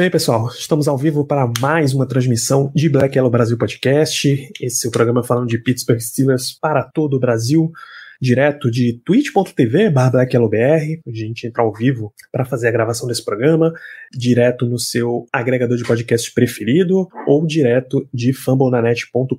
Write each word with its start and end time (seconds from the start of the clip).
bem, 0.00 0.10
pessoal. 0.10 0.48
Estamos 0.48 0.88
ao 0.88 0.96
vivo 0.96 1.26
para 1.26 1.52
mais 1.60 1.92
uma 1.92 2.06
transmissão 2.06 2.72
de 2.74 2.88
Black 2.88 3.18
Yellow 3.18 3.30
Brasil 3.30 3.58
Podcast. 3.58 4.50
Esse 4.58 4.86
é 4.86 4.88
o 4.88 4.90
programa 4.90 5.22
falando 5.22 5.46
de 5.46 5.58
Pittsburgh 5.58 6.00
Steelers 6.00 6.56
para 6.58 6.82
todo 6.84 7.18
o 7.18 7.20
Brasil 7.20 7.70
direto 8.20 8.70
de 8.70 9.00
twitch.tv 9.04 9.90
blackyellowbr, 9.90 11.00
onde 11.06 11.22
a 11.22 11.26
gente 11.26 11.46
entra 11.46 11.62
ao 11.62 11.72
vivo 11.72 12.12
para 12.30 12.44
fazer 12.44 12.68
a 12.68 12.72
gravação 12.72 13.08
desse 13.08 13.24
programa, 13.24 13.72
direto 14.12 14.66
no 14.66 14.78
seu 14.78 15.26
agregador 15.32 15.76
de 15.76 15.84
podcast 15.84 16.32
preferido 16.32 17.08
ou 17.26 17.46
direto 17.46 18.06
de 18.12 18.32
fumblenanet.com.br. 18.32 19.38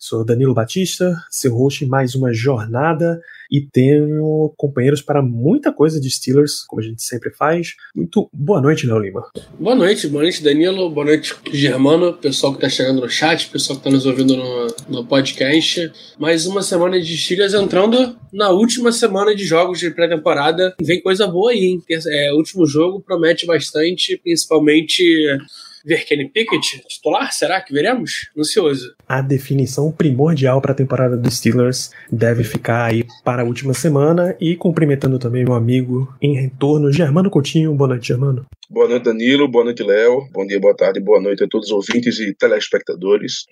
Sou 0.00 0.24
Danilo 0.24 0.54
Batista, 0.54 1.14
seu 1.30 1.54
host 1.54 1.84
em 1.84 1.88
mais 1.88 2.14
uma 2.14 2.32
jornada 2.32 3.20
e 3.50 3.60
tenho 3.60 4.52
companheiros 4.56 5.02
para 5.02 5.22
muita 5.22 5.72
coisa 5.72 6.00
de 6.00 6.10
Steelers, 6.10 6.64
como 6.66 6.80
a 6.80 6.84
gente 6.84 7.02
sempre 7.02 7.30
faz. 7.30 7.74
Muito 7.94 8.28
boa 8.32 8.60
noite, 8.60 8.86
Léo 8.86 8.98
Lima. 8.98 9.22
Boa 9.58 9.74
noite, 9.74 10.08
boa 10.08 10.22
noite, 10.22 10.42
Danilo, 10.42 10.90
boa 10.90 11.06
noite, 11.06 11.34
Germano, 11.52 12.14
pessoal 12.14 12.52
que 12.52 12.58
está 12.58 12.68
chegando 12.68 13.00
no 13.00 13.08
chat, 13.08 13.48
pessoal 13.48 13.78
que 13.78 13.86
está 13.86 13.90
nos 13.90 14.06
ouvindo 14.06 14.36
no, 14.36 14.66
no 14.88 15.04
podcast. 15.06 15.92
Mais 16.18 16.46
uma 16.46 16.62
semana 16.62 16.95
de 17.00 17.16
Steelers 17.16 17.54
entrando 17.54 18.16
na 18.32 18.50
última 18.50 18.92
semana 18.92 19.34
de 19.34 19.44
jogos 19.44 19.78
de 19.78 19.90
pré-temporada. 19.90 20.74
Vem 20.80 21.00
coisa 21.00 21.26
boa 21.26 21.50
aí, 21.50 21.64
hein? 21.64 21.82
É, 22.08 22.32
último 22.32 22.66
jogo 22.66 23.00
promete 23.00 23.46
bastante, 23.46 24.18
principalmente 24.22 25.02
ver 25.86 26.04
Kenny 26.04 26.28
Pickett 26.28 26.82
titular? 26.88 27.32
Será 27.32 27.60
que 27.60 27.72
veremos? 27.72 28.28
Ansioso. 28.36 28.92
A 29.08 29.22
definição 29.22 29.92
primordial 29.92 30.60
para 30.60 30.72
a 30.72 30.74
temporada 30.74 31.16
dos 31.16 31.34
Steelers 31.34 31.92
deve 32.10 32.42
ficar 32.42 32.84
aí 32.86 33.04
para 33.24 33.42
a 33.42 33.44
última 33.44 33.72
semana 33.72 34.36
e 34.40 34.56
cumprimentando 34.56 35.18
também 35.18 35.44
meu 35.44 35.54
amigo 35.54 36.12
em 36.20 36.34
retorno, 36.34 36.92
Germano 36.92 37.30
Coutinho. 37.30 37.72
Boa 37.74 37.88
noite, 37.88 38.08
Germano. 38.08 38.44
Boa 38.68 38.88
noite, 38.88 39.04
Danilo. 39.04 39.46
Boa 39.46 39.64
noite, 39.64 39.82
Léo. 39.84 40.28
Bom 40.32 40.44
dia, 40.44 40.58
boa 40.58 40.74
tarde, 40.74 40.98
boa 40.98 41.20
noite 41.20 41.44
a 41.44 41.46
todos 41.48 41.68
os 41.68 41.72
ouvintes 41.72 42.18
e 42.18 42.34
telespectadores. 42.34 43.44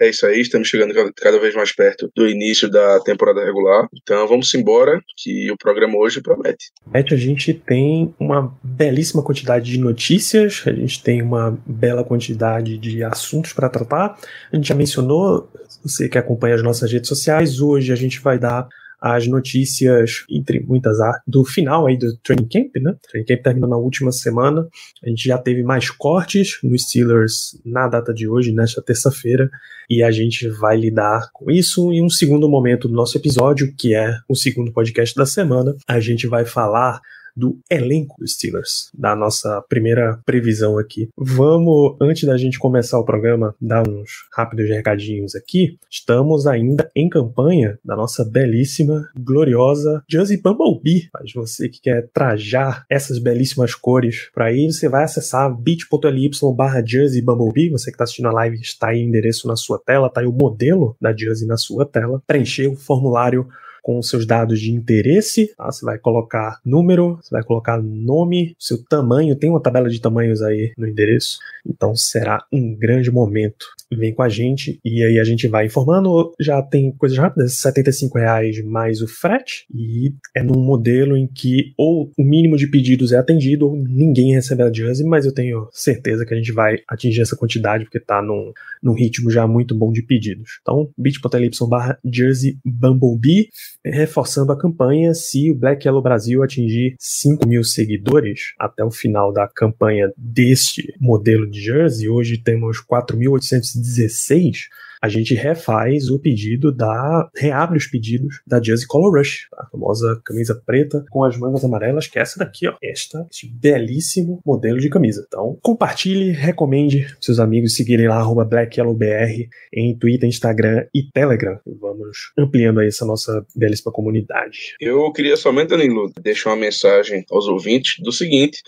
É 0.00 0.08
isso 0.08 0.24
aí, 0.24 0.40
estamos 0.40 0.68
chegando 0.68 0.94
cada 1.16 1.40
vez 1.40 1.56
mais 1.56 1.74
perto 1.74 2.08
do 2.14 2.28
início 2.28 2.70
da 2.70 3.00
temporada 3.00 3.44
regular. 3.44 3.88
Então 3.92 4.28
vamos 4.28 4.54
embora, 4.54 5.00
que 5.16 5.50
o 5.50 5.56
programa 5.56 5.98
hoje 5.98 6.22
promete. 6.22 6.70
A 6.94 7.16
gente 7.16 7.52
tem 7.52 8.14
uma 8.18 8.56
belíssima 8.62 9.24
quantidade 9.24 9.68
de 9.72 9.78
notícias, 9.78 10.62
a 10.64 10.72
gente 10.72 11.02
tem 11.02 11.20
uma 11.20 11.58
bela 11.66 12.04
quantidade 12.04 12.78
de 12.78 13.02
assuntos 13.02 13.52
para 13.52 13.68
tratar. 13.68 14.16
A 14.52 14.56
gente 14.56 14.68
já 14.68 14.74
mencionou, 14.74 15.50
você 15.82 16.08
que 16.08 16.16
acompanha 16.16 16.54
as 16.54 16.62
nossas 16.62 16.92
redes 16.92 17.08
sociais, 17.08 17.60
hoje 17.60 17.92
a 17.92 17.96
gente 17.96 18.20
vai 18.20 18.38
dar 18.38 18.68
as 19.00 19.26
notícias, 19.26 20.24
entre 20.28 20.60
muitas, 20.60 20.98
do 21.26 21.44
final 21.44 21.86
aí 21.86 21.96
do 21.96 22.16
Training 22.18 22.48
Camp, 22.48 22.70
né? 22.76 22.90
O 22.90 23.08
Training 23.08 23.26
Camp 23.26 23.42
terminou 23.42 23.70
na 23.70 23.76
última 23.76 24.12
semana. 24.12 24.68
A 25.02 25.08
gente 25.08 25.26
já 25.26 25.38
teve 25.38 25.62
mais 25.62 25.90
cortes 25.90 26.58
no 26.62 26.78
Steelers 26.78 27.58
na 27.64 27.88
data 27.88 28.12
de 28.12 28.28
hoje, 28.28 28.52
nesta 28.52 28.82
terça-feira, 28.82 29.50
e 29.88 30.02
a 30.02 30.10
gente 30.10 30.48
vai 30.48 30.76
lidar 30.76 31.30
com 31.32 31.50
isso. 31.50 31.92
Em 31.92 32.04
um 32.04 32.10
segundo 32.10 32.48
momento 32.48 32.88
do 32.88 32.94
nosso 32.94 33.16
episódio, 33.16 33.74
que 33.76 33.94
é 33.94 34.18
o 34.28 34.36
segundo 34.36 34.72
podcast 34.72 35.14
da 35.14 35.24
semana, 35.24 35.74
a 35.88 35.98
gente 35.98 36.26
vai 36.26 36.44
falar 36.44 37.00
do 37.36 37.58
elenco 37.70 38.16
dos 38.18 38.34
Steelers, 38.34 38.90
da 38.96 39.14
nossa 39.14 39.62
primeira 39.68 40.20
previsão 40.24 40.78
aqui. 40.78 41.08
Vamos, 41.16 41.96
antes 42.00 42.24
da 42.24 42.36
gente 42.36 42.58
começar 42.58 42.98
o 42.98 43.04
programa, 43.04 43.54
dar 43.60 43.86
uns 43.88 44.10
rápidos 44.32 44.68
recadinhos 44.68 45.34
aqui. 45.34 45.78
Estamos 45.90 46.46
ainda 46.46 46.90
em 46.94 47.08
campanha 47.08 47.78
da 47.84 47.96
nossa 47.96 48.24
belíssima, 48.24 49.08
gloriosa 49.18 50.02
Jersey 50.08 50.36
Bumblebee. 50.40 51.08
Mas 51.12 51.32
você 51.32 51.68
que 51.68 51.80
quer 51.80 52.08
trajar 52.12 52.84
essas 52.88 53.18
belíssimas 53.18 53.74
cores 53.74 54.30
para 54.34 54.52
ir, 54.52 54.72
você 54.72 54.88
vai 54.88 55.04
acessar 55.04 55.54
bit.ly 55.54 56.30
barra 56.54 56.84
Jersey 56.84 57.22
Bumblebee. 57.22 57.70
Você 57.70 57.90
que 57.90 57.94
está 57.94 58.04
assistindo 58.04 58.28
a 58.28 58.32
live, 58.32 58.60
está 58.60 58.88
aí 58.88 59.02
o 59.02 59.08
endereço 59.08 59.46
na 59.46 59.56
sua 59.56 59.78
tela, 59.78 60.06
está 60.06 60.20
aí 60.20 60.26
o 60.26 60.32
modelo 60.32 60.96
da 61.00 61.16
Jersey 61.16 61.46
na 61.46 61.56
sua 61.56 61.86
tela. 61.86 62.22
Preencher 62.26 62.68
o 62.68 62.76
formulário 62.76 63.48
com 63.82 63.98
os 63.98 64.08
seus 64.08 64.26
dados 64.26 64.60
de 64.60 64.70
interesse. 64.70 65.54
Tá? 65.56 65.70
Você 65.70 65.84
vai 65.84 65.98
colocar 65.98 66.60
número, 66.64 67.18
você 67.22 67.30
vai 67.30 67.42
colocar 67.42 67.80
nome, 67.82 68.54
seu 68.58 68.82
tamanho. 68.84 69.36
Tem 69.36 69.50
uma 69.50 69.62
tabela 69.62 69.88
de 69.88 70.00
tamanhos 70.00 70.42
aí 70.42 70.72
no 70.76 70.86
endereço. 70.86 71.38
Então 71.66 71.94
será 71.94 72.44
um 72.52 72.74
grande 72.74 73.10
momento. 73.10 73.66
Vem 73.92 74.14
com 74.14 74.22
a 74.22 74.28
gente 74.28 74.78
e 74.84 75.02
aí 75.02 75.18
a 75.18 75.24
gente 75.24 75.48
vai 75.48 75.66
informando. 75.66 76.32
Já 76.40 76.62
tem 76.62 76.92
coisas 76.92 77.18
rápidas: 77.18 77.60
R$ 77.64 77.72
reais 78.14 78.64
mais 78.64 79.02
o 79.02 79.08
frete. 79.08 79.66
E 79.74 80.14
é 80.34 80.42
num 80.42 80.60
modelo 80.60 81.16
em 81.16 81.26
que 81.26 81.72
ou 81.76 82.10
o 82.16 82.22
mínimo 82.22 82.56
de 82.56 82.66
pedidos 82.66 83.12
é 83.12 83.18
atendido 83.18 83.68
ou 83.68 83.76
ninguém 83.76 84.32
recebe 84.32 84.62
a 84.62 84.72
Jersey, 84.72 85.06
mas 85.06 85.26
eu 85.26 85.32
tenho 85.32 85.68
certeza 85.72 86.24
que 86.24 86.32
a 86.32 86.36
gente 86.36 86.52
vai 86.52 86.78
atingir 86.88 87.22
essa 87.22 87.36
quantidade 87.36 87.84
porque 87.84 87.98
está 87.98 88.22
num, 88.22 88.52
num 88.82 88.94
ritmo 88.94 89.30
já 89.30 89.46
muito 89.46 89.74
bom 89.74 89.92
de 89.92 90.02
pedidos. 90.02 90.58
Então, 90.62 90.88
bit.ly 90.96 91.50
barra 91.68 91.98
Jersey 92.04 92.58
Bumblebee 92.64 93.48
reforçando 93.84 94.52
a 94.52 94.58
campanha 94.58 95.14
se 95.14 95.50
o 95.50 95.54
Black 95.54 95.86
Yellow 95.86 96.02
Brasil 96.02 96.42
atingir 96.42 96.94
5 96.98 97.48
mil 97.48 97.64
seguidores 97.64 98.52
até 98.58 98.84
o 98.84 98.90
final 98.90 99.32
da 99.32 99.48
campanha 99.48 100.12
deste 100.16 100.94
modelo 101.00 101.48
de 101.48 101.60
jersey. 101.60 102.08
Hoje 102.08 102.38
temos 102.38 102.78
4.816 102.84 104.68
a 105.00 105.08
gente 105.08 105.34
refaz 105.34 106.10
o 106.10 106.18
pedido 106.18 106.70
da. 106.70 107.28
reabre 107.36 107.78
os 107.78 107.86
pedidos 107.86 108.40
da 108.46 108.62
Jersey 108.62 108.86
Color 108.86 109.18
Rush, 109.18 109.48
a 109.56 109.66
famosa 109.66 110.20
camisa 110.24 110.60
preta 110.66 111.04
com 111.10 111.24
as 111.24 111.36
mangas 111.36 111.64
amarelas, 111.64 112.06
que 112.06 112.18
é 112.18 112.22
essa 112.22 112.38
daqui, 112.38 112.68
ó. 112.68 112.76
Esta, 112.82 113.26
este 113.30 113.48
belíssimo 113.48 114.40
modelo 114.44 114.78
de 114.78 114.90
camisa. 114.90 115.24
Então, 115.26 115.58
compartilhe, 115.62 116.32
recomende 116.32 117.06
seus 117.20 117.38
amigos 117.38 117.74
seguirem 117.74 118.08
lá, 118.08 118.20
BlackYellowBR, 118.44 119.48
em 119.72 119.96
Twitter, 119.96 120.28
Instagram 120.28 120.86
e 120.94 121.02
Telegram. 121.02 121.58
Vamos 121.80 122.32
ampliando 122.38 122.80
aí 122.80 122.88
essa 122.88 123.04
nossa 123.04 123.44
belíssima 123.56 123.92
comunidade. 123.92 124.74
Eu 124.80 125.10
queria 125.12 125.36
somente, 125.36 125.68
Danilo, 125.68 126.12
deixar 126.20 126.50
uma 126.50 126.56
mensagem 126.56 127.24
aos 127.30 127.46
ouvintes 127.46 128.02
do 128.02 128.12
seguinte: 128.12 128.60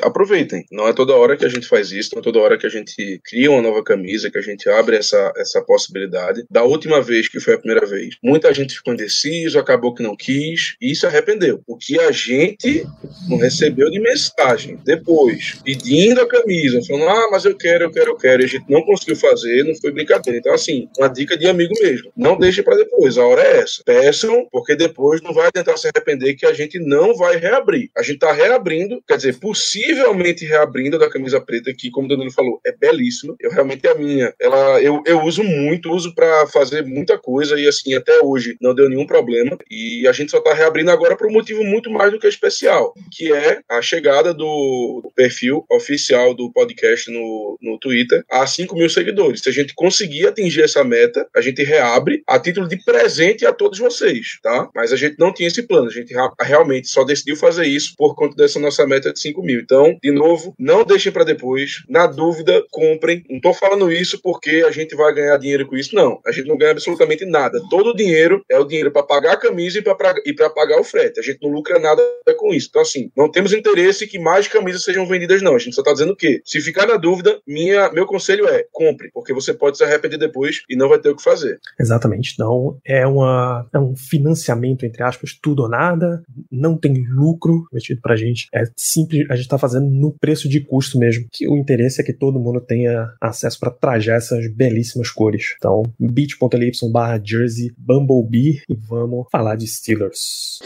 aproveitem. 0.00 0.64
Não 0.70 0.86
é 0.88 0.92
toda 0.92 1.16
hora 1.16 1.36
que 1.36 1.44
a 1.44 1.48
gente 1.48 1.66
faz 1.66 1.90
isso, 1.90 2.10
não 2.12 2.20
é 2.20 2.22
toda 2.22 2.38
hora 2.38 2.58
que 2.58 2.66
a 2.66 2.70
gente 2.70 3.20
cria 3.24 3.50
uma 3.50 3.62
nova 3.62 3.82
camisa, 3.82 4.30
que 4.30 4.38
a 4.38 4.42
gente 4.42 4.68
abre 4.68 4.96
essa, 4.96 5.32
essa 5.36 5.62
possibilidade 5.62 5.79
possibilidade. 5.80 6.44
Da 6.50 6.62
última 6.62 7.00
vez, 7.00 7.28
que 7.28 7.40
foi 7.40 7.54
a 7.54 7.58
primeira 7.58 7.86
vez, 7.86 8.16
muita 8.22 8.52
gente 8.52 8.74
ficou 8.74 8.92
indeciso, 8.92 9.58
acabou 9.58 9.94
que 9.94 10.02
não 10.02 10.16
quis 10.16 10.76
e 10.80 10.94
se 10.94 11.06
arrependeu. 11.06 11.62
O 11.66 11.76
que 11.76 11.98
a 11.98 12.10
gente 12.12 12.86
não 13.28 13.38
recebeu 13.38 13.90
de 13.90 14.00
mensagem 14.00 14.78
depois, 14.84 15.58
pedindo 15.64 16.20
a 16.20 16.28
camisa, 16.28 16.80
falando, 16.86 17.08
ah, 17.08 17.28
mas 17.30 17.44
eu 17.44 17.56
quero, 17.56 17.84
eu 17.84 17.90
quero, 17.90 18.10
eu 18.10 18.16
quero, 18.16 18.42
e 18.42 18.44
a 18.44 18.48
gente 18.48 18.64
não 18.68 18.82
conseguiu 18.82 19.16
fazer, 19.16 19.64
não 19.64 19.74
foi 19.74 19.92
brincadeira. 19.92 20.38
Então, 20.38 20.52
assim, 20.52 20.88
uma 20.98 21.08
dica 21.08 21.36
de 21.36 21.46
amigo 21.46 21.74
mesmo. 21.80 22.12
Não 22.16 22.38
deixe 22.38 22.62
para 22.62 22.76
depois, 22.76 23.16
a 23.16 23.24
hora 23.24 23.42
é 23.42 23.60
essa. 23.60 23.82
Peçam, 23.84 24.46
porque 24.50 24.76
depois 24.76 25.22
não 25.22 25.32
vai 25.32 25.50
tentar 25.50 25.76
se 25.76 25.88
arrepender 25.88 26.34
que 26.34 26.46
a 26.46 26.52
gente 26.52 26.78
não 26.78 27.14
vai 27.14 27.36
reabrir. 27.36 27.90
A 27.96 28.02
gente 28.02 28.18
tá 28.18 28.32
reabrindo, 28.32 29.02
quer 29.06 29.16
dizer, 29.16 29.38
possivelmente 29.38 30.44
reabrindo 30.44 30.98
da 30.98 31.10
camisa 31.10 31.40
preta, 31.40 31.72
que, 31.72 31.90
como 31.90 32.06
o 32.06 32.08
Danilo 32.08 32.30
falou, 32.30 32.60
é 32.64 32.72
belíssima. 32.72 33.34
Eu 33.40 33.50
realmente 33.50 33.86
a 33.86 33.94
minha, 33.94 34.34
ela, 34.40 34.80
eu, 34.80 35.02
eu 35.06 35.22
uso 35.22 35.42
muito 35.42 35.69
muito, 35.70 35.92
uso 35.92 36.14
para 36.14 36.46
fazer 36.48 36.84
muita 36.84 37.16
coisa 37.16 37.58
e 37.58 37.66
assim, 37.66 37.94
até 37.94 38.20
hoje 38.22 38.56
não 38.60 38.74
deu 38.74 38.88
nenhum 38.88 39.06
problema. 39.06 39.56
E 39.70 40.06
a 40.06 40.12
gente 40.12 40.30
só 40.30 40.40
tá 40.40 40.52
reabrindo 40.52 40.90
agora 40.90 41.16
por 41.16 41.28
um 41.28 41.32
motivo 41.32 41.62
muito 41.64 41.90
mais 41.90 42.10
do 42.10 42.18
que 42.18 42.26
especial, 42.26 42.92
que 43.12 43.32
é 43.32 43.60
a 43.68 43.80
chegada 43.80 44.34
do 44.34 45.10
perfil 45.14 45.64
oficial 45.70 46.34
do 46.34 46.52
podcast 46.52 47.10
no, 47.10 47.58
no 47.60 47.78
Twitter 47.78 48.24
a 48.30 48.46
5 48.46 48.74
mil 48.74 48.90
seguidores. 48.90 49.40
Se 49.40 49.48
a 49.48 49.52
gente 49.52 49.74
conseguir 49.74 50.26
atingir 50.26 50.62
essa 50.62 50.82
meta, 50.82 51.26
a 51.34 51.40
gente 51.40 51.62
reabre 51.62 52.22
a 52.26 52.38
título 52.38 52.68
de 52.68 52.82
presente 52.84 53.46
a 53.46 53.52
todos 53.52 53.78
vocês, 53.78 54.38
tá? 54.42 54.68
Mas 54.74 54.92
a 54.92 54.96
gente 54.96 55.16
não 55.18 55.32
tinha 55.32 55.48
esse 55.48 55.62
plano, 55.62 55.88
a 55.88 55.92
gente 55.92 56.12
realmente 56.40 56.88
só 56.88 57.04
decidiu 57.04 57.36
fazer 57.36 57.66
isso 57.66 57.94
por 57.96 58.14
conta 58.14 58.34
dessa 58.34 58.58
nossa 58.58 58.86
meta 58.86 59.12
de 59.12 59.20
5 59.20 59.42
mil. 59.42 59.60
Então, 59.60 59.96
de 60.02 60.10
novo, 60.10 60.54
não 60.58 60.84
deixem 60.84 61.12
para 61.12 61.24
depois. 61.24 61.82
Na 61.88 62.06
dúvida, 62.06 62.64
comprem. 62.70 63.24
Não 63.28 63.40
tô 63.40 63.52
falando 63.52 63.90
isso 63.92 64.20
porque 64.22 64.64
a 64.66 64.70
gente 64.70 64.96
vai 64.96 65.14
ganhar 65.14 65.36
dinheiro 65.36 65.59
dinheiro 65.60 65.68
com 65.68 65.76
isso. 65.76 65.94
Não, 65.94 66.20
a 66.26 66.32
gente 66.32 66.48
não 66.48 66.56
ganha 66.56 66.72
absolutamente 66.72 67.24
nada. 67.24 67.60
Todo 67.68 67.90
o 67.90 67.96
dinheiro 67.96 68.42
é 68.50 68.58
o 68.58 68.64
dinheiro 68.64 68.90
para 68.90 69.02
pagar 69.02 69.32
a 69.32 69.36
camisa 69.36 69.78
e 69.78 69.82
para 69.82 70.50
pagar 70.50 70.80
o 70.80 70.84
frete. 70.84 71.20
A 71.20 71.22
gente 71.22 71.38
não 71.42 71.50
lucra 71.50 71.78
nada 71.78 72.02
com 72.36 72.52
isso. 72.52 72.68
Então, 72.70 72.82
assim, 72.82 73.10
não 73.16 73.30
temos 73.30 73.52
interesse 73.52 74.06
que 74.06 74.18
mais 74.18 74.48
camisas 74.48 74.82
sejam 74.82 75.06
vendidas, 75.06 75.42
não. 75.42 75.54
A 75.54 75.58
gente 75.58 75.74
só 75.74 75.82
está 75.82 75.92
dizendo 75.92 76.16
que, 76.16 76.40
se 76.44 76.60
ficar 76.60 76.86
na 76.86 76.96
dúvida, 76.96 77.40
minha, 77.46 77.92
meu 77.92 78.06
conselho 78.06 78.46
é 78.48 78.64
compre, 78.72 79.10
porque 79.12 79.32
você 79.32 79.52
pode 79.52 79.76
se 79.76 79.84
arrepender 79.84 80.18
depois 80.18 80.62
e 80.68 80.76
não 80.76 80.88
vai 80.88 80.98
ter 80.98 81.10
o 81.10 81.16
que 81.16 81.22
fazer. 81.22 81.58
Exatamente. 81.78 82.32
Então, 82.34 82.78
é, 82.84 83.06
uma, 83.06 83.68
é 83.72 83.78
um 83.78 83.94
financiamento, 83.96 84.84
entre 84.84 85.02
aspas, 85.02 85.38
tudo 85.40 85.62
ou 85.62 85.68
nada. 85.68 86.22
Não 86.50 86.76
tem 86.76 87.04
lucro 87.08 87.66
metido 87.72 88.00
pra 88.00 88.16
gente. 88.16 88.48
É 88.54 88.64
simples, 88.76 89.28
a 89.30 89.36
gente 89.36 89.48
tá 89.48 89.58
fazendo 89.58 89.86
no 89.86 90.12
preço 90.18 90.48
de 90.48 90.60
custo 90.60 90.98
mesmo. 90.98 91.26
Que 91.30 91.48
o 91.48 91.56
interesse 91.56 92.00
é 92.00 92.04
que 92.04 92.12
todo 92.12 92.40
mundo 92.40 92.60
tenha 92.60 93.12
acesso 93.20 93.58
para 93.58 93.70
trajar 93.70 94.16
essas 94.16 94.46
belíssimas 94.52 95.10
cores. 95.10 95.49
Então, 95.56 95.82
bit.ly 95.98 96.72
barra 96.92 97.20
jersey 97.22 97.72
Bumblebee 97.76 98.62
e 98.68 98.74
vamos 98.74 99.26
falar 99.30 99.56
de 99.56 99.66
Steelers. 99.66 100.58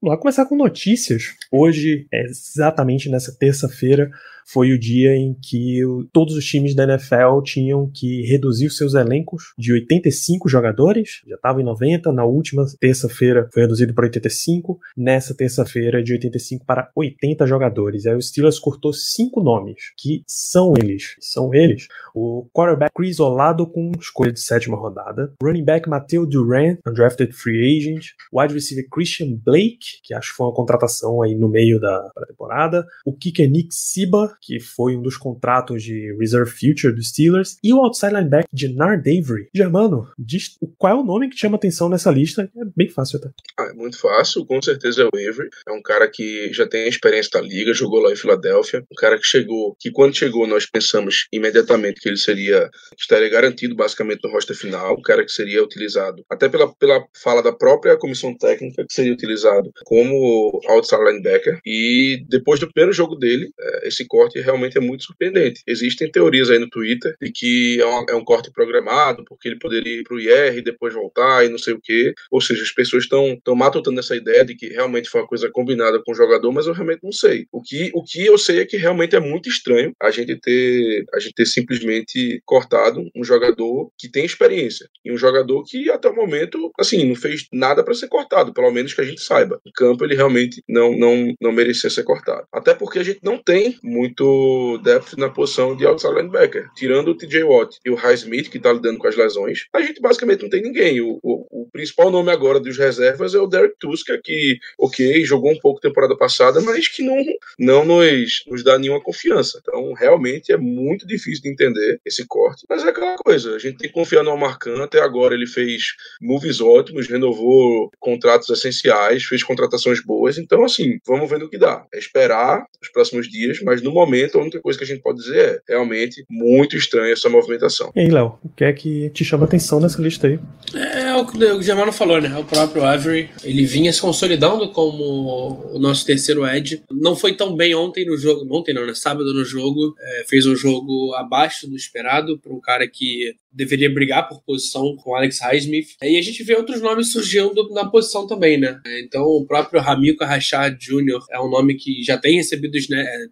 Vamos 0.00 0.14
lá 0.14 0.16
começar 0.16 0.46
com 0.46 0.56
notícias. 0.56 1.34
Hoje, 1.50 2.06
é 2.12 2.24
exatamente 2.24 3.08
nessa 3.08 3.32
terça-feira, 3.36 4.10
foi 4.50 4.72
o 4.72 4.78
dia 4.78 5.14
em 5.14 5.34
que 5.34 5.80
todos 6.12 6.34
os 6.34 6.44
times 6.44 6.74
da 6.74 6.84
NFL 6.84 7.42
tinham 7.44 7.90
que 7.92 8.22
reduzir 8.22 8.66
os 8.66 8.76
seus 8.76 8.94
elencos 8.94 9.52
de 9.58 9.72
85 9.72 10.48
jogadores, 10.48 11.20
já 11.26 11.36
estava 11.36 11.60
em 11.60 11.64
90, 11.64 12.12
na 12.12 12.24
última 12.24 12.64
terça-feira 12.80 13.48
foi 13.52 13.62
reduzido 13.62 13.94
para 13.94 14.06
85, 14.06 14.78
nessa 14.96 15.34
terça-feira 15.34 16.02
de 16.02 16.12
85 16.12 16.64
para 16.64 16.90
80 16.96 17.46
jogadores. 17.46 18.06
Aí 18.06 18.14
o 18.14 18.22
Steelers 18.22 18.58
cortou 18.58 18.92
cinco 18.92 19.42
nomes, 19.42 19.92
que 19.96 20.22
são 20.26 20.72
eles, 20.76 21.16
são 21.20 21.52
eles, 21.52 21.86
o 22.14 22.48
quarterback 22.52 22.92
Chris 22.94 23.20
Olado 23.20 23.66
com 23.66 23.92
escolha 24.00 24.32
de 24.32 24.40
sétima 24.40 24.76
rodada, 24.76 25.32
running 25.42 25.64
back 25.64 25.88
Mateo 25.88 26.26
Duran, 26.26 26.78
undrafted 26.86 27.32
free 27.32 27.76
agent, 27.76 28.06
wide 28.32 28.54
receiver 28.54 28.86
Christian 28.90 29.38
Blake, 29.44 30.00
que 30.02 30.14
acho 30.14 30.30
que 30.30 30.36
foi 30.36 30.46
uma 30.46 30.54
contratação 30.54 31.22
aí 31.22 31.34
no 31.34 31.48
meio 31.48 31.78
da 31.78 32.10
temporada, 32.26 32.86
o 33.04 33.12
kicker 33.12 33.50
Nick 33.50 33.74
Siba, 33.74 34.37
que 34.40 34.60
foi 34.60 34.96
um 34.96 35.02
dos 35.02 35.16
contratos 35.16 35.82
de 35.82 36.14
Reserve 36.18 36.50
Future 36.50 36.94
dos 36.94 37.08
Steelers, 37.08 37.58
e 37.62 37.72
o 37.72 37.78
outside 37.78 38.14
linebacker 38.14 38.48
de 38.52 38.68
Nard 38.68 39.00
Avery. 39.08 39.48
Germano, 39.54 40.08
diz 40.18 40.56
qual 40.76 40.92
é 40.92 41.00
o 41.00 41.04
nome 41.04 41.28
que 41.28 41.36
chama 41.36 41.56
atenção 41.56 41.88
nessa 41.88 42.10
lista? 42.10 42.50
É 42.56 42.64
bem 42.76 42.88
fácil 42.88 43.18
até. 43.18 43.30
Ah, 43.58 43.70
é 43.70 43.72
muito 43.72 43.98
fácil, 43.98 44.44
com 44.44 44.60
certeza 44.60 45.02
é 45.02 45.04
o 45.04 45.08
Avery. 45.08 45.48
É 45.66 45.72
um 45.72 45.82
cara 45.82 46.08
que 46.08 46.52
já 46.52 46.66
tem 46.66 46.88
experiência 46.88 47.30
da 47.32 47.40
liga, 47.40 47.72
jogou 47.72 48.00
lá 48.00 48.12
em 48.12 48.16
Filadélfia. 48.16 48.84
Um 48.90 48.96
cara 48.96 49.18
que 49.18 49.26
chegou, 49.26 49.76
que 49.78 49.90
quando 49.90 50.16
chegou 50.16 50.46
nós 50.46 50.66
pensamos 50.66 51.26
imediatamente 51.32 52.00
que 52.00 52.08
ele 52.08 52.16
seria, 52.16 52.68
estaria 52.98 53.28
garantido 53.28 53.74
basicamente 53.74 54.20
no 54.24 54.30
roster 54.30 54.56
final, 54.56 54.94
um 54.98 55.02
cara 55.02 55.24
que 55.24 55.32
seria 55.32 55.62
utilizado, 55.62 56.24
até 56.28 56.48
pela, 56.48 56.72
pela 56.74 57.04
fala 57.22 57.42
da 57.42 57.52
própria 57.52 57.96
comissão 57.96 58.36
técnica, 58.36 58.84
que 58.86 58.92
seria 58.92 59.12
utilizado 59.12 59.70
como 59.84 60.60
outside 60.68 61.02
linebacker. 61.02 61.60
E 61.64 62.24
depois 62.28 62.60
do 62.60 62.70
primeiro 62.72 62.92
jogo 62.92 63.14
dele, 63.14 63.50
é, 63.58 63.88
esse 63.88 64.06
corte 64.06 64.27
corte 64.28 64.40
realmente 64.40 64.76
é 64.76 64.80
muito 64.80 65.04
surpreendente. 65.04 65.62
Existem 65.66 66.10
teorias 66.10 66.50
aí 66.50 66.58
no 66.58 66.68
Twitter 66.68 67.16
de 67.20 67.32
que 67.32 67.80
é, 67.80 68.12
é 68.12 68.14
um 68.14 68.24
corte 68.24 68.50
programado, 68.52 69.24
porque 69.24 69.48
ele 69.48 69.58
poderia 69.58 70.00
ir 70.00 70.04
para 70.04 70.16
o 70.16 70.20
IR 70.20 70.58
e 70.58 70.62
depois 70.62 70.94
voltar 70.94 71.44
e 71.44 71.48
não 71.48 71.58
sei 71.58 71.74
o 71.74 71.80
quê. 71.82 72.14
Ou 72.30 72.40
seja, 72.40 72.62
as 72.62 72.72
pessoas 72.72 73.04
estão 73.04 73.38
matutando 73.56 73.98
essa 73.98 74.14
ideia 74.14 74.44
de 74.44 74.54
que 74.54 74.68
realmente 74.68 75.08
foi 75.08 75.22
uma 75.22 75.26
coisa 75.26 75.50
combinada 75.50 76.00
com 76.04 76.12
o 76.12 76.14
jogador, 76.14 76.52
mas 76.52 76.66
eu 76.66 76.72
realmente 76.72 77.00
não 77.02 77.12
sei. 77.12 77.46
O 77.50 77.62
que, 77.62 77.90
o 77.94 78.02
que 78.04 78.26
eu 78.26 78.36
sei 78.36 78.60
é 78.60 78.66
que 78.66 78.76
realmente 78.76 79.16
é 79.16 79.20
muito 79.20 79.48
estranho 79.48 79.92
a 80.00 80.10
gente 80.10 80.36
ter, 80.36 81.04
a 81.14 81.18
gente 81.18 81.34
ter 81.34 81.46
simplesmente 81.46 82.40
cortado 82.44 83.08
um 83.16 83.24
jogador 83.24 83.90
que 83.98 84.10
tem 84.10 84.24
experiência 84.24 84.88
e 85.04 85.12
um 85.12 85.16
jogador 85.16 85.64
que 85.64 85.90
até 85.90 86.08
o 86.08 86.14
momento, 86.14 86.70
assim, 86.78 87.04
não 87.04 87.14
fez 87.14 87.46
nada 87.52 87.82
para 87.82 87.94
ser 87.94 88.08
cortado, 88.08 88.52
pelo 88.52 88.70
menos 88.70 88.92
que 88.92 89.00
a 89.00 89.04
gente 89.04 89.20
saiba. 89.20 89.60
Em 89.66 89.72
campo 89.72 90.04
ele 90.04 90.14
realmente 90.14 90.62
não, 90.68 90.96
não, 90.96 91.34
não 91.40 91.52
merecia 91.52 91.90
ser 91.90 92.02
cortado. 92.02 92.46
Até 92.52 92.74
porque 92.74 92.98
a 92.98 93.02
gente 93.02 93.20
não 93.22 93.38
tem 93.38 93.78
muito 93.82 94.17
muito 94.18 94.78
depth 94.82 95.16
na 95.16 95.28
posição 95.28 95.76
de 95.76 95.86
outside 95.86 96.14
linebacker. 96.14 96.68
Tirando 96.74 97.08
o 97.08 97.16
TJ 97.16 97.44
Watt 97.44 97.78
e 97.84 97.90
o 97.90 97.94
High 97.94 98.14
Smith, 98.14 98.50
que 98.50 98.58
tá 98.58 98.72
lidando 98.72 98.98
com 98.98 99.06
as 99.06 99.16
lesões, 99.16 99.66
a 99.72 99.80
gente 99.80 100.00
basicamente 100.00 100.42
não 100.42 100.50
tem 100.50 100.62
ninguém. 100.62 101.00
O, 101.00 101.18
o, 101.22 101.62
o 101.62 101.68
principal 101.70 102.10
nome 102.10 102.30
agora 102.30 102.60
dos 102.60 102.76
reservas 102.76 103.34
é 103.34 103.38
o 103.38 103.46
Derek 103.46 103.74
Tuska, 103.78 104.20
que, 104.22 104.58
ok, 104.78 105.24
jogou 105.24 105.52
um 105.52 105.58
pouco 105.58 105.80
temporada 105.80 106.16
passada, 106.16 106.60
mas 106.60 106.88
que 106.88 107.02
não, 107.02 107.16
não 107.58 107.84
nos, 107.84 108.44
nos 108.46 108.64
dá 108.64 108.78
nenhuma 108.78 109.00
confiança. 109.00 109.60
Então, 109.62 109.92
realmente 109.92 110.52
é 110.52 110.56
muito 110.56 111.06
difícil 111.06 111.42
de 111.42 111.50
entender 111.50 112.00
esse 112.04 112.26
corte. 112.26 112.66
Mas 112.68 112.84
é 112.84 112.88
aquela 112.88 113.16
coisa, 113.16 113.54
a 113.54 113.58
gente 113.58 113.78
tem 113.78 113.88
que 113.88 113.94
confiar 113.94 114.22
no 114.22 114.30
Amarcan. 114.30 114.82
Até 114.82 115.00
agora 115.00 115.34
ele 115.34 115.46
fez 115.46 115.94
moves 116.20 116.60
ótimos, 116.60 117.08
renovou 117.08 117.90
contratos 117.98 118.48
essenciais, 118.50 119.24
fez 119.24 119.42
contratações 119.42 120.02
boas. 120.02 120.38
Então, 120.38 120.64
assim, 120.64 120.98
vamos 121.06 121.28
ver 121.28 121.38
no 121.38 121.48
que 121.48 121.58
dá. 121.58 121.86
É 121.92 121.98
esperar 121.98 122.66
os 122.82 122.88
próximos 122.88 123.28
dias, 123.28 123.60
mas 123.62 123.82
no 123.82 123.92
momento 123.92 124.07
momento, 124.08 124.38
a 124.38 124.42
única 124.42 124.60
coisa 124.60 124.78
que 124.78 124.84
a 124.84 124.86
gente 124.86 125.02
pode 125.02 125.18
dizer 125.18 125.62
é 125.68 125.72
realmente 125.72 126.24
muito 126.30 126.76
estranha 126.76 127.12
essa 127.12 127.28
movimentação. 127.28 127.92
E 127.94 128.00
aí, 128.00 128.10
Léo, 128.10 128.38
o 128.42 128.48
que 128.48 128.64
é 128.64 128.72
que 128.72 129.10
te 129.10 129.24
chama 129.24 129.44
atenção 129.44 129.80
nessa 129.80 130.00
lista 130.00 130.26
aí? 130.26 130.38
É, 130.74 131.10
é 131.10 131.16
o 131.16 131.26
que 131.26 131.44
o 131.44 131.62
Germano 131.62 131.92
falou, 131.92 132.20
né? 132.20 132.36
O 132.38 132.44
próprio 132.44 132.84
Avery, 132.84 133.28
ele 133.44 133.64
vinha 133.64 133.92
se 133.92 134.00
consolidando 134.00 134.70
como 134.72 135.72
o 135.72 135.78
nosso 135.78 136.04
terceiro 136.06 136.46
Ed. 136.46 136.82
Não 136.90 137.14
foi 137.14 137.34
tão 137.34 137.54
bem 137.54 137.74
ontem 137.74 138.06
no 138.06 138.16
jogo, 138.16 138.46
ontem 138.54 138.74
não, 138.74 138.86
né? 138.86 138.94
Sábado 138.94 139.32
no 139.34 139.44
jogo, 139.44 139.94
é, 140.00 140.24
fez 140.28 140.46
um 140.46 140.56
jogo 140.56 141.14
abaixo 141.14 141.68
do 141.68 141.76
esperado 141.76 142.38
para 142.38 142.52
um 142.52 142.60
cara 142.60 142.88
que 142.88 143.34
deveria 143.52 143.92
brigar 143.92 144.28
por 144.28 144.42
posição 144.42 144.94
com 144.96 145.14
Alex 145.14 145.40
Highsmith. 145.40 145.88
E 146.02 146.16
a 146.16 146.22
gente 146.22 146.44
vê 146.44 146.54
outros 146.54 146.80
nomes 146.80 147.10
surgindo 147.10 147.68
na 147.70 147.84
posição 147.86 148.26
também, 148.26 148.58
né? 148.58 148.80
Então 149.02 149.22
o 149.22 149.44
próprio 149.46 149.80
Ramiko 149.80 150.24
Rashad 150.24 150.76
Jr. 150.78 151.18
é 151.32 151.40
um 151.40 151.50
nome 151.50 151.74
que 151.74 152.02
já 152.02 152.16
tem 152.16 152.36
recebido 152.36 152.76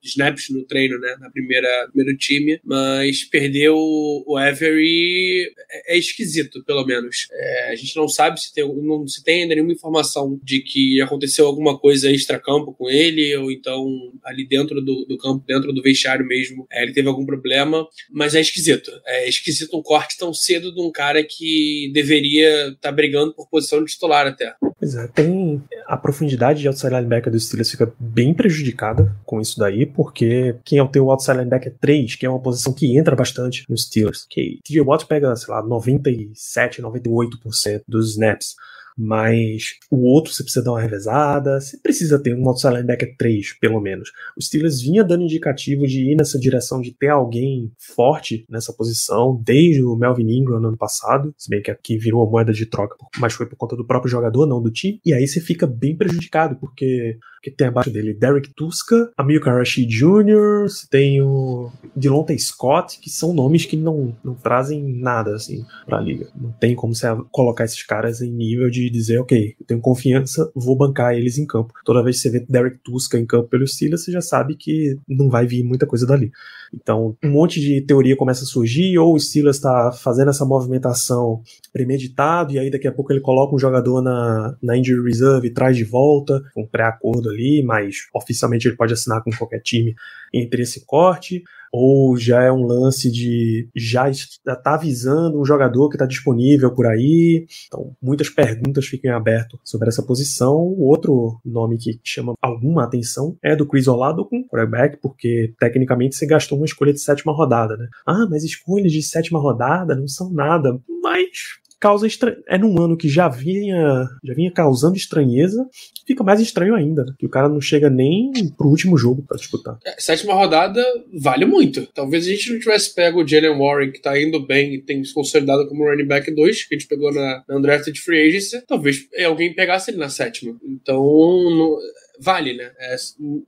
snaps 0.03 0.49
no 0.57 0.65
treino, 0.65 0.99
né? 0.99 1.17
Na 1.21 1.31
primeira 1.31 1.89
primeiro 1.93 2.17
time, 2.19 2.61
mas 2.65 3.25
perdeu 3.25 3.77
o 3.77 4.37
Avery 4.37 5.53
é, 5.71 5.95
é 5.95 5.99
esquisito, 5.99 6.65
pelo 6.65 6.85
menos. 6.85 7.29
É, 7.33 7.71
a 7.73 7.75
gente 7.75 7.97
não 7.97 8.09
sabe 8.09 8.41
se 8.41 8.53
tem, 8.55 8.65
não 8.83 9.07
se 9.07 9.23
tem 9.23 9.43
ainda 9.43 9.55
nenhuma 9.55 9.73
informação 9.73 10.39
de 10.43 10.61
que 10.61 11.01
aconteceu 11.01 11.47
alguma 11.47 11.79
coisa 11.79 12.11
extra-campo 12.11 12.73
com 12.73 12.89
ele, 12.89 13.37
ou 13.37 13.51
então 13.51 13.87
ali 14.25 14.47
dentro 14.47 14.81
do, 14.81 15.05
do 15.07 15.19
campo, 15.19 15.45
dentro 15.47 15.73
do 15.73 15.83
vestiário 15.83 16.27
mesmo, 16.27 16.67
é, 16.71 16.83
ele 16.83 16.93
teve 16.93 17.09
algum 17.09 17.27
problema, 17.27 17.87
mas 18.11 18.35
é 18.35 18.41
esquisito. 18.41 18.91
É 19.07 19.29
esquisito 19.29 19.77
um 19.77 19.83
corte 19.83 20.17
tão 20.19 20.33
cedo 20.33 20.75
de 20.75 20.81
um 20.81 20.91
cara 20.91 21.23
que 21.23 21.91
deveria 21.93 22.69
estar 22.69 22.77
tá 22.81 22.93
brigando 22.93 23.35
por 23.35 23.49
posição 23.49 23.85
de 23.85 23.93
titular 23.93 24.27
até. 24.27 24.55
Pois 24.79 24.95
é, 24.95 25.09
tem 25.09 25.63
a 25.87 25.97
profundidade 25.97 26.61
de 26.61 26.69
outside 26.69 26.95
linebacker 26.95 27.33
dos 27.33 27.47
Steelers 27.47 27.71
fica 27.71 27.93
bem 27.99 28.35
prejudicada 28.35 29.17
com 29.25 29.41
isso 29.41 29.59
daí, 29.59 29.87
porque 29.87 30.46
quem 30.65 30.79
é 30.79 30.83
o 30.83 30.89
teu 30.89 31.11
outside 31.11 31.39
linebacker 31.39 31.75
3, 31.81 32.17
que 32.17 32.27
é 32.27 32.31
uma 32.31 32.41
posição 32.41 32.73
que 32.73 32.97
entra 32.97 33.15
bastante 33.17 33.65
nos 33.69 33.85
Steelers, 33.85 34.27
que 34.29 34.61
TJ 34.65 34.81
Watt 34.83 35.07
pega, 35.07 35.35
sei 35.37 35.53
lá, 35.53 35.63
97, 35.63 36.83
98% 36.83 37.83
dos 37.87 38.11
snaps 38.11 38.55
mas 38.97 39.75
o 39.91 40.05
outro 40.07 40.33
você 40.33 40.43
precisa 40.43 40.65
dar 40.65 40.73
uma 40.73 40.81
revezada, 40.81 41.61
você 41.61 41.77
precisa 41.77 42.19
ter 42.19 42.35
um 42.35 42.49
outside 42.49 42.75
linebacker 42.75 43.15
3, 43.19 43.59
pelo 43.61 43.81
menos. 43.81 44.11
O 44.37 44.43
Steelers 44.43 44.81
vinha 44.81 45.05
dando 45.05 45.25
indicativo 45.25 45.87
de 45.87 46.13
ir 46.13 46.17
nessa 46.17 46.39
direção 46.39 46.81
de 46.81 46.93
ter 46.93 47.09
alguém 47.09 47.71
forte 47.79 48.47
nessa 48.49 48.73
posição, 48.73 49.41
desde 49.45 49.83
o 49.83 49.97
Melvin 49.97 50.31
Ingram 50.31 50.61
no 50.61 50.69
ano 50.69 50.79
passado, 50.79 51.35
se 51.37 51.51
bem 51.51 51.61
que 51.61 51.71
aqui 51.71 51.99
virou 51.99 52.29
moeda 52.29 52.53
de 52.53 52.65
troca, 52.65 52.97
mas 53.19 53.35
foi 53.35 53.47
por 53.47 53.57
conta 53.57 53.77
do 53.77 53.87
próprio 53.87 54.11
jogador, 54.11 54.47
não 54.47 54.63
do 54.63 54.71
time, 54.71 55.01
e 55.05 55.13
aí 55.13 55.27
você 55.27 55.41
fica 55.41 55.67
bem 55.67 55.95
prejudicado, 55.95 56.57
porque, 56.57 57.19
porque 57.47 57.51
tem 57.51 57.69
abaixo 57.69 57.91
dele 57.91 58.13
Derek 58.13 58.51
Tuska, 58.55 59.13
Amilcar 59.17 59.57
Rashid 59.57 59.89
Jr., 59.89 60.67
tem 60.91 61.23
o 61.23 61.71
Delonta 61.95 62.37
Scott, 62.37 62.99
que 63.01 63.09
são 63.09 63.33
nomes 63.33 63.65
que 63.65 63.77
não, 63.77 64.17
não 64.25 64.35
trazem 64.35 64.83
nada, 64.83 65.35
assim, 65.35 65.65
pra 65.87 66.01
liga. 66.01 66.29
Não 66.35 66.51
tem 66.53 66.75
como 66.75 66.95
você 66.95 67.07
colocar 67.31 67.65
esses 67.65 67.83
caras 67.85 68.21
em 68.21 68.33
nível 68.33 68.69
de 68.69 68.91
dizer, 68.91 69.19
ok, 69.19 69.55
eu 69.61 69.67
tenho 69.67 69.81
confiança, 69.81 70.51
vou 70.55 70.77
bancar 70.77 71.15
eles 71.15 71.39
em 71.39 71.47
campo. 71.47 71.73
Toda 71.85 72.03
vez 72.03 72.17
que 72.17 72.23
você 72.23 72.31
vê 72.31 72.47
Derek 72.49 72.79
Tuska 72.83 73.19
em 73.19 73.27
campo 73.27 73.49
pelo 73.49 73.67
Steelers, 73.67 74.05
você 74.05 74.11
já 74.13 74.21
sabe 74.21 74.57
que 74.57 74.99
não 75.09 75.29
vai 75.29 75.47
vir 75.47 75.63
muita 75.63 75.87
coisa 75.87 76.07
dali. 76.07 76.33
Então, 76.75 77.17
um 77.23 77.31
monte 77.31 77.61
de 77.61 77.81
teoria 77.81 78.17
começa 78.17 78.45
a 78.45 78.47
surgir, 78.47 78.99
ou 78.99 79.15
o 79.15 79.21
Steelers 79.21 79.57
está 79.57 79.93
fazendo 79.93 80.31
essa 80.31 80.45
movimentação 80.45 81.43
premeditado, 81.73 82.53
e 82.53 82.59
aí 82.59 82.71
daqui 82.71 82.89
a 82.89 82.93
pouco 82.93 83.13
ele 83.13 83.21
coloca 83.21 83.55
um 83.55 83.59
jogador 83.59 84.03
na, 84.03 84.57
na 84.63 84.77
injury 84.77 85.03
reserve 85.03 85.49
e 85.49 85.53
traz 85.53 85.77
de 85.77 85.85
volta, 85.85 86.43
um 86.57 86.67
pré-acordo 86.67 87.31
ali, 87.31 87.36
mas 87.65 88.07
oficialmente 88.15 88.69
ele 88.69 88.77
pode 88.77 88.93
assinar 88.93 89.23
com 89.23 89.31
qualquer 89.31 89.61
time 89.61 89.95
entre 90.33 90.63
esse 90.63 90.85
corte 90.85 91.43
ou 91.73 92.17
já 92.17 92.43
é 92.43 92.51
um 92.51 92.65
lance 92.65 93.11
de 93.11 93.69
já 93.75 94.09
está 94.09 94.75
avisando 94.75 95.39
um 95.39 95.45
jogador 95.45 95.89
que 95.89 95.97
está 95.97 96.07
disponível 96.07 96.75
por 96.75 96.87
aí. 96.87 97.47
Então, 97.67 97.95
muitas 98.01 98.31
perguntas 98.31 98.87
ficam 98.87 99.15
abertas 99.15 99.61
sobre 99.63 99.89
essa 99.89 100.03
posição. 100.03 100.57
Outro 100.79 101.39
nome 101.45 101.77
que 101.77 102.01
chama 102.03 102.35
alguma 102.41 102.85
atenção 102.85 103.37
é 103.43 103.55
do 103.55 103.67
Chris 103.67 103.87
Olado 103.89 104.25
com 104.25 104.43
quarterback, 104.45 104.99
porque 105.03 105.53
tecnicamente 105.59 106.17
você 106.17 106.27
gastou 106.27 106.57
uma 106.57 106.67
escolha 106.67 106.93
de 106.93 107.01
sétima 107.01 107.33
rodada, 107.33 107.77
né? 107.77 107.89
Ah, 108.07 108.27
mas 108.31 108.43
escolhas 108.43 108.91
de 108.91 109.03
sétima 109.03 109.39
rodada 109.39 109.95
não 109.95 110.09
são 110.09 110.33
nada. 110.33 110.81
Mas 111.03 111.59
causa 111.81 112.07
estra... 112.07 112.37
é 112.49 112.59
num 112.59 112.81
ano 112.81 112.97
que 112.97 113.09
já 113.09 113.29
vinha 113.29 114.09
já 114.25 114.35
vinha 114.35 114.51
causando 114.51 114.97
estranheza, 114.97 115.67
fica 116.07 116.25
mais 116.25 116.41
estranho 116.41 116.75
ainda, 116.75 117.05
né? 117.05 117.13
que 117.19 117.27
o 117.27 117.31
cara 117.31 117.49
não 117.49 117.61
chega 117.61 117.91
nem 117.91 118.33
pro 118.57 118.69
último 118.69 118.97
jogo 118.97 119.25
para 119.27 119.37
disputar. 119.37 119.79
É, 119.85 119.95
sétima 119.99 120.35
rodada 120.35 120.83
vale 121.21 121.45
muito. 121.45 121.87
Talvez 121.95 122.27
a 122.27 122.31
gente 122.31 122.53
não 122.53 122.59
tivesse 122.59 122.95
pego 122.95 123.23
o 123.23 123.29
Jalen 123.29 123.59
Warren, 123.59 123.93
que 123.93 124.01
tá 124.01 124.21
indo 124.21 124.45
bem 124.45 124.75
e 124.75 124.83
tem 124.83 125.03
se 125.05 125.13
consolidado 125.13 125.69
como 125.69 125.85
running 125.85 126.07
back 126.07 126.31
2, 126.31 126.65
que 126.65 126.75
a 126.75 126.79
gente 126.79 126.89
pegou 126.89 127.13
na, 127.13 127.43
na 127.49 127.57
Undrafted 127.57 127.99
Free 128.01 128.29
Agency, 128.29 128.63
talvez 128.67 129.07
alguém 129.25 129.55
pegasse 129.55 129.91
ele 129.91 129.99
na 129.99 130.09
sétima. 130.09 130.57
Então, 130.65 131.03
não 131.03 131.77
vale, 132.21 132.55
né? 132.55 132.73
É, 132.79 132.97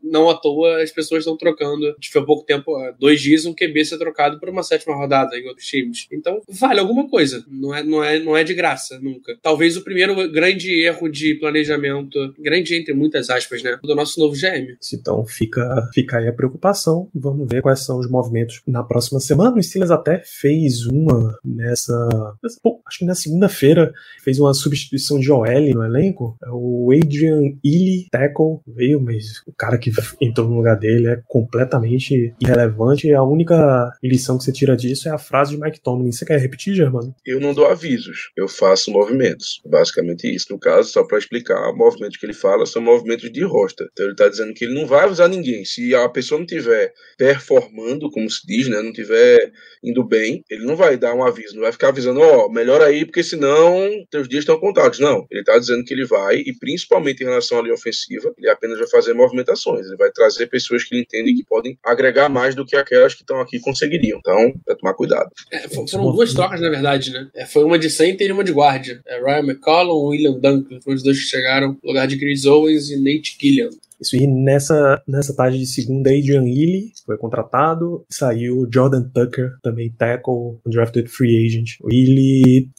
não 0.02 0.28
à 0.28 0.34
toa 0.34 0.82
as 0.82 0.90
pessoas 0.90 1.20
estão 1.20 1.36
trocando. 1.36 1.94
Foi 2.10 2.22
há 2.22 2.24
pouco 2.24 2.44
tempo, 2.44 2.72
dois 2.98 3.20
dias, 3.20 3.46
um 3.46 3.54
QB 3.54 3.84
ser 3.84 3.98
trocado 3.98 4.38
por 4.38 4.48
uma 4.48 4.62
sétima 4.62 4.94
rodada 4.94 5.36
em 5.36 5.46
outros 5.46 5.66
times. 5.66 6.06
Então, 6.12 6.40
vale 6.48 6.80
alguma 6.80 7.08
coisa. 7.08 7.44
Não 7.48 7.74
é, 7.74 7.82
não 7.82 8.04
é, 8.04 8.18
não 8.18 8.36
é 8.36 8.44
de 8.44 8.54
graça, 8.54 8.98
nunca. 9.00 9.36
Talvez 9.42 9.76
o 9.76 9.84
primeiro 9.84 10.30
grande 10.30 10.82
erro 10.82 11.08
de 11.08 11.34
planejamento, 11.34 12.34
grande 12.38 12.74
entre 12.74 12.94
muitas 12.94 13.30
aspas, 13.30 13.62
né? 13.62 13.78
Do 13.82 13.94
nosso 13.94 14.18
novo 14.20 14.34
GM. 14.34 14.76
Então, 14.92 15.24
fica, 15.26 15.88
fica 15.92 16.18
aí 16.18 16.28
a 16.28 16.32
preocupação. 16.32 17.08
Vamos 17.14 17.48
ver 17.48 17.62
quais 17.62 17.84
são 17.84 17.98
os 17.98 18.10
movimentos 18.10 18.60
na 18.66 18.82
próxima 18.82 19.20
semana. 19.20 19.56
O 19.56 19.62
Steelers 19.62 19.90
até 19.90 20.22
fez 20.24 20.86
uma 20.86 21.36
nessa. 21.44 22.08
nessa 22.42 22.58
acho 22.86 22.98
que 22.98 23.04
na 23.04 23.14
segunda-feira 23.14 23.92
fez 24.22 24.38
uma 24.38 24.54
substituição 24.54 25.18
de 25.18 25.30
OL 25.30 25.74
no 25.74 25.84
elenco. 25.84 26.36
É 26.42 26.48
o 26.50 26.90
Adrian 26.92 27.56
Ely, 27.64 28.08
tackle 28.10 28.57
veio, 28.66 29.00
mas 29.00 29.42
o 29.46 29.52
cara 29.52 29.78
que 29.78 29.90
entrou 30.20 30.48
no 30.48 30.56
lugar 30.56 30.76
dele 30.76 31.08
é 31.08 31.22
completamente 31.26 32.34
irrelevante. 32.40 33.06
E 33.06 33.14
a 33.14 33.22
única 33.22 33.90
lição 34.02 34.38
que 34.38 34.44
você 34.44 34.52
tira 34.52 34.76
disso 34.76 35.08
é 35.08 35.12
a 35.12 35.18
frase 35.18 35.54
de 35.54 35.60
Mike 35.60 35.80
Tomlin. 35.80 36.12
Você 36.12 36.24
quer 36.24 36.38
repetir, 36.38 36.74
Germano? 36.74 37.14
Eu 37.26 37.40
não 37.40 37.54
dou 37.54 37.66
avisos, 37.66 38.30
eu 38.36 38.48
faço 38.48 38.90
movimentos. 38.90 39.60
Basicamente 39.66 40.32
isso. 40.32 40.46
No 40.50 40.58
caso, 40.58 40.90
só 40.90 41.04
para 41.04 41.18
explicar, 41.18 41.72
movimentos 41.74 42.16
que 42.16 42.26
ele 42.26 42.34
fala 42.34 42.66
são 42.66 42.82
movimentos 42.82 43.30
de 43.30 43.44
rosta. 43.44 43.88
Então 43.92 44.06
ele 44.06 44.16
tá 44.16 44.28
dizendo 44.28 44.54
que 44.54 44.64
ele 44.64 44.74
não 44.74 44.86
vai 44.86 45.04
avisar 45.04 45.28
ninguém. 45.28 45.64
Se 45.64 45.94
a 45.94 46.08
pessoa 46.08 46.38
não 46.38 46.46
tiver 46.46 46.92
performando, 47.16 48.10
como 48.10 48.28
se 48.30 48.46
diz, 48.46 48.68
né, 48.68 48.80
não 48.82 48.92
tiver 48.92 49.52
indo 49.82 50.04
bem, 50.04 50.44
ele 50.50 50.64
não 50.64 50.76
vai 50.76 50.96
dar 50.96 51.14
um 51.14 51.24
aviso, 51.24 51.54
não 51.54 51.62
vai 51.62 51.72
ficar 51.72 51.88
avisando, 51.88 52.20
ó, 52.20 52.46
oh, 52.46 52.52
melhor 52.52 52.80
aí, 52.80 53.04
porque 53.04 53.22
senão 53.22 53.88
teus 54.10 54.28
dias 54.28 54.42
estão 54.42 54.58
contados. 54.58 54.98
Não, 54.98 55.26
ele 55.30 55.44
tá 55.44 55.58
dizendo 55.58 55.84
que 55.84 55.94
ele 55.94 56.04
vai, 56.04 56.36
e 56.36 56.52
principalmente 56.58 57.22
em 57.22 57.26
relação 57.26 57.58
à 57.58 57.62
linha 57.62 57.74
ofensiva, 57.74 58.32
ele 58.36 58.47
apenas 58.48 58.78
vai 58.78 58.88
fazer 58.88 59.14
movimentações, 59.14 59.86
ele 59.86 59.96
vai 59.96 60.10
trazer 60.10 60.46
pessoas 60.46 60.84
que 60.84 60.94
ele 60.94 61.02
entende 61.02 61.34
que 61.34 61.44
podem 61.44 61.78
agregar 61.84 62.28
mais 62.28 62.54
do 62.54 62.64
que 62.64 62.76
aquelas 62.76 63.14
que 63.14 63.22
estão 63.22 63.40
aqui 63.40 63.58
conseguiriam. 63.60 64.18
Então, 64.18 64.54
é 64.68 64.74
tomar 64.74 64.94
cuidado. 64.94 65.30
É, 65.50 65.68
foram 65.68 66.12
duas 66.12 66.32
trocas, 66.32 66.60
na 66.60 66.68
verdade, 66.68 67.10
né? 67.10 67.28
É, 67.34 67.46
foi 67.46 67.64
uma 67.64 67.78
de 67.78 67.90
center 67.90 68.28
e 68.28 68.32
uma 68.32 68.44
de 68.44 68.52
guarda. 68.52 69.00
É, 69.06 69.18
Ryan 69.18 69.40
McCollum 69.40 70.14
e 70.14 70.18
William 70.18 70.38
Duncan 70.38 70.80
foram 70.80 70.96
os 70.96 71.02
dois 71.02 71.18
que 71.18 71.26
chegaram 71.26 71.76
no 71.82 71.88
lugar 71.88 72.06
de 72.06 72.18
Chris 72.18 72.44
Owens 72.44 72.90
e 72.90 72.96
Nate 72.96 73.36
Gilliam. 73.40 73.70
Isso 74.00 74.16
e 74.16 74.26
nessa, 74.26 75.02
nessa 75.06 75.34
tarde 75.34 75.58
de 75.58 75.66
segunda, 75.66 76.10
Adrian 76.10 76.44
Ely 76.44 76.92
foi 77.04 77.16
contratado. 77.16 78.04
Saiu 78.10 78.68
Jordan 78.72 79.08
Tucker, 79.12 79.56
também 79.62 79.90
tackle, 79.90 80.58
undrafted 80.66 81.08
free 81.08 81.46
agent. 81.46 81.76
O 81.82 81.88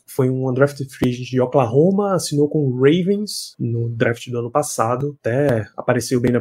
foi 0.08 0.30
um 0.30 0.50
undrafted 0.50 0.90
free 0.90 1.10
agent 1.10 1.30
de 1.30 1.40
Oklahoma, 1.40 2.16
assinou 2.16 2.50
com 2.50 2.60
o 2.60 2.76
Ravens 2.76 3.56
no 3.60 3.90
draft 3.90 4.28
do 4.30 4.40
ano 4.40 4.52
passado. 4.52 5.18
Até 5.22 5.66
apareceu 5.78 6.20
bem 6.20 6.32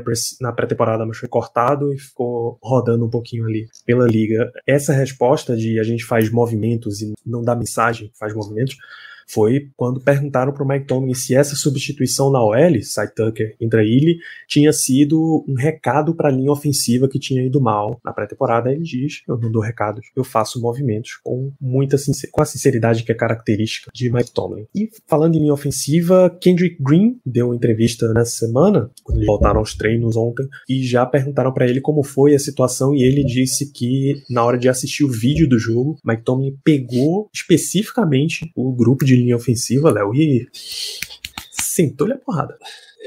na 0.40 0.52
pré-temporada, 0.52 1.04
mas 1.04 1.18
foi 1.18 1.28
cortado 1.28 1.92
e 1.92 1.98
ficou 1.98 2.58
rodando 2.62 3.04
um 3.04 3.10
pouquinho 3.10 3.44
ali 3.44 3.68
pela 3.84 4.06
liga. 4.06 4.50
Essa 4.66 4.92
resposta 4.92 5.56
de 5.56 5.78
a 5.78 5.82
gente 5.82 6.04
faz 6.04 6.30
movimentos 6.30 7.02
e 7.02 7.12
não 7.24 7.42
dá 7.42 7.54
mensagem, 7.54 8.10
faz 8.18 8.34
movimentos, 8.34 8.76
foi 9.28 9.68
quando 9.76 10.00
perguntaram 10.00 10.52
para 10.52 10.64
o 10.64 10.68
Mike 10.68 10.86
Tomlin 10.86 11.14
se 11.14 11.34
essa 11.34 11.54
substituição 11.54 12.30
na 12.30 12.42
OL, 12.42 12.82
Cy 12.82 13.14
Tucker 13.14 13.56
ele, 13.60 14.18
tinha 14.46 14.72
sido 14.72 15.44
um 15.46 15.54
recado 15.54 16.14
para 16.14 16.28
a 16.28 16.32
linha 16.32 16.50
ofensiva 16.50 17.08
que 17.08 17.18
tinha 17.18 17.42
ido 17.44 17.60
mal 17.60 18.00
na 18.04 18.12
pré-temporada. 18.12 18.72
Ele 18.72 18.82
diz: 18.82 19.22
Eu 19.28 19.38
não 19.38 19.50
dou 19.50 19.62
recados, 19.62 20.06
eu 20.16 20.24
faço 20.24 20.60
movimentos 20.60 21.18
com 21.22 21.52
muita 21.60 21.96
com 22.30 22.42
a 22.42 22.44
sinceridade 22.44 23.04
que 23.04 23.12
é 23.12 23.14
característica 23.14 23.90
de 23.94 24.10
Mike 24.10 24.32
Tomlin. 24.32 24.66
E 24.74 24.88
falando 25.06 25.34
em 25.34 25.40
linha 25.40 25.52
ofensiva, 25.52 26.34
Kendrick 26.40 26.82
Green 26.82 27.20
deu 27.24 27.54
entrevista 27.54 28.12
nessa 28.12 28.46
semana, 28.46 28.90
quando 29.02 29.18
eles 29.18 29.26
voltaram 29.26 29.60
aos 29.60 29.74
treinos 29.74 30.16
ontem, 30.16 30.46
e 30.68 30.82
já 30.82 31.04
perguntaram 31.04 31.52
para 31.52 31.66
ele 31.66 31.80
como 31.80 32.02
foi 32.02 32.34
a 32.34 32.38
situação 32.38 32.94
e 32.94 33.02
ele 33.02 33.24
disse 33.24 33.72
que 33.72 34.22
na 34.30 34.44
hora 34.44 34.58
de 34.58 34.68
assistir 34.68 35.04
o 35.04 35.10
vídeo 35.10 35.48
do 35.48 35.58
jogo, 35.58 35.96
Mike 36.04 36.22
Tomlin 36.22 36.56
pegou 36.64 37.28
especificamente 37.32 38.50
o 38.54 38.72
grupo 38.72 39.04
de 39.04 39.17
linha 39.18 39.36
ofensiva, 39.36 39.90
Léo, 39.90 40.14
e 40.14 40.48
sentou-lhe 41.50 42.14
a 42.14 42.18
porrada. 42.18 42.58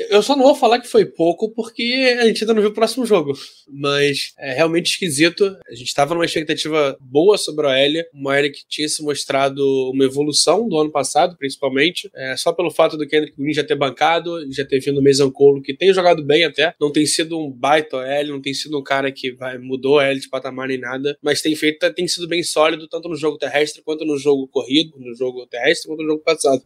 Eu 0.10 0.22
só 0.22 0.36
não 0.36 0.44
vou 0.44 0.56
falar 0.56 0.80
que 0.80 0.88
foi 0.88 1.06
pouco 1.06 1.50
porque 1.50 2.18
a 2.20 2.26
gente 2.26 2.44
ainda 2.44 2.54
não 2.54 2.62
viu 2.62 2.72
o 2.72 2.74
próximo 2.74 3.06
jogo. 3.06 3.34
Mas 3.68 4.34
é 4.38 4.54
realmente 4.54 4.92
esquisito. 4.92 5.46
A 5.68 5.76
gente 5.76 5.88
estava 5.88 6.14
numa 6.14 6.26
expectativa 6.26 6.98
boa 7.00 7.38
sobre 7.38 7.66
a 7.66 7.70
Oélia. 7.70 8.06
Uma 8.14 8.32
Oélia 8.32 8.52
que 8.52 8.66
tinha 8.68 8.88
se 8.88 9.04
mostrado 9.04 9.64
uma 9.92 10.04
evolução 10.04 10.68
do 10.68 10.78
ano 10.78 10.92
passado, 10.92 11.38
principalmente. 11.38 12.10
É, 12.16 12.36
só 12.36 12.52
pelo 12.52 12.72
fato 12.72 12.98
do 12.98 13.08
Kendrick 13.08 13.36
Green 13.38 13.54
já 13.54 13.64
ter 13.64 13.76
bancado, 13.76 14.52
já 14.52 14.66
ter 14.66 14.80
vindo 14.80 15.00
o 15.00 15.04
Mason 15.04 15.32
Cole, 15.32 15.62
que 15.62 15.74
tem 15.74 15.94
jogado 15.94 16.24
bem 16.24 16.44
até. 16.44 16.74
Não 16.80 16.92
tem 16.92 17.06
sido 17.06 17.38
um 17.38 17.52
baita 17.52 17.98
Oélia, 17.98 18.32
não 18.32 18.42
tem 18.42 18.54
sido 18.54 18.78
um 18.78 18.84
cara 18.84 19.12
que 19.12 19.32
vai, 19.32 19.58
mudou 19.58 20.00
a 20.00 20.06
L 20.06 20.20
de 20.20 20.30
patamar 20.30 20.68
nem 20.68 20.80
nada. 20.80 21.18
Mas 21.22 21.42
tem 21.42 21.56
feito, 21.56 21.92
tem 21.94 22.08
sido 22.08 22.28
bem 22.28 22.44
sólido, 22.44 22.88
tanto 22.88 23.10
no 23.10 23.16
jogo 23.16 23.38
terrestre 23.38 23.82
quanto 23.82 24.06
no 24.06 24.18
jogo 24.18 24.48
corrido, 24.48 24.98
no 24.98 25.16
jogo 25.16 25.46
terrestre 25.48 25.88
quanto 25.88 26.04
no 26.04 26.10
jogo 26.10 26.24
passado. 26.24 26.62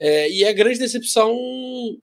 É, 0.00 0.30
e 0.30 0.44
a 0.46 0.52
grande 0.52 0.78
decepção 0.78 1.36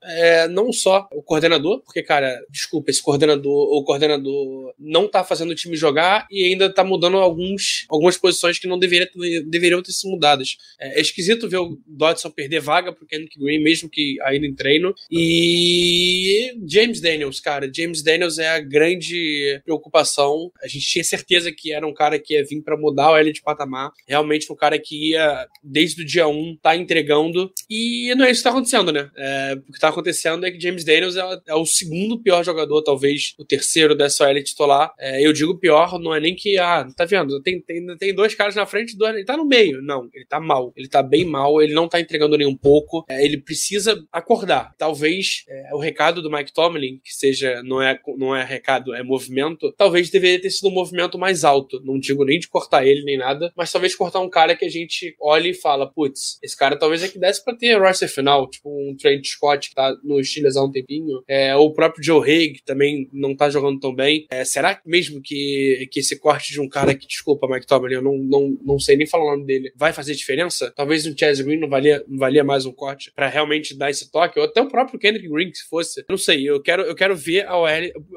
é 0.03 0.47
não 0.47 0.71
só 0.71 1.07
o 1.11 1.23
coordenador, 1.23 1.81
porque, 1.81 2.03
cara, 2.03 2.39
desculpa, 2.49 2.91
esse 2.91 3.01
coordenador, 3.01 3.51
o 3.51 3.83
coordenador 3.83 4.73
não 4.77 5.07
tá 5.07 5.23
fazendo 5.23 5.49
o 5.49 5.55
time 5.55 5.75
jogar 5.75 6.27
e 6.29 6.43
ainda 6.43 6.71
tá 6.71 6.83
mudando 6.83 7.17
alguns, 7.17 7.85
algumas 7.89 8.15
posições 8.15 8.59
que 8.59 8.67
não 8.67 8.77
deveria, 8.77 9.09
deveriam 9.47 9.81
ter 9.81 9.91
sido 9.91 10.11
mudadas. 10.11 10.57
É, 10.79 10.99
é 10.99 11.01
esquisito 11.01 11.49
ver 11.49 11.57
o 11.57 11.79
Dodson 11.87 12.29
perder 12.29 12.59
vaga 12.59 12.93
pro 12.93 13.07
Kendrick 13.07 13.39
Green, 13.39 13.63
mesmo 13.63 13.89
que 13.89 14.17
ainda 14.21 14.45
em 14.45 14.53
treino. 14.53 14.93
E 15.09 16.53
James 16.67 17.01
Daniels, 17.01 17.39
cara, 17.39 17.71
James 17.73 18.03
Daniels 18.03 18.37
é 18.37 18.49
a 18.49 18.59
grande 18.59 19.59
preocupação. 19.65 20.51
A 20.61 20.67
gente 20.67 20.85
tinha 20.85 21.03
certeza 21.03 21.51
que 21.51 21.71
era 21.71 21.87
um 21.87 21.93
cara 21.93 22.19
que 22.19 22.35
ia 22.35 22.45
vir 22.45 22.61
para 22.61 22.77
mudar 22.77 23.11
o 23.11 23.17
L 23.17 23.33
de 23.33 23.41
patamar. 23.41 23.91
Realmente 24.07 24.51
um 24.51 24.55
cara 24.55 24.77
que 24.77 25.11
ia, 25.11 25.47
desde 25.63 26.03
o 26.03 26.05
dia 26.05 26.27
1, 26.27 26.57
tá 26.61 26.75
entregando. 26.75 27.51
E 27.69 27.86
e 27.87 28.15
não 28.15 28.25
é 28.25 28.31
isso 28.31 28.41
que 28.41 28.43
tá 28.43 28.49
acontecendo, 28.49 28.91
né? 28.91 29.09
É, 29.15 29.57
o 29.67 29.71
que 29.71 29.79
tá 29.79 29.89
acontecendo 29.89 30.45
é 30.45 30.51
que 30.51 30.59
James 30.59 30.83
Daniels 30.83 31.15
é, 31.15 31.41
é, 31.47 31.55
o 31.55 31.65
segundo 31.65 32.19
pior 32.19 32.43
jogador, 32.43 32.81
talvez 32.81 33.33
o 33.37 33.45
terceiro 33.45 33.95
dessa 33.95 34.27
OL 34.27 34.43
titular. 34.43 34.93
É, 34.99 35.25
eu 35.25 35.33
digo 35.33 35.57
pior, 35.57 35.99
não 35.99 36.13
é 36.13 36.19
nem 36.19 36.35
que, 36.35 36.57
ah, 36.57 36.87
tá 36.95 37.05
vendo? 37.05 37.41
Tem, 37.41 37.61
tem, 37.61 37.97
tem 37.97 38.13
dois 38.13 38.35
caras 38.35 38.55
na 38.55 38.65
frente, 38.65 38.95
ele 38.99 39.25
tá 39.25 39.37
no 39.37 39.45
meio. 39.45 39.81
Não, 39.81 40.09
ele 40.13 40.25
tá 40.25 40.39
mal. 40.39 40.73
Ele 40.75 40.87
tá 40.87 41.01
bem 41.01 41.25
mal, 41.25 41.61
ele 41.61 41.73
não 41.73 41.87
tá 41.87 41.99
entregando 41.99 42.37
nem 42.37 42.47
um 42.47 42.55
pouco. 42.55 43.05
É, 43.09 43.23
ele 43.23 43.37
precisa 43.37 44.03
acordar. 44.11 44.73
Talvez 44.77 45.43
é, 45.47 45.73
o 45.73 45.79
recado 45.79 46.21
do 46.21 46.31
Mike 46.31 46.53
Tomlin, 46.53 46.99
que 47.03 47.13
seja, 47.13 47.61
não 47.63 47.81
é, 47.81 47.99
não 48.17 48.35
é 48.35 48.43
recado, 48.43 48.93
é 48.93 49.03
movimento, 49.03 49.73
talvez 49.77 50.09
deveria 50.09 50.41
ter 50.41 50.49
sido 50.49 50.69
um 50.69 50.73
movimento 50.73 51.17
mais 51.17 51.43
alto. 51.43 51.81
Não 51.83 51.99
digo 51.99 52.25
nem 52.25 52.39
de 52.39 52.47
cortar 52.47 52.85
ele 52.85 53.03
nem 53.03 53.17
nada, 53.17 53.51
mas 53.55 53.71
talvez 53.71 53.95
cortar 53.95 54.19
um 54.19 54.29
cara 54.29 54.55
que 54.55 54.65
a 54.65 54.69
gente 54.69 55.15
olhe 55.19 55.51
e 55.51 55.53
fala, 55.53 55.91
putz, 55.91 56.39
esse 56.41 56.57
cara 56.57 56.77
talvez 56.77 57.03
é 57.03 57.07
que 57.07 57.19
desse 57.19 57.43
pra 57.43 57.55
ter 57.55 57.76
roster 57.79 58.09
final, 58.09 58.49
tipo 58.49 58.69
um 58.69 58.95
Trent 58.95 59.25
Scott 59.25 59.69
que 59.69 59.75
tá 59.75 59.95
no 60.03 60.23
Steelers 60.23 60.55
há 60.55 60.63
um 60.63 60.71
tempinho, 60.71 61.21
é, 61.27 61.55
ou 61.55 61.67
o 61.67 61.73
próprio 61.73 62.03
Joe 62.03 62.29
Haig, 62.29 62.53
que 62.53 62.63
também 62.63 63.09
não 63.11 63.35
tá 63.35 63.49
jogando 63.49 63.79
tão 63.79 63.93
bem. 63.93 64.25
É, 64.29 64.43
será 64.43 64.79
mesmo 64.85 65.21
que, 65.21 65.87
que 65.91 65.99
esse 65.99 66.19
corte 66.19 66.51
de 66.51 66.61
um 66.61 66.69
cara 66.69 66.93
que, 66.93 67.07
desculpa, 67.07 67.47
Mike 67.47 67.67
Tomlin, 67.67 67.95
eu 67.95 68.01
não, 68.01 68.17
não, 68.17 68.57
não 68.63 68.79
sei 68.79 68.95
nem 68.95 69.07
falar 69.07 69.25
o 69.25 69.31
nome 69.31 69.45
dele, 69.45 69.71
vai 69.75 69.93
fazer 69.93 70.15
diferença? 70.15 70.71
Talvez 70.75 71.05
um 71.05 71.15
Chaz 71.17 71.41
Green 71.41 71.59
não 71.59 71.69
valia, 71.69 72.03
não 72.07 72.17
valia 72.17 72.43
mais 72.43 72.65
um 72.65 72.71
corte 72.71 73.11
para 73.15 73.27
realmente 73.27 73.77
dar 73.77 73.89
esse 73.89 74.11
toque, 74.11 74.39
ou 74.39 74.45
até 74.45 74.61
o 74.61 74.67
próprio 74.67 74.99
Kendrick 74.99 75.27
Green, 75.27 75.53
se 75.53 75.67
fosse. 75.67 76.03
Não 76.09 76.17
sei, 76.17 76.47
eu 76.49 76.61
quero, 76.61 76.83
eu 76.83 76.95
quero 76.95 77.15
ver 77.15 77.45
a 77.47 77.57
OL. 77.57 77.67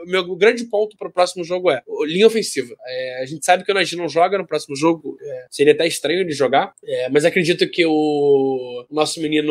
O 0.06 0.10
meu 0.10 0.36
grande 0.36 0.64
ponto 0.64 0.96
pro 0.96 1.12
próximo 1.12 1.44
jogo 1.44 1.70
é 1.70 1.82
linha 2.06 2.26
ofensiva. 2.26 2.74
É, 2.86 3.22
a 3.22 3.26
gente 3.26 3.44
sabe 3.44 3.64
que 3.64 3.70
o 3.70 3.74
Najee 3.74 3.96
não 3.96 4.08
joga 4.08 4.38
no 4.38 4.46
próximo 4.46 4.76
jogo, 4.76 5.16
É, 5.22 5.46
seria 5.50 5.72
até 5.72 5.86
estranho 5.86 6.26
de 6.26 6.32
jogar. 6.32 6.72
É, 6.84 7.08
mas 7.08 7.24
acredito 7.24 7.68
que 7.68 7.84
o 7.86 8.86
nosso 8.90 9.20
menino 9.20 9.49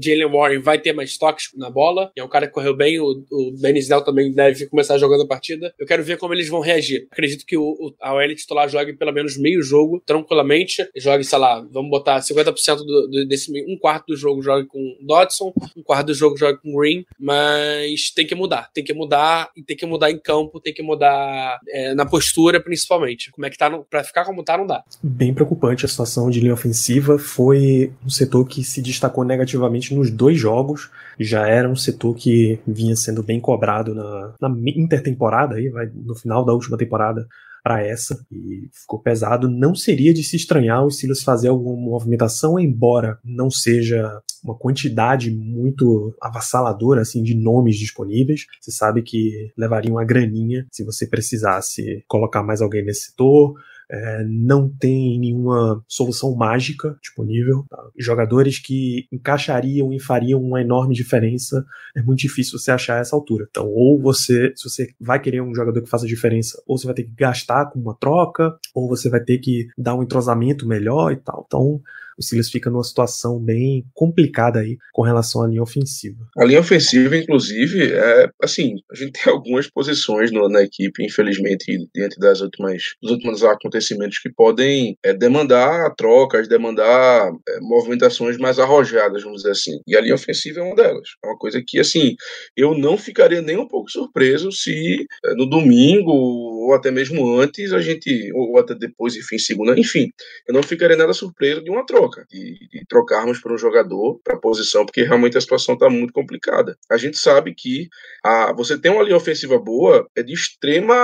Jalen 0.00 0.30
Warren 0.30 0.60
vai 0.60 0.78
ter 0.78 0.92
mais 0.92 1.16
toques 1.16 1.50
na 1.54 1.70
bola. 1.70 2.10
É 2.16 2.22
um 2.22 2.28
cara 2.28 2.46
que 2.46 2.52
correu 2.52 2.76
bem. 2.76 3.00
O, 3.00 3.24
o 3.30 3.54
Snell 3.76 4.02
também 4.02 4.32
deve 4.32 4.66
começar 4.66 4.98
jogando 4.98 5.22
a 5.22 5.26
partida. 5.26 5.72
Eu 5.78 5.86
quero 5.86 6.02
ver 6.02 6.18
como 6.18 6.34
eles 6.34 6.48
vão 6.48 6.60
reagir. 6.60 7.06
Acredito 7.10 7.44
que 7.46 7.56
o, 7.56 7.62
o, 7.62 7.94
a 8.00 8.14
OL 8.14 8.34
titular 8.34 8.68
jogue 8.68 8.92
pelo 8.94 9.12
menos 9.12 9.36
meio 9.36 9.62
jogo, 9.62 10.02
tranquilamente. 10.04 10.88
Jogue, 10.96 11.24
sei 11.24 11.38
lá, 11.38 11.66
vamos 11.70 11.90
botar 11.90 12.20
50% 12.20 12.76
do, 12.78 13.08
do, 13.08 13.26
desse 13.26 13.50
um 13.66 13.76
quarto 13.76 14.06
do 14.08 14.16
jogo 14.16 14.42
jogue 14.42 14.66
com 14.66 14.96
Dodson, 15.00 15.52
um 15.76 15.82
quarto 15.82 16.08
do 16.08 16.14
jogo 16.14 16.36
jogue 16.36 16.60
com 16.62 16.76
Green, 16.76 17.04
mas 17.18 18.10
tem 18.10 18.26
que 18.26 18.34
mudar. 18.34 18.70
Tem 18.72 18.84
que 18.84 18.92
mudar 18.92 19.50
e 19.56 19.62
tem 19.62 19.76
que 19.76 19.86
mudar 19.86 20.10
em 20.10 20.18
campo, 20.18 20.60
tem 20.60 20.72
que 20.72 20.82
mudar 20.82 21.58
é, 21.68 21.94
na 21.94 22.06
postura, 22.06 22.60
principalmente. 22.60 23.30
Como 23.30 23.46
é 23.46 23.50
que 23.50 23.58
tá? 23.58 23.68
No, 23.68 23.84
pra 23.84 24.04
ficar 24.04 24.24
como 24.24 24.42
tá, 24.42 24.56
não 24.56 24.66
dá. 24.66 24.82
Bem 25.02 25.34
preocupante 25.34 25.84
a 25.84 25.88
situação 25.88 26.30
de 26.30 26.40
linha 26.40 26.54
ofensiva. 26.54 27.18
Foi 27.18 27.92
um 28.04 28.10
setor 28.10 28.46
que 28.46 28.62
se 28.62 28.82
destacou 28.82 29.19
negativamente 29.24 29.94
nos 29.94 30.10
dois 30.10 30.38
jogos. 30.38 30.90
Já 31.18 31.46
era 31.46 31.68
um 31.68 31.76
setor 31.76 32.14
que 32.14 32.58
vinha 32.66 32.96
sendo 32.96 33.22
bem 33.22 33.40
cobrado 33.40 33.94
na, 33.94 34.34
na 34.40 34.48
intertemporada, 34.76 35.56
aí, 35.56 35.68
vai, 35.68 35.86
no 35.94 36.14
final 36.14 36.44
da 36.44 36.52
última 36.52 36.76
temporada 36.76 37.26
para 37.62 37.82
essa 37.86 38.24
e 38.30 38.68
ficou 38.72 39.00
pesado. 39.00 39.48
Não 39.48 39.74
seria 39.74 40.12
de 40.12 40.22
se 40.22 40.36
estranhar 40.36 40.84
o 40.84 40.90
Steelers 40.90 41.22
fazer 41.22 41.48
alguma 41.48 41.76
movimentação, 41.76 42.58
embora 42.58 43.18
não 43.24 43.50
seja 43.50 44.20
uma 44.42 44.56
quantidade 44.56 45.30
muito 45.30 46.14
avassaladora 46.20 47.02
assim 47.02 47.22
de 47.22 47.34
nomes 47.34 47.76
disponíveis. 47.76 48.46
Você 48.60 48.70
sabe 48.70 49.02
que 49.02 49.52
levaria 49.56 49.92
uma 49.92 50.04
graninha 50.04 50.66
se 50.70 50.84
você 50.84 51.06
precisasse 51.06 52.02
colocar 52.08 52.42
mais 52.42 52.62
alguém 52.62 52.84
nesse 52.84 53.10
setor, 53.10 53.54
é, 53.90 54.24
não 54.24 54.68
tem 54.68 55.18
nenhuma 55.18 55.82
solução 55.88 56.34
mágica 56.36 56.96
disponível. 57.02 57.64
Tá? 57.68 57.82
Jogadores 57.98 58.58
que 58.58 59.06
encaixariam 59.12 59.92
e 59.92 59.98
fariam 59.98 60.40
uma 60.40 60.60
enorme 60.60 60.94
diferença 60.94 61.64
é 61.96 62.00
muito 62.00 62.20
difícil 62.20 62.58
você 62.58 62.70
achar 62.70 63.00
essa 63.00 63.16
altura. 63.16 63.46
Então, 63.50 63.66
ou 63.66 64.00
você, 64.00 64.52
se 64.54 64.68
você 64.68 64.88
vai 65.00 65.20
querer 65.20 65.42
um 65.42 65.54
jogador 65.54 65.82
que 65.82 65.90
faça 65.90 66.06
diferença, 66.06 66.62
ou 66.66 66.78
você 66.78 66.86
vai 66.86 66.94
ter 66.94 67.04
que 67.04 67.14
gastar 67.16 67.66
com 67.66 67.80
uma 67.80 67.96
troca, 67.96 68.56
ou 68.74 68.88
você 68.88 69.10
vai 69.10 69.20
ter 69.20 69.38
que 69.38 69.66
dar 69.76 69.96
um 69.96 70.02
entrosamento 70.02 70.66
melhor 70.66 71.12
e 71.12 71.16
tal. 71.16 71.44
Então, 71.46 71.80
o 72.20 72.22
Steelers 72.22 72.50
fica 72.50 72.70
numa 72.70 72.84
situação 72.84 73.38
bem 73.38 73.84
complicada 73.94 74.60
aí 74.60 74.76
com 74.92 75.02
relação 75.02 75.42
à 75.42 75.48
linha 75.48 75.62
ofensiva. 75.62 76.18
A 76.36 76.44
linha 76.44 76.60
ofensiva, 76.60 77.16
inclusive, 77.16 77.92
é 77.92 78.28
assim, 78.42 78.76
a 78.92 78.94
gente 78.94 79.12
tem 79.12 79.32
algumas 79.32 79.68
posições 79.68 80.30
no, 80.30 80.48
na 80.48 80.62
equipe, 80.62 81.04
infelizmente, 81.04 81.88
diante 81.94 82.18
das 82.18 82.42
últimas, 82.42 82.82
dos 83.02 83.12
últimos 83.12 83.42
acontecimentos 83.42 84.18
que 84.18 84.30
podem 84.30 84.96
é, 85.02 85.14
demandar 85.14 85.94
trocas, 85.96 86.46
demandar 86.46 87.32
é, 87.48 87.60
movimentações 87.60 88.36
mais 88.36 88.58
arrojadas, 88.58 89.22
vamos 89.22 89.38
dizer 89.38 89.52
assim. 89.52 89.80
E 89.86 89.96
a 89.96 90.00
linha 90.00 90.14
ofensiva 90.14 90.60
é 90.60 90.62
uma 90.62 90.76
delas. 90.76 91.08
É 91.24 91.26
uma 91.26 91.38
coisa 91.38 91.62
que, 91.66 91.80
assim, 91.80 92.14
eu 92.54 92.76
não 92.76 92.98
ficaria 92.98 93.40
nem 93.40 93.56
um 93.56 93.66
pouco 93.66 93.90
surpreso 93.90 94.52
se 94.52 95.06
é, 95.24 95.34
no 95.34 95.46
domingo 95.46 96.59
ou 96.70 96.74
até 96.76 96.90
mesmo 96.90 97.36
antes 97.36 97.72
a 97.72 97.80
gente, 97.80 98.32
ou 98.32 98.56
até 98.58 98.74
depois, 98.74 99.16
enfim, 99.16 99.38
segunda, 99.38 99.78
enfim, 99.78 100.08
eu 100.46 100.54
não 100.54 100.62
ficaria 100.62 100.96
nada 100.96 101.12
surpreso 101.12 101.62
de 101.62 101.70
uma 101.70 101.84
troca 101.84 102.24
de, 102.30 102.54
de 102.68 102.84
trocarmos 102.88 103.40
por 103.40 103.52
um 103.52 103.58
jogador 103.58 104.20
para 104.22 104.38
posição, 104.38 104.86
porque 104.86 105.02
realmente 105.02 105.36
a 105.36 105.40
situação 105.40 105.74
está 105.74 105.90
muito 105.90 106.12
complicada. 106.12 106.76
A 106.88 106.96
gente 106.96 107.18
sabe 107.18 107.54
que 107.54 107.88
a, 108.24 108.52
você 108.52 108.78
tem 108.78 108.92
uma 108.92 109.02
linha 109.02 109.16
ofensiva 109.16 109.58
boa 109.58 110.08
é 110.14 110.22
de 110.22 110.32
extrema, 110.32 110.94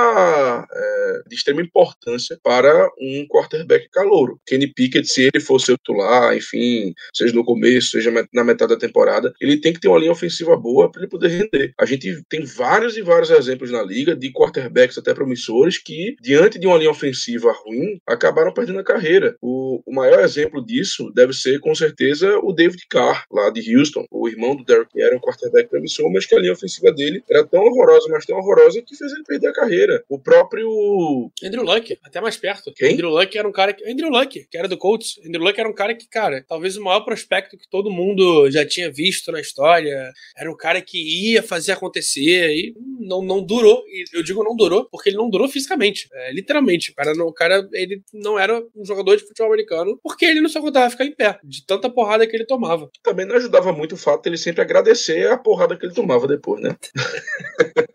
é, 0.73 1.23
de 1.29 1.35
extrema 1.35 1.61
importância 1.61 2.39
para 2.45 2.89
um 3.01 3.27
quarterback 3.27 3.89
calouro. 3.91 4.41
Kenny 4.47 4.73
Pickett, 4.73 5.09
se 5.09 5.23
ele 5.23 5.43
for 5.43 5.61
seu 5.61 5.77
titular, 5.77 6.37
enfim, 6.37 6.95
seja 7.13 7.35
no 7.35 7.45
começo, 7.45 7.91
seja 7.91 8.13
na 8.33 8.45
metade 8.45 8.73
da 8.73 8.79
temporada, 8.79 9.33
ele 9.41 9.61
tem 9.61 9.73
que 9.73 9.81
ter 9.81 9.89
uma 9.89 9.99
linha 9.99 10.13
ofensiva 10.13 10.57
boa 10.57 10.91
para 10.91 11.03
ele 11.03 11.11
poder 11.11 11.29
render. 11.29 11.73
A 11.81 11.85
gente 11.85 12.23
tem 12.29 12.45
vários 12.45 12.97
e 12.97 13.03
vários 13.03 13.31
exemplos 13.31 13.73
na 13.73 13.83
liga 13.83 14.15
de 14.15 14.33
quarterbacks 14.33 14.97
até 14.97 15.13
promissores 15.13 15.56
que, 15.79 16.17
diante 16.21 16.59
de 16.59 16.67
uma 16.67 16.79
linha 16.79 16.91
ofensiva 16.91 17.53
ruim, 17.65 17.99
acabaram 18.07 18.53
perdendo 18.53 18.79
a 18.79 18.85
carreira. 18.85 19.37
O, 19.41 19.83
o 19.85 19.95
maior 19.95 20.21
exemplo 20.21 20.65
disso 20.65 20.87
isso 20.87 21.11
deve 21.13 21.33
ser, 21.33 21.61
com 21.61 21.75
certeza, 21.75 22.39
o 22.43 22.53
David 22.53 22.87
Carr, 22.89 23.25
lá 23.31 23.51
de 23.51 23.77
Houston, 23.77 24.07
o 24.11 24.29
irmão 24.29 24.55
do 24.57 24.65
Derrick, 24.65 24.93
que 24.93 25.03
era 25.03 25.17
um 25.17 25.21
quarterback 25.21 25.69
promissor, 25.69 26.11
mas 26.13 26.25
que 26.25 26.35
a 26.35 26.39
linha 26.39 26.53
ofensiva 26.53 26.93
dele 26.93 27.23
era 27.29 27.45
tão 27.47 27.63
horrorosa, 27.65 28.09
mas 28.11 28.25
tão 28.25 28.39
horrorosa, 28.39 28.81
que 28.83 28.97
fez 28.97 29.13
ele 29.13 29.25
perder 29.25 29.49
a 29.49 29.53
carreira. 29.53 30.05
O 30.09 30.19
próprio... 30.19 31.31
Andrew 31.43 31.65
Luck, 31.65 31.99
até 32.03 32.21
mais 32.21 32.37
perto. 32.37 32.73
Quem? 32.75 32.95
Andrew 32.95 33.11
Luck 33.11 33.37
era 33.37 33.49
um 33.49 33.53
cara... 33.53 33.73
Que... 33.73 33.89
Andrew 33.91 34.09
Luck, 34.09 34.47
que 34.51 34.57
era 34.57 34.69
do 34.69 34.79
Colts. 34.79 35.19
Andrew 35.27 35.43
Luck 35.43 35.59
era 35.59 35.69
um 35.69 35.75
cara 35.75 35.95
que, 35.95 36.09
cara, 36.09 36.45
talvez 36.49 36.77
o 36.77 36.83
maior 36.83 37.01
prospecto 37.01 37.57
que 37.57 37.69
todo 37.69 37.91
mundo 37.91 38.51
já 38.51 38.65
tinha 38.67 38.91
visto 38.91 39.33
na 39.33 39.41
história. 39.41 40.13
Era 40.37 40.51
um 40.51 40.57
cara 40.57 40.81
que 40.81 41.33
ia 41.33 41.43
fazer 41.43 41.73
acontecer 41.73 42.51
e 42.51 42.75
não, 43.01 43.23
não 43.23 43.43
durou. 43.43 43.83
E 43.89 44.05
eu 44.15 44.23
digo 44.23 44.43
não 44.43 44.57
durou, 44.57 44.89
porque 44.91 45.11
ele 45.11 45.17
não 45.17 45.29
durou 45.29 45.36
fisicamente. 45.49 46.09
É, 46.13 46.33
literalmente. 46.33 46.91
O 46.91 46.95
cara, 46.95 47.13
não, 47.15 47.27
o 47.27 47.33
cara, 47.33 47.69
ele 47.73 48.03
não 48.13 48.39
era 48.39 48.63
um 48.75 48.85
jogador 48.85 49.17
de 49.17 49.27
futebol 49.27 49.53
americano, 49.53 49.99
porque 50.03 50.25
ele 50.25 50.41
não 50.41 50.49
só 50.49 50.61
contava 50.61 50.91
ficar 50.91 51.05
em 51.05 51.15
pé, 51.15 51.39
de 51.45 51.65
tanta 51.67 51.91
porrada 51.91 52.27
que 52.27 52.35
ele 52.35 52.47
tomava. 52.47 52.91
Também 53.03 53.27
não 53.27 53.37
ajudava 53.37 53.73
muito 53.73 53.95
o 53.95 53.99
fato 53.99 54.23
de 54.23 54.31
ele 54.31 54.39
sempre 54.39 54.63
agradecer 54.63 55.31
a 55.31 55.37
porrada 55.37 55.77
que 55.77 55.85
ele 55.85 55.95
tomava 55.95 56.27
depois, 56.27 56.63
né? 56.63 56.77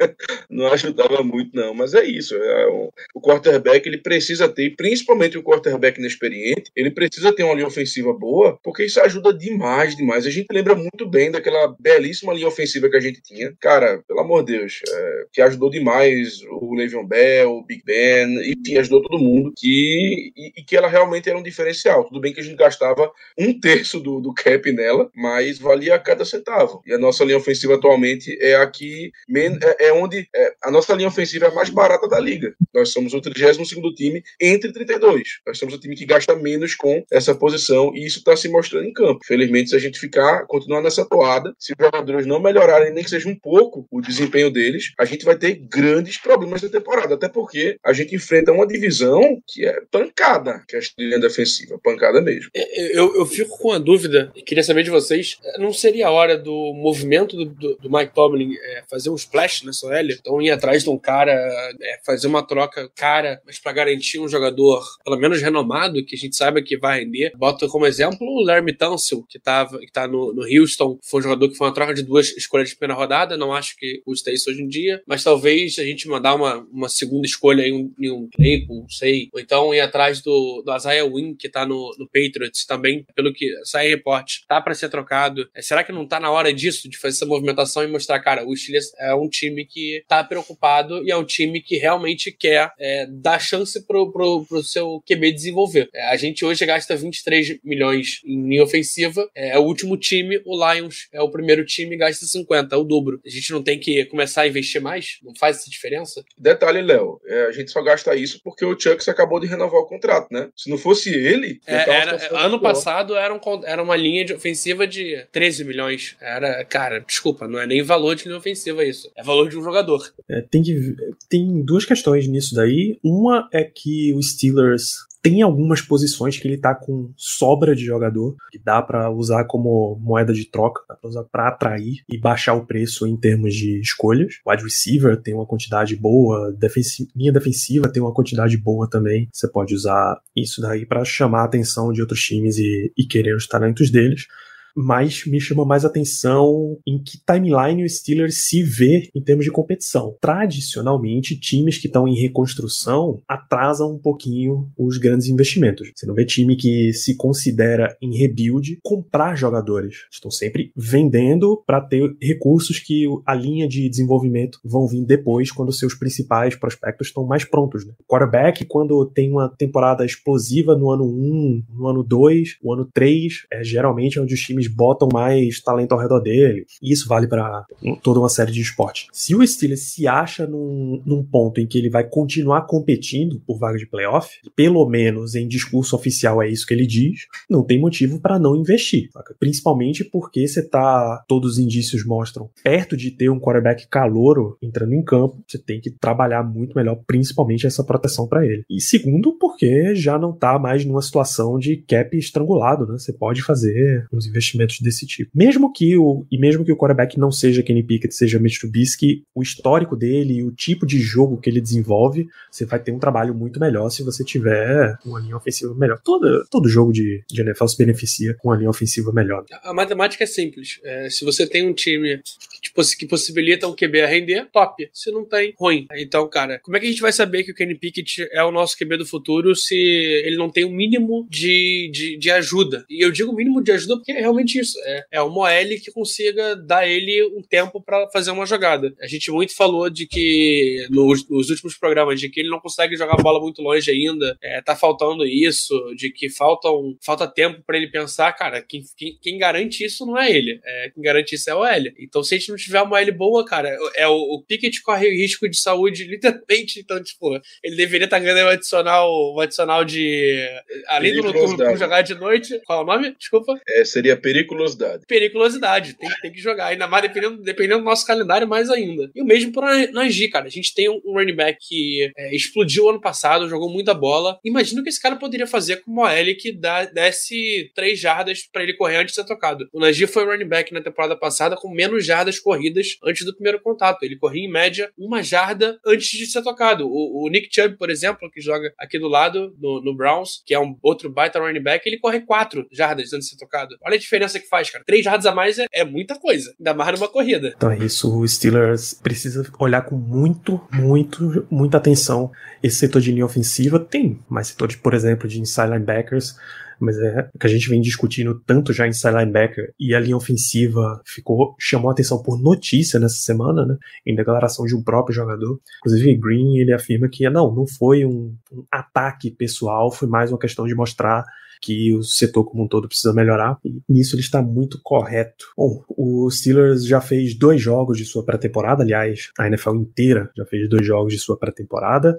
não 0.52 0.68
ajudava 0.68 1.24
muito, 1.24 1.56
não. 1.56 1.74
Mas 1.74 1.94
é 1.94 2.04
isso. 2.04 2.36
É, 2.36 2.68
o, 2.68 2.92
o 3.16 3.22
quarterback 3.22 3.88
ele 3.88 3.98
precisa 3.98 4.48
ter, 4.50 4.76
principalmente 4.76 5.38
o 5.38 5.44
quarterback 5.44 6.00
inexperiente, 6.00 6.72
ele 6.76 6.92
precisa 6.92 7.34
ter 7.34 7.44
uma 7.44 7.54
linha 7.54 7.68
ofensiva 7.68 8.14
boa, 8.14 8.60
porque 8.64 8.86
isso 8.86 9.00
ajuda 9.00 9.34
demais, 9.34 9.96
demais. 9.96 10.26
A 10.26 10.30
gente 10.30 10.48
lembra 10.52 10.76
muito 10.76 11.08
bem 11.08 11.32
daquela 11.32 11.76
belíssima 11.80 12.34
linha 12.34 12.48
ofensiva 12.48 12.90
que 12.90 12.98
a 12.98 13.02
gente 13.02 13.22
tinha. 13.22 13.54
Cara, 13.60 14.04
pelo 14.08 14.20
amor 14.20 14.44
de 14.44 14.58
Deus, 14.58 14.82
é, 14.88 15.26
que 15.32 15.42
ajudou 15.42 15.70
demais 15.70 16.42
o 16.50 16.76
Le'Veon 16.76 17.06
Bell, 17.06 17.52
o 17.52 17.66
Big 17.66 17.84
Ben, 17.86 18.52
enfim, 18.52 18.78
ajudou 18.78 19.02
todo 19.02 19.20
mundo. 19.20 19.54
Que, 19.58 20.32
e, 20.36 20.54
e 20.58 20.64
que 20.64 20.76
ela 20.76 20.88
realmente 20.88 21.30
era 21.30 21.38
um 21.38 21.44
diferencial. 21.44 22.04
Tudo 22.04 22.20
bem 22.20 22.34
que 22.34 22.40
a 22.40 22.44
gente 22.44 22.58
gastava 22.58 23.12
um 23.38 23.58
terço 23.58 24.00
do, 24.00 24.20
do 24.20 24.34
cap 24.34 24.72
nela, 24.72 25.10
mas 25.16 25.58
valia 25.58 25.98
cada 26.00 26.26
centavo. 26.26 26.82
E 26.86 26.94
a 26.94 26.98
nossa 26.98 27.24
linha 27.24 27.38
ofensiva 27.38 27.76
atualmente 27.76 28.38
é 28.42 28.56
aqui, 28.56 29.12
é, 29.34 29.88
é 29.88 29.94
onde 29.94 30.28
é, 30.34 30.41
a 30.64 30.72
nossa 30.72 30.94
linha 30.94 31.08
ofensiva 31.08 31.46
é 31.46 31.50
a 31.50 31.54
mais 31.54 31.70
barata 31.70 32.08
da 32.08 32.20
liga. 32.20 32.54
Nós 32.74 32.90
somos 32.90 33.14
o 33.14 33.22
32 33.22 33.70
time 33.96 34.24
entre 34.40 34.72
32. 34.72 35.22
Nós 35.46 35.58
somos 35.58 35.74
o 35.74 35.80
time 35.80 35.96
que 35.96 36.06
gasta 36.06 36.36
menos 36.36 36.76
com 36.76 37.04
essa 37.12 37.36
posição 37.36 37.92
e 37.96 38.06
isso 38.06 38.20
está 38.20 38.36
se 38.36 38.50
mostrando 38.50 38.88
em 38.88 38.94
campo. 38.94 39.20
Felizmente, 39.26 39.70
se 39.70 39.76
a 39.76 39.80
gente 39.80 40.00
ficar, 40.00 40.46
continuar 40.48 40.82
nessa 40.82 41.06
toada, 41.06 41.54
se 41.60 41.74
os 41.74 41.86
jogadores 41.86 42.26
não 42.26 42.40
melhorarem 42.40 42.94
nem 42.94 43.04
que 43.04 43.10
seja 43.10 43.30
um 43.30 43.38
pouco 43.38 43.86
o 43.92 44.02
desempenho 44.02 44.50
deles, 44.52 44.94
a 45.00 45.06
gente 45.06 45.26
vai 45.26 45.38
ter 45.38 45.56
grandes 45.56 46.18
problemas 46.18 46.62
na 46.62 46.70
temporada. 46.70 47.16
Até 47.16 47.28
porque 47.30 47.78
a 47.84 47.94
gente 47.94 48.16
enfrenta 48.16 48.52
uma 48.52 48.68
divisão 48.68 49.42
que 49.48 49.66
é 49.66 49.82
pancada, 49.92 50.64
que 50.68 50.76
é 50.76 50.80
a 50.80 50.82
linha 50.98 51.20
defensiva, 51.20 51.80
pancada 51.84 52.22
mesmo. 52.22 52.50
É, 52.54 52.98
eu, 52.98 53.16
eu 53.16 53.26
fico 53.26 53.58
com 53.58 53.72
a 53.72 53.80
dúvida, 53.80 54.32
e 54.36 54.42
queria 54.42 54.64
saber 54.64 54.84
de 54.84 54.90
vocês, 54.90 55.38
não 55.58 55.74
seria 55.74 56.08
a 56.08 56.12
hora 56.12 56.38
do 56.38 56.74
movimento 56.74 57.36
do, 57.36 57.46
do, 57.46 57.76
do 57.78 57.92
Mike 57.92 58.14
Tomlin 58.14 58.56
é, 58.56 58.84
fazer 58.90 59.10
um 59.10 59.16
splash 59.16 59.64
nessa 59.64 59.88
OL? 59.88 60.08
Então 60.32 60.42
ir 60.42 60.52
atrás 60.52 60.84
de 60.84 60.90
um 60.90 60.98
cara, 60.98 61.32
é, 61.34 62.00
fazer 62.06 62.28
uma 62.28 62.46
troca 62.46 62.90
cara, 62.96 63.42
mas 63.46 63.60
para 63.60 63.74
garantir 63.74 64.20
um 64.20 64.30
jogador 64.30 64.82
pelo 65.04 65.18
menos 65.18 65.42
renomado, 65.42 66.04
que 66.06 66.16
a 66.16 66.18
gente 66.18 66.38
saiba 66.38 66.62
que 66.62 66.78
vai 66.78 67.02
render. 67.02 67.34
Bota 67.36 67.68
como 67.68 67.86
exemplo 67.86 68.20
o 68.22 68.42
Larry 68.42 68.74
Tunsil, 68.74 69.26
que, 69.28 69.40
tava, 69.40 69.80
que 69.80 69.92
tá 69.92 70.08
no, 70.08 70.34
no 70.34 70.44
Houston, 70.44 70.98
foi 71.04 71.20
um 71.20 71.24
jogador 71.24 71.50
que 71.50 71.56
foi 71.56 71.68
uma 71.68 71.74
troca 71.74 71.94
de 71.94 72.04
duas 72.04 72.30
escolhas 72.38 72.70
de 72.70 72.78
primeira 72.78 73.00
rodada, 73.00 73.36
não 73.36 73.52
acho 73.52 73.76
que 73.78 74.02
custa 74.06 74.32
isso 74.32 74.50
hoje 74.50 74.62
em 74.62 74.68
dia, 74.68 75.02
mas 75.06 75.24
talvez 75.24 75.78
a 75.80 75.84
gente 75.84 76.08
mandar 76.08 76.36
uma, 76.36 76.60
uma 76.72 76.88
segunda 76.88 77.26
escolha 77.26 77.64
em 77.64 77.74
um, 77.74 77.94
em 78.00 78.12
um 78.12 78.30
play, 78.30 78.66
não 78.70 78.88
sei, 78.88 79.28
ou 79.34 79.40
então 79.40 79.74
ir 79.74 79.82
atrás 79.82 80.22
do, 80.22 80.62
do 80.66 80.76
Isaiah 80.76 81.06
Wynn, 81.06 81.36
que 81.36 81.50
tá 81.50 81.66
no, 81.66 81.94
no 81.98 82.08
Patriots 82.08 82.66
também, 82.66 83.06
pelo 83.16 83.34
que 83.34 83.52
sai 83.66 83.90
reporte, 83.90 84.46
tá 84.48 84.62
para 84.62 84.76
ser 84.76 84.90
trocado. 84.90 85.50
É, 85.54 85.62
será 85.62 85.84
que 85.84 85.92
não 85.92 86.08
tá 86.08 86.20
na 86.20 86.32
hora 86.32 86.54
disso, 86.54 86.90
de 86.90 86.98
fazer 86.98 87.16
essa 87.16 87.26
movimentação 87.26 87.84
e 87.84 87.88
mostrar, 87.88 88.20
cara, 88.20 88.48
o 88.48 88.56
Steelers 88.56 88.92
é 89.00 89.14
um 89.14 89.28
time 89.28 89.66
que 89.66 90.04
tá 90.08 90.21
preocupado 90.24 91.04
e 91.06 91.12
é 91.12 91.18
um 91.18 91.26
time 91.26 91.62
que 91.62 91.78
realmente 91.78 92.32
quer 92.32 92.72
é, 92.80 93.08
dar 93.08 93.40
chance 93.40 93.86
pro, 93.86 94.12
pro, 94.12 94.46
pro 94.46 94.64
seu 94.64 95.02
QB 95.08 95.32
desenvolver. 95.32 95.90
É, 95.94 96.10
a 96.10 96.16
gente 96.16 96.44
hoje 96.46 96.66
gasta 96.66 96.96
23 96.96 97.60
milhões 97.64 98.22
em 98.26 98.50
linha 98.50 98.64
ofensiva, 98.64 99.30
é, 99.36 99.50
é, 99.50 99.60
o 99.60 99.64
último 99.64 99.98
time, 99.98 100.42
o 100.46 100.74
Lions 100.74 101.08
é 101.12 101.22
o 101.22 101.30
primeiro 101.30 101.66
time 101.66 101.98
gasta 101.98 102.26
50, 102.26 102.74
é 102.74 102.78
o 102.78 102.84
dobro. 102.84 103.20
A 103.26 103.30
gente 103.30 103.52
não 103.52 103.64
tem 103.64 103.80
que 103.80 104.06
começar 104.06 104.42
a 104.42 104.48
investir 104.48 104.82
mais? 104.82 105.18
Não 105.24 105.34
faz 105.36 105.58
essa 105.58 105.70
diferença? 105.70 106.24
Detalhe, 106.38 106.82
Léo, 106.82 107.20
é, 107.26 107.46
a 107.46 107.52
gente 107.52 107.72
só 107.72 107.82
gasta 107.82 108.16
isso 108.16 108.40
porque 108.44 108.66
o 108.66 108.80
Chucks 108.80 109.08
acabou 109.08 109.40
de 109.40 109.48
renovar 109.48 109.82
o 109.82 109.88
contrato, 109.88 110.28
né? 110.32 110.50
Se 110.56 110.70
não 110.70 110.78
fosse 110.78 111.10
ele... 111.10 111.60
É, 111.66 111.90
era, 111.90 112.20
ano 112.38 112.60
passado 112.60 113.16
era, 113.16 113.34
um, 113.34 113.40
era 113.66 113.82
uma 113.82 113.96
linha 113.96 114.26
de 114.26 114.34
ofensiva 114.34 114.88
de 114.88 115.26
13 115.32 115.66
milhões. 115.66 116.16
Era, 116.20 116.64
cara, 116.66 117.00
desculpa, 117.00 117.48
não 117.48 117.60
é 117.60 117.68
nem 117.68 117.82
valor 117.82 118.16
de 118.16 118.26
linha 118.26 118.38
ofensiva 118.38 118.84
isso. 118.84 119.12
É 119.16 119.24
valor 119.24 119.50
de 119.50 119.58
um 119.58 119.64
jogador. 119.64 120.11
É, 120.30 120.42
tem, 120.42 120.62
que, 120.62 120.96
tem 121.30 121.62
duas 121.64 121.86
questões 121.86 122.28
nisso 122.28 122.56
daí. 122.56 122.98
Uma 123.04 123.50
é 123.52 123.64
que 123.64 124.14
o 124.14 124.22
Steelers 124.22 125.10
Tem 125.22 125.44
algumas 125.44 125.82
posições 125.82 126.40
que 126.40 126.48
ele 126.48 126.58
tá 126.58 126.74
com 126.74 127.12
sobra 127.16 127.76
de 127.76 127.86
jogador, 127.86 128.36
que 128.52 128.58
dá 128.58 128.82
para 128.82 129.12
usar 129.12 129.46
como 129.46 129.96
moeda 130.02 130.34
de 130.34 130.46
troca, 130.46 130.82
dá 130.90 130.96
pra 130.96 131.10
usar 131.10 131.24
pra 131.26 131.48
atrair 131.50 132.04
e 132.10 132.18
baixar 132.18 132.56
o 132.56 132.66
preço 132.66 133.06
em 133.06 133.16
termos 133.16 133.54
de 133.54 133.80
escolhas. 133.80 134.40
Wide 134.48 134.64
receiver 134.64 135.22
tem 135.22 135.36
uma 135.36 135.46
quantidade 135.46 135.96
boa, 135.96 136.52
defensi 136.54 137.08
linha 137.16 137.32
defensiva 137.32 137.88
tem 137.88 138.02
uma 138.02 138.14
quantidade 138.14 138.58
boa 138.58 138.90
também. 138.90 139.30
Você 139.32 139.48
pode 139.48 139.76
usar 139.76 140.20
isso 140.36 140.60
daí 140.60 140.88
para 140.88 141.06
chamar 141.06 141.42
a 141.42 141.46
atenção 141.46 141.92
de 141.94 142.02
outros 142.02 142.22
times 142.22 142.58
e, 142.58 142.92
e 142.98 143.06
querer 143.06 143.36
os 143.36 143.48
talentos 143.48 143.92
deles 143.92 144.26
mas 144.76 145.26
me 145.26 145.40
chama 145.40 145.66
mais 145.66 145.86
atenção 145.86 146.78
em 146.86 147.02
que 147.02 147.20
timeline 147.26 147.84
o 147.84 147.90
Steelers 147.90 148.46
se 148.48 148.64
vê 148.64 149.10
em 149.14 149.22
termos 149.22 149.46
de 149.46 149.52
competição. 149.52 150.16
Tradicionalmente, 150.22 151.40
times 151.40 151.78
que 151.78 151.88
estão 151.88 152.08
em 152.08 152.16
reconstrução 152.16 153.22
atrasam 153.28 153.94
um 153.94 154.00
pouquinho 154.00 154.70
os 154.78 154.98
grandes 154.98 155.28
investimentos. 155.28 155.92
Você 155.96 156.06
não 156.06 156.16
vê 156.16 156.26
time 156.26 156.56
que 156.56 156.94
se 156.94 157.16
considera 157.16 157.96
em 158.02 158.16
rebuild 158.18 158.80
comprar 158.84 159.36
jogadores. 159.36 160.06
Estão 160.12 160.32
sempre 160.32 160.72
vendendo 160.76 161.62
para 161.66 161.82
ter 161.82 162.16
recursos 162.22 162.80
que 162.80 163.06
a 163.26 163.34
linha 163.34 163.68
de 163.68 163.90
desenvolvimento 163.90 164.60
vão 164.64 164.88
vir 164.88 165.06
depois, 165.06 165.52
quando 165.52 165.72
seus 165.72 165.94
principais 165.94 166.56
prospectos 166.56 167.08
estão 167.08 167.26
mais 167.26 167.44
prontos. 167.44 167.86
Né? 167.86 167.94
Quarterback, 168.08 168.66
quando 168.66 169.06
tem 169.06 169.32
uma 169.32 169.50
temporada 169.50 170.06
explosiva 170.06 170.76
no 170.76 170.90
ano 170.90 171.06
1, 171.06 171.64
no 171.70 171.88
ano 171.88 172.04
2, 172.04 172.58
no 172.64 172.74
ano 172.74 172.90
3, 172.94 173.46
é 173.52 173.64
geralmente 173.64 174.20
onde 174.20 174.34
os 174.34 174.40
times 174.40 174.61
times 174.62 174.68
botam 174.68 175.08
mais 175.12 175.62
talento 175.62 175.94
ao 175.94 176.00
redor 176.00 176.20
dele. 176.20 176.66
E 176.82 176.92
isso 176.92 177.08
vale 177.08 177.28
para 177.28 177.66
toda 178.04 178.20
uma 178.20 178.30
série 178.30 178.52
de 178.52 178.62
esportes. 178.62 179.08
Se 179.12 179.36
o 179.36 179.46
Steelers 179.46 179.82
se 179.82 180.08
acha 180.08 180.46
num, 180.46 181.02
num 181.06 181.24
ponto 181.24 181.60
em 181.60 181.68
que 181.68 181.78
ele 181.78 181.90
vai 181.90 182.08
continuar 182.08 182.68
competindo 182.68 183.42
por 183.46 183.58
vaga 183.58 183.78
de 183.78 183.88
playoff, 183.88 184.30
pelo 184.56 184.88
menos 184.88 185.36
em 185.36 185.48
discurso 185.48 185.96
oficial 185.96 186.42
é 186.42 186.50
isso 186.50 186.66
que 186.66 186.74
ele 186.74 186.86
diz, 186.86 187.22
não 187.50 187.64
tem 187.64 187.80
motivo 187.80 188.20
para 188.20 188.40
não 188.40 188.56
investir. 188.56 189.10
Saca? 189.12 189.36
Principalmente 189.40 190.04
porque 190.04 190.48
você 190.48 190.68
tá, 190.68 191.24
todos 191.28 191.54
os 191.54 191.60
indícios 191.60 192.06
mostram, 192.06 192.50
perto 192.64 192.96
de 192.96 193.12
ter 193.12 193.30
um 193.30 193.40
quarterback 193.40 193.88
calouro 193.88 194.58
entrando 194.62 194.94
em 194.94 195.04
campo, 195.04 195.42
você 195.48 195.58
tem 195.58 195.80
que 195.80 195.92
trabalhar 195.92 196.44
muito 196.44 196.76
melhor, 196.76 197.00
principalmente 197.06 197.66
essa 197.66 197.84
proteção 197.84 198.28
para 198.28 198.46
ele. 198.46 198.64
E 198.70 198.82
segundo, 198.82 199.38
porque 199.38 199.96
já 199.96 200.18
não 200.18 200.34
tá 200.34 200.58
mais 200.60 200.86
numa 200.86 201.02
situação 201.02 201.58
de 201.58 201.78
cap 201.78 202.16
estrangulado, 202.18 202.86
né? 202.86 202.98
Você 202.98 203.14
pode 203.14 203.42
fazer 203.42 204.06
uns 204.12 204.28
investimentos 204.28 204.51
investimentos 204.52 204.80
desse 204.82 205.06
tipo. 205.06 205.32
Mesmo 205.34 205.72
que 205.72 205.98
o 205.98 206.26
e 206.32 206.38
mesmo 206.38 206.64
que 206.64 206.72
o 206.72 206.78
quarterback 206.78 207.20
não 207.20 207.32
seja 207.32 207.64
Kenny 207.64 207.84
Pickett, 207.84 208.14
seja 208.14 208.40
Mitch 208.40 208.60
Trubisky, 208.60 209.24
o 209.36 209.42
histórico 209.42 209.96
dele 209.96 210.36
e 210.36 210.44
o 210.44 210.52
tipo 210.52 210.86
de 210.86 211.00
jogo 211.00 211.40
que 211.40 211.50
ele 211.50 211.62
desenvolve, 211.62 212.28
você 212.50 212.66
vai 212.66 212.80
ter 212.80 212.92
um 212.92 213.00
trabalho 213.00 213.34
muito 213.34 213.60
melhor 213.60 213.90
se 213.90 214.04
você 214.04 214.24
tiver 214.24 214.96
uma 215.06 215.20
linha 215.20 215.36
ofensiva 215.36 215.74
melhor. 215.76 216.00
Todo, 216.04 216.46
todo 216.50 216.70
jogo 216.70 216.92
de, 216.92 217.24
de 217.30 217.42
NFL 217.42 217.68
se 217.68 217.78
beneficia 217.78 218.36
com 218.36 218.50
uma 218.50 218.58
linha 218.58 218.70
ofensiva 218.70 219.12
melhor. 219.12 219.46
A 219.64 219.74
matemática 219.74 220.24
é 220.24 220.28
simples. 220.28 220.80
É, 220.84 221.10
se 221.10 221.26
você 221.26 221.48
tem 221.48 221.68
um 221.68 221.74
time 221.74 222.18
que, 222.18 222.62
tipo, 222.62 222.82
que 222.98 223.06
possibilita 223.06 223.68
um 223.68 223.76
QB 223.76 224.02
a 224.02 224.08
render, 224.08 224.48
top. 224.52 224.90
Se 224.94 225.12
não 225.12 225.26
tem, 225.26 225.54
ruim. 225.58 225.88
Então, 225.96 226.28
cara, 226.30 226.60
como 226.60 226.78
é 226.78 226.80
que 226.80 226.86
a 226.86 226.90
gente 226.90 227.02
vai 227.02 227.12
saber 227.12 227.44
que 227.44 227.52
o 227.52 227.56
Kenny 227.56 227.76
Pickett 227.76 228.28
é 228.32 228.44
o 228.44 228.52
nosso 228.52 228.78
QB 228.78 228.98
do 228.98 229.06
futuro 229.06 229.56
se 229.56 229.76
ele 229.76 230.38
não 230.38 230.50
tem 230.50 230.66
o 230.66 230.70
um 230.70 230.76
mínimo 230.76 231.28
de, 231.30 231.90
de, 231.94 232.18
de 232.18 232.32
ajuda? 232.32 232.86
E 232.90 233.04
eu 233.04 233.12
digo 233.12 233.34
mínimo 233.34 233.62
de 233.62 233.72
ajuda 233.72 233.96
porque 233.96 234.12
é 234.12 234.20
realmente 234.20 234.41
exatamente 234.42 234.60
isso. 234.60 234.78
É, 234.86 235.06
é 235.12 235.22
uma 235.22 235.42
OL 235.42 235.80
que 235.84 235.92
consiga 235.92 236.56
dar 236.56 236.88
ele 236.88 237.24
um 237.38 237.42
tempo 237.42 237.82
para 237.82 238.10
fazer 238.10 238.32
uma 238.32 238.46
jogada. 238.46 238.94
A 239.02 239.08
gente 239.08 239.32
muito 239.32 239.56
falou 239.56 239.90
de 239.90 240.08
que 240.08 240.88
nos, 240.90 241.28
nos, 241.30 241.50
últimos 241.50 241.78
programas 241.78 242.20
de 242.20 242.30
que 242.30 242.40
ele 242.40 242.50
não 242.50 242.60
consegue 242.60 242.96
jogar 242.96 243.14
a 243.14 243.22
bola 243.22 243.40
muito 243.40 243.62
longe 243.62 243.90
ainda. 243.90 244.38
É, 244.42 244.62
tá 244.62 244.76
faltando 244.76 245.26
isso, 245.26 245.74
de 245.96 246.12
que 246.12 246.30
falta, 246.30 246.70
um, 246.70 246.98
falta 247.04 247.28
tempo 247.28 247.62
para 247.66 247.78
ele 247.78 247.88
pensar, 247.88 248.32
cara, 248.34 248.62
quem, 248.62 248.84
quem, 248.98 249.18
quem, 249.22 249.38
garante 249.38 249.84
isso 249.86 250.06
não 250.06 250.18
é 250.18 250.32
ele. 250.32 250.60
É, 250.64 250.90
quem 250.94 251.04
garante 251.04 251.36
isso 251.36 251.50
é 251.50 251.54
a 251.54 251.58
OL. 251.58 251.92
Então, 252.00 252.24
se 252.24 252.36
a 252.36 252.38
gente 252.38 252.50
não 252.50 252.58
tiver 252.58 252.82
uma 252.82 252.98
OL 252.98 253.12
boa, 253.14 253.46
cara, 253.46 253.76
é 253.96 254.08
o, 254.08 254.14
o 254.14 254.44
Pickett 254.44 254.82
corre 254.82 255.10
risco 255.10 255.48
de 255.50 255.58
saúde, 255.58 256.06
literalmente. 256.08 256.80
Então, 256.80 257.02
tipo, 257.02 257.40
ele 257.64 257.76
deveria 257.76 258.06
estar 258.06 258.18
tá 258.18 258.24
ganhando 258.24 258.48
um 258.48 258.52
adicional, 258.52 259.36
um 259.36 259.40
adicional 259.40 259.86
de. 259.86 260.48
Além 260.88 261.16
do 261.16 261.24
noturno 261.24 261.78
jogar 261.78 262.02
de 262.02 262.16
noite. 262.16 262.60
Qual 262.66 262.80
é 262.80 262.84
o 262.84 262.86
nome? 262.86 263.16
Desculpa. 263.18 263.60
É, 263.68 263.84
seria 263.86 264.18
periculosidade. 264.32 265.04
Periculosidade, 265.08 265.94
tem, 265.96 266.10
tem 266.22 266.32
que 266.32 266.40
jogar. 266.40 266.68
Ainda 266.68 266.88
mais 266.88 267.04
dependendo, 267.04 267.42
dependendo 267.42 267.80
do 267.80 267.86
nosso 267.86 268.06
calendário, 268.06 268.48
mais 268.48 268.70
ainda. 268.70 269.10
E 269.14 269.22
o 269.22 269.26
mesmo 269.26 269.52
para 269.52 269.92
Nanji, 269.92 270.28
cara. 270.30 270.46
A 270.46 270.50
gente 270.50 270.74
tem 270.74 270.90
um 270.90 271.02
running 271.06 271.36
back 271.36 271.58
que 271.62 272.12
é, 272.18 272.36
explodiu 272.36 272.90
ano 272.90 273.02
passado, 273.02 273.50
jogou 273.50 273.70
muita 273.70 273.94
bola. 273.94 274.40
Imagina 274.44 274.82
o 274.82 274.84
que 274.84 274.90
esse 274.90 275.02
cara 275.02 275.16
poderia 275.16 275.48
fazer 275.48 275.78
com 275.78 275.92
uma 275.92 276.14
L 276.14 276.34
que 276.36 276.52
dá, 276.52 276.86
desse 276.86 277.72
três 277.76 278.00
jardas 278.00 278.44
para 278.52 278.64
ele 278.64 278.74
correr 278.74 278.98
antes 278.98 279.14
de 279.14 279.22
ser 279.22 279.28
tocado. 279.28 279.68
O 279.74 279.80
Najee 279.80 280.08
foi 280.08 280.26
running 280.26 280.48
back 280.48 280.74
na 280.74 280.82
temporada 280.82 281.16
passada 281.16 281.56
com 281.56 281.70
menos 281.70 282.06
jardas 282.06 282.40
corridas 282.40 282.98
antes 283.04 283.26
do 283.26 283.34
primeiro 283.34 283.62
contato. 283.62 284.04
Ele 284.04 284.18
corria 284.18 284.46
em 284.46 284.52
média 284.52 284.92
uma 284.98 285.22
jarda 285.22 285.80
antes 285.86 286.10
de 286.10 286.26
ser 286.26 286.42
tocado. 286.42 286.88
O, 286.88 287.26
o 287.26 287.30
Nick 287.30 287.50
Chubb, 287.52 287.78
por 287.78 287.90
exemplo, 287.90 288.30
que 288.32 288.42
joga 288.42 288.72
aqui 288.78 288.98
do 288.98 289.08
lado 289.08 289.56
no, 289.60 289.82
no 289.82 289.96
Browns, 289.96 290.42
que 290.46 290.54
é 290.54 290.60
um 290.60 290.78
outro 290.82 291.10
baita 291.10 291.40
running 291.40 291.62
back, 291.62 291.88
ele 291.88 292.00
corre 292.00 292.22
quatro 292.22 292.68
jardas 292.72 293.14
antes 293.14 293.28
de 293.28 293.34
ser 293.34 293.38
tocado. 293.38 293.76
Olha 293.84 293.96
a 293.96 294.00
diferença 294.00 294.21
diferença 294.22 294.40
que 294.40 294.48
faz, 294.48 294.70
cara. 294.70 294.84
Três 294.86 295.04
jardas 295.04 295.26
a 295.26 295.34
mais 295.34 295.58
é, 295.58 295.66
é, 295.74 295.84
muita 295.84 296.16
coisa. 296.16 296.54
Ainda 296.60 296.74
mais 296.74 297.00
numa 297.00 297.10
corrida. 297.10 297.54
Então 297.56 297.72
é 297.72 297.78
isso. 297.80 298.20
O 298.20 298.28
Steelers 298.28 298.94
precisa 298.94 299.46
olhar 299.60 299.82
com 299.84 299.96
muito, 299.96 300.62
muito, 300.72 301.46
muita 301.50 301.78
atenção 301.78 302.32
esse 302.62 302.78
setor 302.78 303.02
de 303.02 303.12
linha 303.12 303.26
ofensiva. 303.26 303.80
Tem 303.80 304.20
mais 304.30 304.48
setores, 304.48 304.76
por 304.76 304.94
exemplo, 304.94 305.28
de 305.28 305.40
inside 305.40 305.68
linebackers 305.68 306.36
mas 306.84 306.98
é 306.98 307.30
que 307.40 307.46
a 307.46 307.50
gente 307.50 307.70
vem 307.70 307.80
discutindo 307.80 308.42
tanto 308.44 308.74
já 308.74 308.88
em 308.88 308.90
inside 308.90 309.16
linebacker 309.16 309.72
e 309.80 309.94
a 309.94 310.00
linha 310.00 310.18
ofensiva 310.18 311.00
ficou 311.06 311.56
chamou 311.60 311.92
atenção 311.92 312.24
por 312.24 312.42
notícia 312.42 313.00
nessa 313.00 313.18
semana, 313.18 313.64
né, 313.68 313.78
em 314.04 314.16
declaração 314.16 314.66
de 314.66 314.76
um 314.76 314.82
próprio 314.82 315.14
jogador. 315.14 315.60
Inclusive 315.78 316.18
Green 316.18 316.58
ele 316.58 316.74
afirma 316.74 317.08
que 317.08 317.30
não, 317.30 317.54
não 317.54 317.68
foi 317.68 318.04
um, 318.04 318.36
um 318.52 318.66
ataque 318.72 319.30
pessoal, 319.30 319.92
foi 319.92 320.08
mais 320.08 320.32
uma 320.32 320.40
questão 320.40 320.66
de 320.66 320.74
mostrar 320.74 321.24
que 321.62 321.94
o 321.94 322.02
setor 322.02 322.46
como 322.46 322.64
um 322.64 322.68
todo 322.68 322.88
precisa 322.88 323.14
melhorar, 323.14 323.58
e 323.64 323.82
nisso 323.88 324.16
ele 324.16 324.22
está 324.22 324.42
muito 324.42 324.80
correto. 324.82 325.46
Bom, 325.56 325.84
o 325.90 326.30
Steelers 326.32 326.86
já 326.86 327.00
fez 327.00 327.38
dois 327.38 327.62
jogos 327.62 327.98
de 327.98 328.06
sua 328.06 328.26
pré-temporada, 328.26 328.84
aliás, 328.84 329.30
a 329.38 329.48
NFL 329.48 329.76
inteira 329.76 330.32
já 330.36 330.46
fez 330.46 330.68
dois 330.70 330.86
jogos 330.86 331.14
de 331.14 331.20
sua 331.20 331.38
pré-temporada 331.38 332.18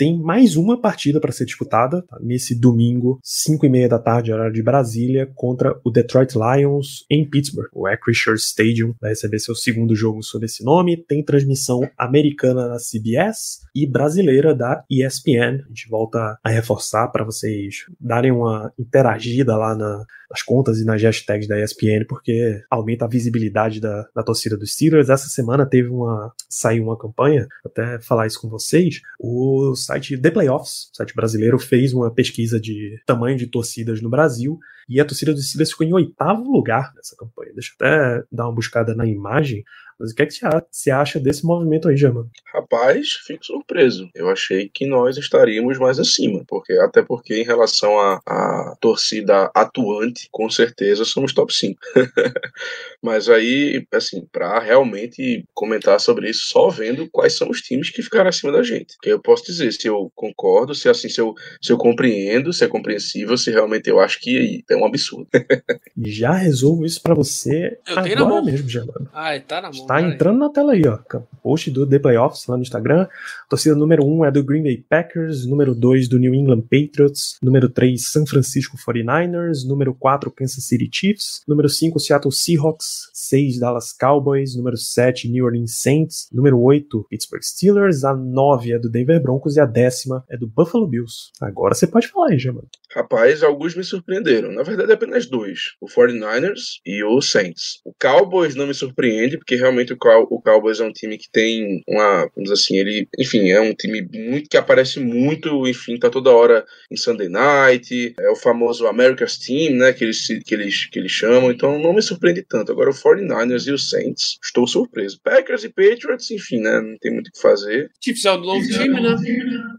tem 0.00 0.18
mais 0.18 0.56
uma 0.56 0.80
partida 0.80 1.20
para 1.20 1.30
ser 1.30 1.44
disputada 1.44 2.00
tá? 2.08 2.18
nesse 2.22 2.58
domingo, 2.58 3.20
5 3.22 3.66
e 3.66 3.68
meia 3.68 3.86
da 3.86 3.98
tarde, 3.98 4.32
horário 4.32 4.54
de 4.54 4.62
Brasília, 4.62 5.30
contra 5.34 5.78
o 5.84 5.90
Detroit 5.90 6.32
Lions 6.36 7.04
em 7.10 7.28
Pittsburgh. 7.28 7.68
O 7.74 7.86
Acrisure 7.86 8.38
Stadium 8.38 8.94
vai 8.98 9.10
receber 9.10 9.38
seu 9.40 9.54
segundo 9.54 9.94
jogo 9.94 10.22
sob 10.22 10.46
esse 10.46 10.64
nome. 10.64 10.96
Tem 10.96 11.22
transmissão 11.22 11.82
americana 11.98 12.66
na 12.66 12.78
CBS 12.78 13.60
e 13.74 13.86
brasileira 13.86 14.54
da 14.54 14.82
ESPN. 14.90 15.60
A 15.66 15.68
gente 15.68 15.86
volta 15.90 16.38
a 16.42 16.48
reforçar 16.48 17.08
para 17.08 17.22
vocês 17.22 17.84
darem 18.00 18.32
uma 18.32 18.72
interagida 18.78 19.54
lá 19.54 19.76
na, 19.76 20.06
nas 20.30 20.42
contas 20.42 20.78
e 20.78 20.84
nas 20.84 21.02
hashtags 21.02 21.48
da 21.48 21.60
ESPN, 21.60 22.04
porque 22.08 22.62
aumenta 22.70 23.04
a 23.04 23.08
visibilidade 23.08 23.80
da, 23.80 24.06
da 24.14 24.22
torcida 24.22 24.56
dos 24.56 24.72
Steelers. 24.72 25.08
Essa 25.08 25.28
semana 25.28 25.66
teve 25.66 25.88
uma. 25.88 26.32
saiu 26.48 26.84
uma 26.84 26.98
campanha, 26.98 27.48
até 27.64 28.00
falar 28.00 28.26
isso 28.26 28.40
com 28.40 28.48
vocês. 28.48 29.00
O 29.18 29.74
site 29.74 30.16
The 30.16 30.30
Playoffs, 30.30 30.90
site 30.92 31.14
brasileiro, 31.14 31.58
fez 31.58 31.92
uma 31.92 32.10
pesquisa 32.12 32.60
de 32.60 33.00
tamanho 33.06 33.36
de 33.36 33.48
torcidas 33.48 34.00
no 34.00 34.08
Brasil 34.08 34.58
e 34.88 35.00
a 35.00 35.04
torcida 35.04 35.32
dos 35.32 35.48
Steelers 35.48 35.70
ficou 35.70 35.86
em 35.86 35.94
oitavo 35.94 36.50
lugar 36.50 36.92
nessa 36.94 37.16
campanha. 37.16 37.52
Deixa 37.54 37.70
eu 37.72 37.86
até 37.86 38.24
dar 38.30 38.46
uma 38.46 38.54
buscada 38.54 38.94
na 38.94 39.06
imagem. 39.06 39.64
Mas 40.00 40.12
o 40.12 40.14
que 40.14 40.22
é 40.22 40.26
que 40.26 40.34
você 40.70 40.90
acha 40.90 41.20
desse 41.20 41.44
movimento 41.44 41.88
aí, 41.88 41.96
Germano? 41.96 42.30
Rapaz, 42.54 43.12
fico 43.26 43.44
surpreso. 43.44 44.08
Eu 44.14 44.30
achei 44.30 44.70
que 44.72 44.86
nós 44.86 45.18
estaríamos 45.18 45.78
mais 45.78 45.98
acima, 45.98 46.42
porque 46.48 46.72
até 46.72 47.02
porque 47.02 47.34
em 47.34 47.44
relação 47.44 47.98
à 48.00 48.74
torcida 48.80 49.50
atuante, 49.54 50.26
com 50.32 50.48
certeza 50.48 51.04
somos 51.04 51.34
top 51.34 51.52
5. 51.52 51.78
Mas 53.02 53.28
aí, 53.28 53.86
assim, 53.92 54.26
para 54.32 54.58
realmente 54.58 55.44
comentar 55.52 56.00
sobre 56.00 56.30
isso, 56.30 56.46
só 56.46 56.68
vendo 56.70 57.08
quais 57.10 57.36
são 57.36 57.50
os 57.50 57.60
times 57.60 57.90
que 57.90 58.02
ficaram 58.02 58.30
acima 58.30 58.52
da 58.52 58.62
gente. 58.62 58.96
Que 59.02 59.10
eu 59.10 59.20
posso 59.20 59.44
dizer 59.44 59.70
se 59.72 59.86
eu 59.86 60.10
concordo, 60.14 60.74
se 60.74 60.88
assim, 60.88 61.10
se 61.10 61.20
eu, 61.20 61.34
se 61.60 61.72
eu 61.72 61.76
compreendo, 61.76 62.52
se 62.52 62.64
é 62.64 62.68
compreensível, 62.68 63.36
se 63.36 63.50
realmente 63.50 63.90
eu 63.90 64.00
acho 64.00 64.18
que 64.18 64.64
é 64.68 64.76
um 64.76 64.86
absurdo. 64.86 65.28
Já 66.06 66.32
resolvo 66.32 66.86
isso 66.86 67.02
para 67.02 67.14
você 67.14 67.78
eu 67.86 67.98
agora 67.98 68.42
mesmo, 68.42 68.68
Germano. 68.68 69.08
Ai, 69.12 69.40
tá 69.40 69.60
na 69.60 69.70
mão. 69.70 69.86
Tá 69.90 70.00
entrando 70.00 70.38
na 70.38 70.48
tela 70.48 70.74
aí, 70.74 70.86
ó. 70.86 71.00
Post 71.42 71.68
do 71.72 71.84
The 71.84 71.98
Playoffs 71.98 72.46
lá 72.46 72.56
no 72.56 72.62
Instagram. 72.62 73.08
Torcida 73.48 73.74
número 73.74 74.04
1 74.04 74.18
um 74.18 74.24
é 74.24 74.30
do 74.30 74.44
Green 74.44 74.62
Bay 74.62 74.84
Packers, 74.88 75.44
número 75.44 75.74
2 75.74 76.06
do 76.06 76.16
New 76.16 76.32
England 76.32 76.60
Patriots, 76.60 77.36
número 77.42 77.68
3 77.68 78.00
San 78.00 78.24
Francisco 78.24 78.76
49ers, 78.76 79.66
número 79.66 79.92
4 79.92 80.30
Kansas 80.30 80.64
City 80.64 80.88
Chiefs, 80.92 81.42
número 81.48 81.68
5 81.68 81.98
Seattle 81.98 82.30
Seahawks, 82.30 83.10
6 83.12 83.58
Dallas 83.58 83.92
Cowboys, 83.92 84.54
número 84.54 84.76
7 84.76 85.28
New 85.28 85.44
Orleans 85.44 85.80
Saints, 85.80 86.28
número 86.32 86.60
8 86.60 87.06
Pittsburgh 87.10 87.42
Steelers, 87.42 88.04
a 88.04 88.14
9 88.14 88.72
é 88.74 88.78
do 88.78 88.88
Denver 88.88 89.20
Broncos 89.20 89.56
e 89.56 89.60
a 89.60 89.66
décima 89.66 90.24
é 90.30 90.36
do 90.36 90.46
Buffalo 90.46 90.86
Bills. 90.86 91.32
Agora 91.40 91.74
você 91.74 91.88
pode 91.88 92.06
falar 92.06 92.28
aí, 92.28 92.38
Jamano. 92.38 92.68
Rapaz, 92.94 93.42
alguns 93.42 93.74
me 93.74 93.84
surpreenderam. 93.84 94.52
Na 94.52 94.62
verdade, 94.62 94.92
apenas 94.92 95.26
dois: 95.26 95.74
o 95.80 95.86
49ers 95.86 96.80
e 96.84 97.02
o 97.02 97.20
Saints. 97.20 97.80
O 97.84 97.92
Cowboys 98.00 98.54
não 98.54 98.66
me 98.66 98.74
surpreende, 98.74 99.38
porque 99.38 99.54
realmente 99.54 99.79
o, 99.88 99.96
Cow 99.96 100.26
o 100.30 100.40
Cowboys 100.40 100.80
é 100.80 100.84
um 100.84 100.92
time 100.92 101.16
que 101.16 101.30
tem 101.30 101.82
uma. 101.88 102.28
Vamos 102.34 102.50
assim, 102.50 102.78
ele. 102.78 103.08
Enfim, 103.18 103.50
é 103.50 103.60
um 103.60 103.74
time 103.74 104.06
muito 104.12 104.48
que 104.48 104.56
aparece 104.56 105.00
muito, 105.00 105.66
enfim, 105.66 105.98
tá 105.98 106.10
toda 106.10 106.30
hora 106.30 106.64
em 106.90 106.96
Sunday 106.96 107.28
night. 107.28 108.14
É 108.18 108.30
o 108.30 108.36
famoso 108.36 108.86
America's 108.86 109.38
Team, 109.38 109.76
né? 109.76 109.92
Que 109.92 110.04
eles, 110.04 110.26
que 110.26 110.54
eles, 110.54 110.86
que 110.86 110.98
eles 110.98 111.12
chamam. 111.12 111.50
Então 111.50 111.78
não 111.78 111.92
me 111.92 112.02
surpreende 112.02 112.44
tanto. 112.48 112.72
Agora, 112.72 112.90
o 112.90 112.94
49ers 112.94 113.66
e 113.66 113.72
o 113.72 113.78
Saints, 113.78 114.38
estou 114.42 114.66
surpreso. 114.66 115.20
Packers 115.22 115.64
e 115.64 115.68
Patriots, 115.68 116.30
enfim, 116.30 116.60
né? 116.60 116.80
Não 116.80 116.96
tem 116.98 117.12
muito 117.12 117.28
o 117.28 117.32
que 117.32 117.40
fazer. 117.40 117.90
Chiefs 118.02 118.24
é 118.24 118.32
o 118.32 118.38
novo 118.38 118.66
time, 118.66 119.00
né? 119.00 119.16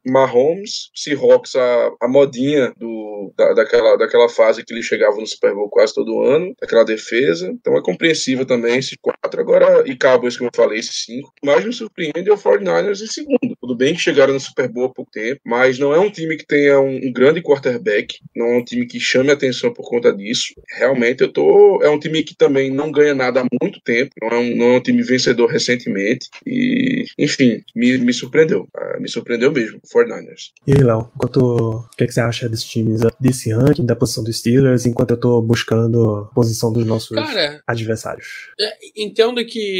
Mahomes, 0.05 0.89
Seahawks, 0.95 1.55
a, 1.55 1.91
a 2.01 2.07
modinha 2.07 2.73
do, 2.77 3.33
da, 3.37 3.53
daquela, 3.53 3.97
daquela 3.97 4.29
fase 4.29 4.63
que 4.63 4.73
ele 4.73 4.83
chegava 4.83 5.17
no 5.17 5.27
Super 5.27 5.53
Bowl 5.53 5.69
quase 5.69 5.93
todo 5.93 6.21
ano, 6.21 6.53
daquela 6.59 6.83
defesa. 6.83 7.47
Então 7.47 7.77
é 7.77 7.81
compreensível 7.81 8.45
também 8.45 8.77
esses 8.77 8.97
quatro. 9.01 9.41
Agora, 9.41 9.83
e 9.91 9.97
Cowboys, 9.97 10.37
como 10.37 10.49
eu 10.49 10.55
falei, 10.55 10.79
esses 10.79 11.03
cinco. 11.05 11.33
Mais 11.43 11.65
me 11.65 11.73
surpreende 11.73 12.29
é 12.29 12.33
o 12.33 12.37
49ers 12.37 13.01
em 13.01 13.07
segundo. 13.07 13.55
Tudo 13.59 13.75
bem 13.75 13.93
que 13.93 14.01
chegaram 14.01 14.33
no 14.33 14.39
Super 14.39 14.67
Bowl 14.67 14.85
há 14.85 14.93
pouco 14.93 15.11
tempo, 15.11 15.41
mas 15.45 15.77
não 15.77 15.93
é 15.93 15.99
um 15.99 16.09
time 16.09 16.37
que 16.37 16.45
tenha 16.45 16.79
um, 16.79 16.95
um 16.95 17.11
grande 17.11 17.41
quarterback, 17.41 18.17
não 18.35 18.47
é 18.47 18.57
um 18.57 18.63
time 18.63 18.85
que 18.85 18.99
chame 18.99 19.31
atenção 19.31 19.73
por 19.73 19.87
conta 19.87 20.13
disso. 20.13 20.53
Realmente 20.77 21.21
eu 21.21 21.31
tô. 21.31 21.81
É 21.83 21.89
um 21.89 21.99
time 21.99 22.23
que 22.23 22.35
também 22.35 22.71
não 22.71 22.91
ganha 22.91 23.13
nada 23.13 23.41
há 23.41 23.47
muito 23.61 23.79
tempo, 23.81 24.11
não 24.21 24.29
é 24.29 24.37
um, 24.37 24.55
não 24.55 24.65
é 24.67 24.77
um 24.77 24.81
time 24.81 25.03
vencedor 25.03 25.47
recentemente. 25.47 26.27
E, 26.45 27.05
enfim, 27.17 27.63
me, 27.75 27.97
me 27.97 28.13
surpreendeu. 28.13 28.67
Ah, 28.75 28.99
me 28.99 29.09
surpreendeu 29.09 29.51
mesmo, 29.51 29.79
o 29.83 29.97
49ers. 29.97 30.51
E 30.67 30.73
aí, 30.73 30.83
Léo, 30.83 31.09
enquanto, 31.15 31.37
o 31.37 31.89
que, 31.97 32.03
é 32.03 32.07
que 32.07 32.13
você 32.13 32.21
acha 32.21 32.49
desses 32.49 32.65
times, 32.65 33.01
desse 33.19 33.51
ranking, 33.51 33.85
da 33.85 33.95
posição 33.95 34.23
dos 34.23 34.37
Steelers, 34.37 34.85
enquanto 34.85 35.11
eu 35.11 35.19
tô 35.19 35.41
buscando 35.41 36.15
a 36.15 36.25
posição 36.33 36.71
dos 36.71 36.85
nossos 36.85 37.15
Cara, 37.15 37.61
adversários? 37.67 38.51
é, 38.59 38.77
entendo 38.95 39.43
que 39.45 39.70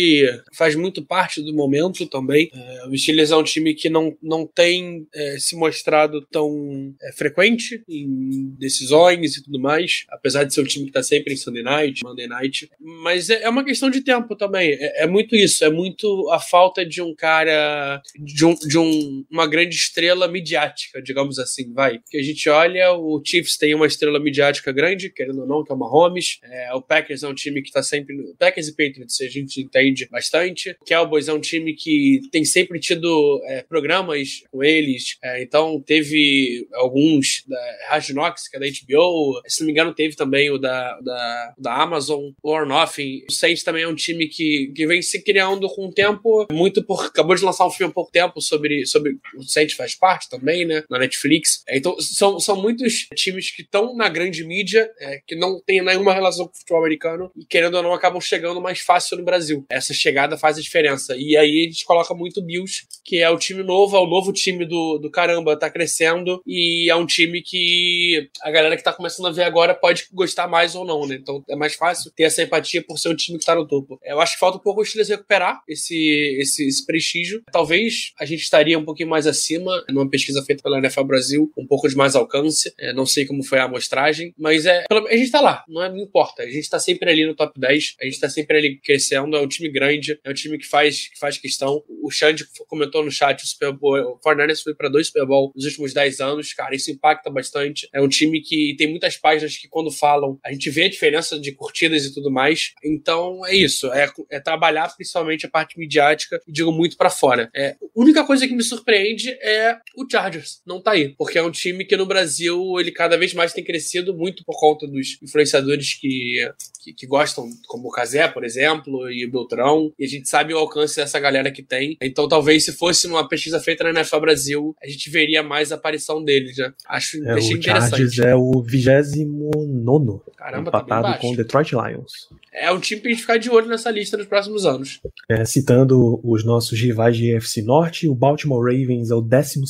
faz 0.54 0.75
muito 0.75 1.04
parte 1.06 1.41
do 1.41 1.54
momento 1.54 2.06
também. 2.06 2.49
É, 2.54 2.88
o 2.88 2.97
Steelers 2.97 3.32
é 3.32 3.36
um 3.36 3.43
time 3.43 3.73
que 3.73 3.89
não, 3.89 4.15
não 4.21 4.45
tem 4.45 5.08
é, 5.13 5.38
se 5.39 5.56
mostrado 5.56 6.21
tão 6.32 6.93
é, 7.01 7.12
frequente 7.13 7.84
em 7.88 8.56
decisões 8.58 9.38
e 9.38 9.43
tudo 9.43 9.60
mais, 9.60 10.06
apesar 10.10 10.43
de 10.43 10.54
ser 10.54 10.62
um 10.62 10.65
time 10.65 10.86
que 10.86 10.91
tá 10.91 11.04
sempre 11.04 11.34
em 11.34 11.38
Sunday 11.38 11.63
Night, 11.63 12.04
Monday 12.04 12.27
Night. 12.27 12.69
Mas 12.80 13.30
é, 13.30 13.43
é 13.43 13.49
uma 13.49 13.63
questão 13.63 13.89
de 13.89 14.01
tempo 14.01 14.36
também. 14.36 14.71
É, 14.73 15.04
é 15.04 15.08
muito 15.08 15.36
isso, 15.36 15.63
é 15.63 15.69
muito 15.69 16.30
a 16.32 16.39
falta 16.39 16.86
de 16.86 17.01
um 17.01 17.13
cara, 17.15 18.01
de, 18.17 18.45
um, 18.45 18.56
de 18.56 18.77
um, 18.77 19.25
uma 19.30 19.47
grande 19.47 19.75
estrela 19.75 20.27
midiática, 20.27 21.01
digamos 21.01 21.39
assim, 21.39 21.73
vai. 21.73 21.99
Que 22.10 22.17
a 22.17 22.23
gente 22.23 22.47
olha, 22.49 22.93
o 22.93 23.21
Chiefs 23.25 23.58
tem 23.58 23.75
uma 23.75 23.88
estrela 23.88 24.19
midiática 24.19 24.71
grande, 24.71 25.10
querendo 25.10 25.41
ou 25.41 25.47
não, 25.47 25.63
que 25.63 25.71
é 25.71 25.75
o 25.75 25.77
Mahomes. 25.77 26.39
É, 26.43 26.73
o 26.73 26.82
Packers 26.82 27.23
é 27.23 27.27
um 27.27 27.36
time 27.36 27.62
que 27.62 27.71
tá 27.71 27.84
sempre. 27.84 28.15
Packers 28.39 28.67
e 28.67 28.71
Patriots, 28.71 29.19
a 29.21 29.27
gente 29.27 29.62
entende 29.62 29.81
bastante. 30.10 30.76
O 30.82 30.86
Cowboys 30.86 31.28
é 31.28 31.34
um 31.34 31.39
time 31.39 31.74
que 31.74 32.22
tem 32.32 32.44
sempre 32.46 32.80
tido 32.80 33.41
é, 33.46 33.63
programas 33.63 34.44
com 34.52 34.63
eles. 34.63 35.17
É, 35.24 35.41
então 35.41 35.82
teve 35.82 36.67
alguns 36.74 37.44
da 37.48 38.00
Knocks, 38.13 38.48
que 38.48 38.58
é 38.58 38.60
da 38.60 38.65
HBO. 38.65 39.41
Se 39.48 39.62
não 39.62 39.67
me 39.67 39.72
engano, 39.72 39.94
teve 39.94 40.15
também 40.15 40.50
o 40.50 40.58
da, 40.58 41.00
da, 41.02 41.54
da 41.58 41.82
Amazon, 41.82 42.32
o 42.41 42.50
Or 42.50 42.65
Nothing. 42.65 43.26
O 43.30 43.34
Saints 43.34 43.63
também 43.63 43.84
é 43.84 43.88
um 43.88 43.96
time 43.96 44.28
que, 44.28 44.72
que 44.76 44.88
vem 44.88 45.02
se 45.02 45.24
criando 45.24 45.67
com 45.70 45.88
o 45.88 45.94
tempo, 45.94 46.48
muito 46.52 46.84
por. 46.84 47.06
Acabou 47.06 47.36
de 47.36 47.44
lançar 47.44 47.65
um 47.65 47.72
filme 47.72 47.91
há 47.91 47.94
pouco 47.94 48.12
tempo 48.12 48.41
sobre. 48.41 48.86
sobre 48.86 49.17
o 49.36 49.44
Saints 49.44 49.76
faz 49.76 49.96
parte 49.96 50.30
também, 50.30 50.65
né? 50.65 50.84
Na 50.89 51.00
Netflix. 51.00 51.63
É, 51.67 51.78
então, 51.78 52.00
são, 52.00 52.39
são 52.39 52.62
muitos 52.62 53.08
times 53.15 53.52
que 53.52 53.62
estão 53.62 53.96
na 53.96 54.10
grande 54.10 54.44
mídia, 54.44 54.89
é, 55.00 55.22
que 55.26 55.36
não 55.36 55.62
tem 55.62 55.84
nenhuma 55.84 56.13
relação 56.13 56.46
com 56.46 56.54
o 56.54 56.58
futebol 56.58 56.80
americano 56.80 57.32
e, 57.36 57.46
querendo 57.46 57.76
ou 57.76 57.84
não, 57.84 57.94
acabam 57.94 58.22
chegando 58.22 58.62
mais 58.62 58.80
fácil 58.80 59.17
no 59.17 59.24
Brasil. 59.24 59.65
Essa 59.72 59.94
chegada 59.94 60.38
faz 60.38 60.58
a 60.58 60.62
diferença. 60.62 61.16
E 61.18 61.38
aí 61.38 61.62
a 61.62 61.72
gente 61.72 61.86
coloca 61.86 62.14
muito 62.14 62.42
Bills, 62.42 62.84
que 63.04 63.18
é 63.18 63.30
o 63.30 63.38
time 63.38 63.64
novo, 63.64 63.96
é 63.96 64.00
o 64.00 64.08
novo 64.08 64.32
time 64.34 64.66
do, 64.66 64.98
do 64.98 65.10
caramba, 65.10 65.58
tá 65.58 65.70
crescendo 65.70 66.42
e 66.46 66.90
é 66.90 66.96
um 66.96 67.06
time 67.06 67.42
que 67.42 68.30
a 68.42 68.52
galera 68.52 68.78
que 68.78 68.84
tá 68.84 68.94
começando 68.94 69.28
a 69.28 69.32
ver 69.32 69.44
agora 69.44 69.74
pode 69.74 70.08
gostar 70.14 70.48
mais 70.48 70.76
ou 70.76 70.86
não, 70.86 71.08
né? 71.08 71.16
Então 71.16 71.44
é 71.50 71.56
mais 71.56 71.76
fácil 71.76 72.12
ter 72.16 72.24
essa 72.24 72.42
empatia 72.42 72.84
por 72.84 72.98
ser 72.98 73.10
um 73.10 73.16
time 73.16 73.40
que 73.40 73.46
tá 73.46 73.56
no 73.56 73.68
topo. 73.68 74.00
Eu 74.04 74.20
acho 74.20 74.34
que 74.34 74.40
falta 74.40 74.58
um 74.58 74.62
pouco 74.62 74.82
o 74.82 74.86
Steelers 74.86 75.10
recuperar 75.10 75.62
esse, 75.68 75.96
esse, 76.40 76.68
esse 76.68 76.86
prestígio. 76.86 77.42
Talvez 77.52 78.14
a 78.20 78.26
gente 78.26 78.42
estaria 78.42 78.78
um 78.78 78.86
pouquinho 78.86 79.10
mais 79.10 79.28
acima 79.28 79.84
numa 79.90 80.10
pesquisa 80.10 80.44
feita 80.44 80.64
pela 80.64 80.78
NFL 80.78 81.04
Brasil, 81.04 81.52
um 81.58 81.66
pouco 81.66 81.88
de 81.88 81.96
mais 81.96 82.16
alcance. 82.16 82.74
É, 82.78 82.94
não 82.94 83.06
sei 83.06 83.26
como 83.26 83.44
foi 83.44 83.60
a 83.60 83.66
amostragem, 83.66 84.34
mas 84.38 84.66
é. 84.66 84.86
A 84.92 85.16
gente 85.16 85.32
tá 85.32 85.42
lá, 85.42 85.64
não, 85.68 85.84
é, 85.84 85.90
não 85.90 86.00
importa. 86.00 86.44
A 86.44 86.50
gente 86.50 86.70
tá 86.70 86.80
sempre 86.80 87.10
ali 87.10 87.26
no 87.26 87.36
top 87.36 87.60
10, 87.60 87.96
a 88.02 88.06
gente 88.06 88.20
tá 88.20 88.30
sempre 88.30 88.58
ali 88.58 88.80
crescendo. 88.80 89.36
É 89.36 89.42
um 89.42 89.48
time 89.48 89.61
grande, 89.69 90.19
é 90.24 90.30
um 90.30 90.34
time 90.34 90.58
que 90.58 90.65
faz, 90.65 91.10
que 91.10 91.19
faz 91.19 91.38
questão. 91.38 91.84
O 92.02 92.10
Xande 92.10 92.45
comentou 92.67 93.04
no 93.04 93.12
chat: 93.12 93.43
o 93.43 93.47
Super 93.47 93.71
Bowl, 93.71 94.13
o 94.13 94.19
Fortnite 94.21 94.63
foi 94.63 94.74
para 94.74 94.89
dois 94.89 95.08
Super 95.08 95.26
Bowl 95.26 95.52
nos 95.56 95.65
últimos 95.65 95.93
10 95.93 96.19
anos. 96.19 96.54
Cara, 96.54 96.76
isso 96.76 96.91
impacta 96.91 97.30
bastante. 97.30 97.88
É 97.93 98.02
um 98.02 98.08
time 98.08 98.41
que 98.41 98.76
tem 98.78 98.88
muitas 98.88 99.17
páginas 99.17 99.58
que, 99.58 99.67
quando 99.67 99.91
falam, 99.91 100.39
a 100.43 100.52
gente 100.52 100.69
vê 100.69 100.84
a 100.84 100.89
diferença 100.89 101.39
de 101.39 101.52
curtidas 101.52 102.06
e 102.06 102.13
tudo 102.13 102.32
mais. 102.32 102.74
Então 102.84 103.45
é 103.45 103.56
isso, 103.56 103.91
é, 103.93 104.10
é 104.30 104.39
trabalhar 104.39 104.93
principalmente 104.95 105.45
a 105.45 105.50
parte 105.50 105.78
midiática 105.78 106.41
e 106.47 106.52
digo 106.52 106.71
muito 106.71 106.97
para 106.97 107.10
fora. 107.10 107.50
É, 107.56 107.71
a 107.71 107.76
única 107.95 108.24
coisa 108.24 108.47
que 108.47 108.54
me 108.54 108.63
surpreende 108.63 109.30
é 109.41 109.78
o 109.95 110.06
Chargers 110.10 110.62
não 110.65 110.82
tá 110.82 110.91
aí, 110.91 111.10
porque 111.17 111.38
é 111.38 111.43
um 111.43 111.52
time 111.52 111.86
que 111.86 111.97
no 111.97 112.06
Brasil 112.06 112.80
ele 112.80 112.91
cada 112.91 113.17
vez 113.17 113.34
mais 113.34 113.54
tem 113.54 113.63
crescido 113.63 114.15
muito 114.15 114.43
por 114.45 114.60
conta 114.60 114.88
dos 114.88 115.17
influenciadores 115.21 115.93
que, 116.00 116.50
que, 116.84 116.93
que 116.93 117.08
gostam, 117.08 117.50
como 117.67 117.88
o 117.88 117.91
Casé, 117.91 118.28
por 118.28 118.43
exemplo, 118.43 119.10
e 119.12 119.26
o 119.26 119.32
Beltrão, 119.52 119.92
e 120.00 120.06
a 120.06 120.08
gente 120.08 120.30
sabe 120.30 120.54
o 120.54 120.58
alcance 120.58 120.96
dessa 120.96 121.20
galera 121.20 121.52
que 121.52 121.62
tem. 121.62 121.98
Então 122.02 122.28
talvez 122.28 122.66
se 122.66 122.72
fosse 122.72 123.08
uma 123.08 123.28
pesquisa 123.28 123.60
feita 123.60 123.84
na 123.84 123.90
NFL 123.92 124.20
Brasil, 124.20 124.76
a 124.82 124.88
gente 124.88 125.10
veria 125.10 125.44
mais 125.44 125.72
a 125.72 125.76
aparição 125.76 126.24
deles, 126.24 126.58
né? 126.58 126.74
Acho 126.88 127.24
É, 127.26 127.34
achei 127.34 127.58
o. 127.58 127.62
Chargers 127.62 128.20
é 128.20 128.36
o 128.36 128.62
29 128.64 130.22
Caramba, 130.38 130.72
tá 130.72 130.80
empatado 130.80 131.04
baixo. 131.04 131.22
com 131.22 131.32
o 131.32 131.36
Detroit 131.36 131.72
Lions. 131.74 132.30
É 132.54 132.72
um 132.72 132.80
time 132.80 133.00
pra 133.00 133.12
gente 133.12 133.22
ficar 133.22 133.38
de 133.38 133.50
olho 133.50 133.68
nessa 133.68 133.90
lista 133.90 134.18
nos 134.18 134.28
próximos 134.28 134.66
anos. 134.66 135.00
É, 135.30 135.46
citando 135.46 136.20
os 136.24 136.44
nossos 136.44 136.80
rivais 136.80 137.16
de 137.16 137.34
FC 137.36 137.62
Norte, 137.62 138.10
o 138.10 138.16
Baltimore 138.16 138.62
Ravens 138.62 139.10
é 139.10 139.16
o 139.16 139.22
12 139.22 139.62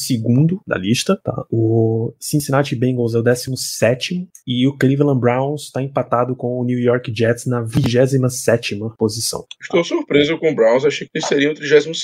da 0.65 0.77
lista, 0.77 1.19
tá? 1.23 1.45
o 1.51 2.13
Cincinnati 2.19 2.75
Bengals 2.75 3.13
é 3.13 3.19
o 3.19 3.21
17 3.21 4.27
e 4.47 4.67
o 4.67 4.75
Cleveland 4.77 5.19
Browns 5.19 5.65
está 5.65 5.81
empatado 5.81 6.35
com 6.35 6.59
o 6.59 6.63
New 6.63 6.79
York 6.79 7.13
Jets 7.15 7.45
na 7.45 7.61
27 7.61 8.79
posição. 8.97 9.45
Estou 9.71 9.83
surpreso 9.85 10.37
com 10.37 10.51
o 10.51 10.55
Browns, 10.55 10.83
achei 10.83 11.07
que 11.07 11.13
eles 11.15 11.27
seriam 11.27 11.53
o 11.53 11.55
32 11.55 12.01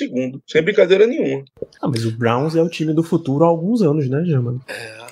sem 0.48 0.62
brincadeira 0.62 1.06
nenhuma. 1.06 1.44
Ah, 1.82 1.88
mas 1.88 2.06
o 2.06 2.12
Browns 2.12 2.56
é 2.56 2.62
o 2.62 2.70
time 2.70 2.94
do 2.94 3.04
futuro 3.04 3.44
há 3.44 3.48
alguns 3.48 3.82
anos, 3.82 4.10
né, 4.10 4.24
Germano? 4.26 4.64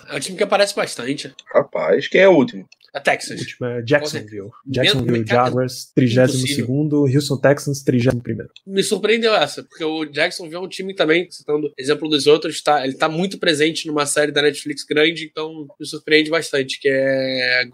É 0.10 0.16
um 0.16 0.20
time 0.20 0.38
que 0.38 0.44
aparece 0.44 0.74
bastante. 0.74 1.34
Rapaz, 1.54 2.08
quem 2.08 2.22
é 2.22 2.30
o 2.30 2.34
último? 2.34 2.68
A 2.94 3.00
O 3.00 3.04
Texas. 3.04 3.42
último 3.42 3.68
é 3.68 3.82
Jacksonville. 3.82 4.44
Mesmo- 4.44 4.54
Jacksonville 4.68 5.26
cara, 5.26 5.46
Jaguars, 5.48 5.92
32 5.94 7.14
Houston 7.14 7.38
Texans, 7.38 7.84
31 7.84 8.22
Me 8.66 8.82
surpreendeu 8.82 9.36
essa, 9.36 9.64
porque 9.64 9.84
o 9.84 10.06
Jacksonville 10.06 10.56
é 10.56 10.60
um 10.60 10.70
time 10.70 10.96
também, 10.96 11.30
citando 11.30 11.74
exemplo 11.78 12.08
dos 12.08 12.26
outros, 12.26 12.64
tá, 12.64 12.86
ele 12.86 12.96
tá 12.96 13.10
muito 13.10 13.38
presente 13.38 13.86
numa 13.88 14.06
série 14.06 14.32
da 14.32 14.42
Netflix 14.42 14.86
grande, 14.86 15.26
então 15.26 15.68
me 15.78 15.86
surpreende 15.86 16.30
bastante, 16.30 16.80
que 16.80 16.88
é... 16.88 17.64
é 17.64 17.68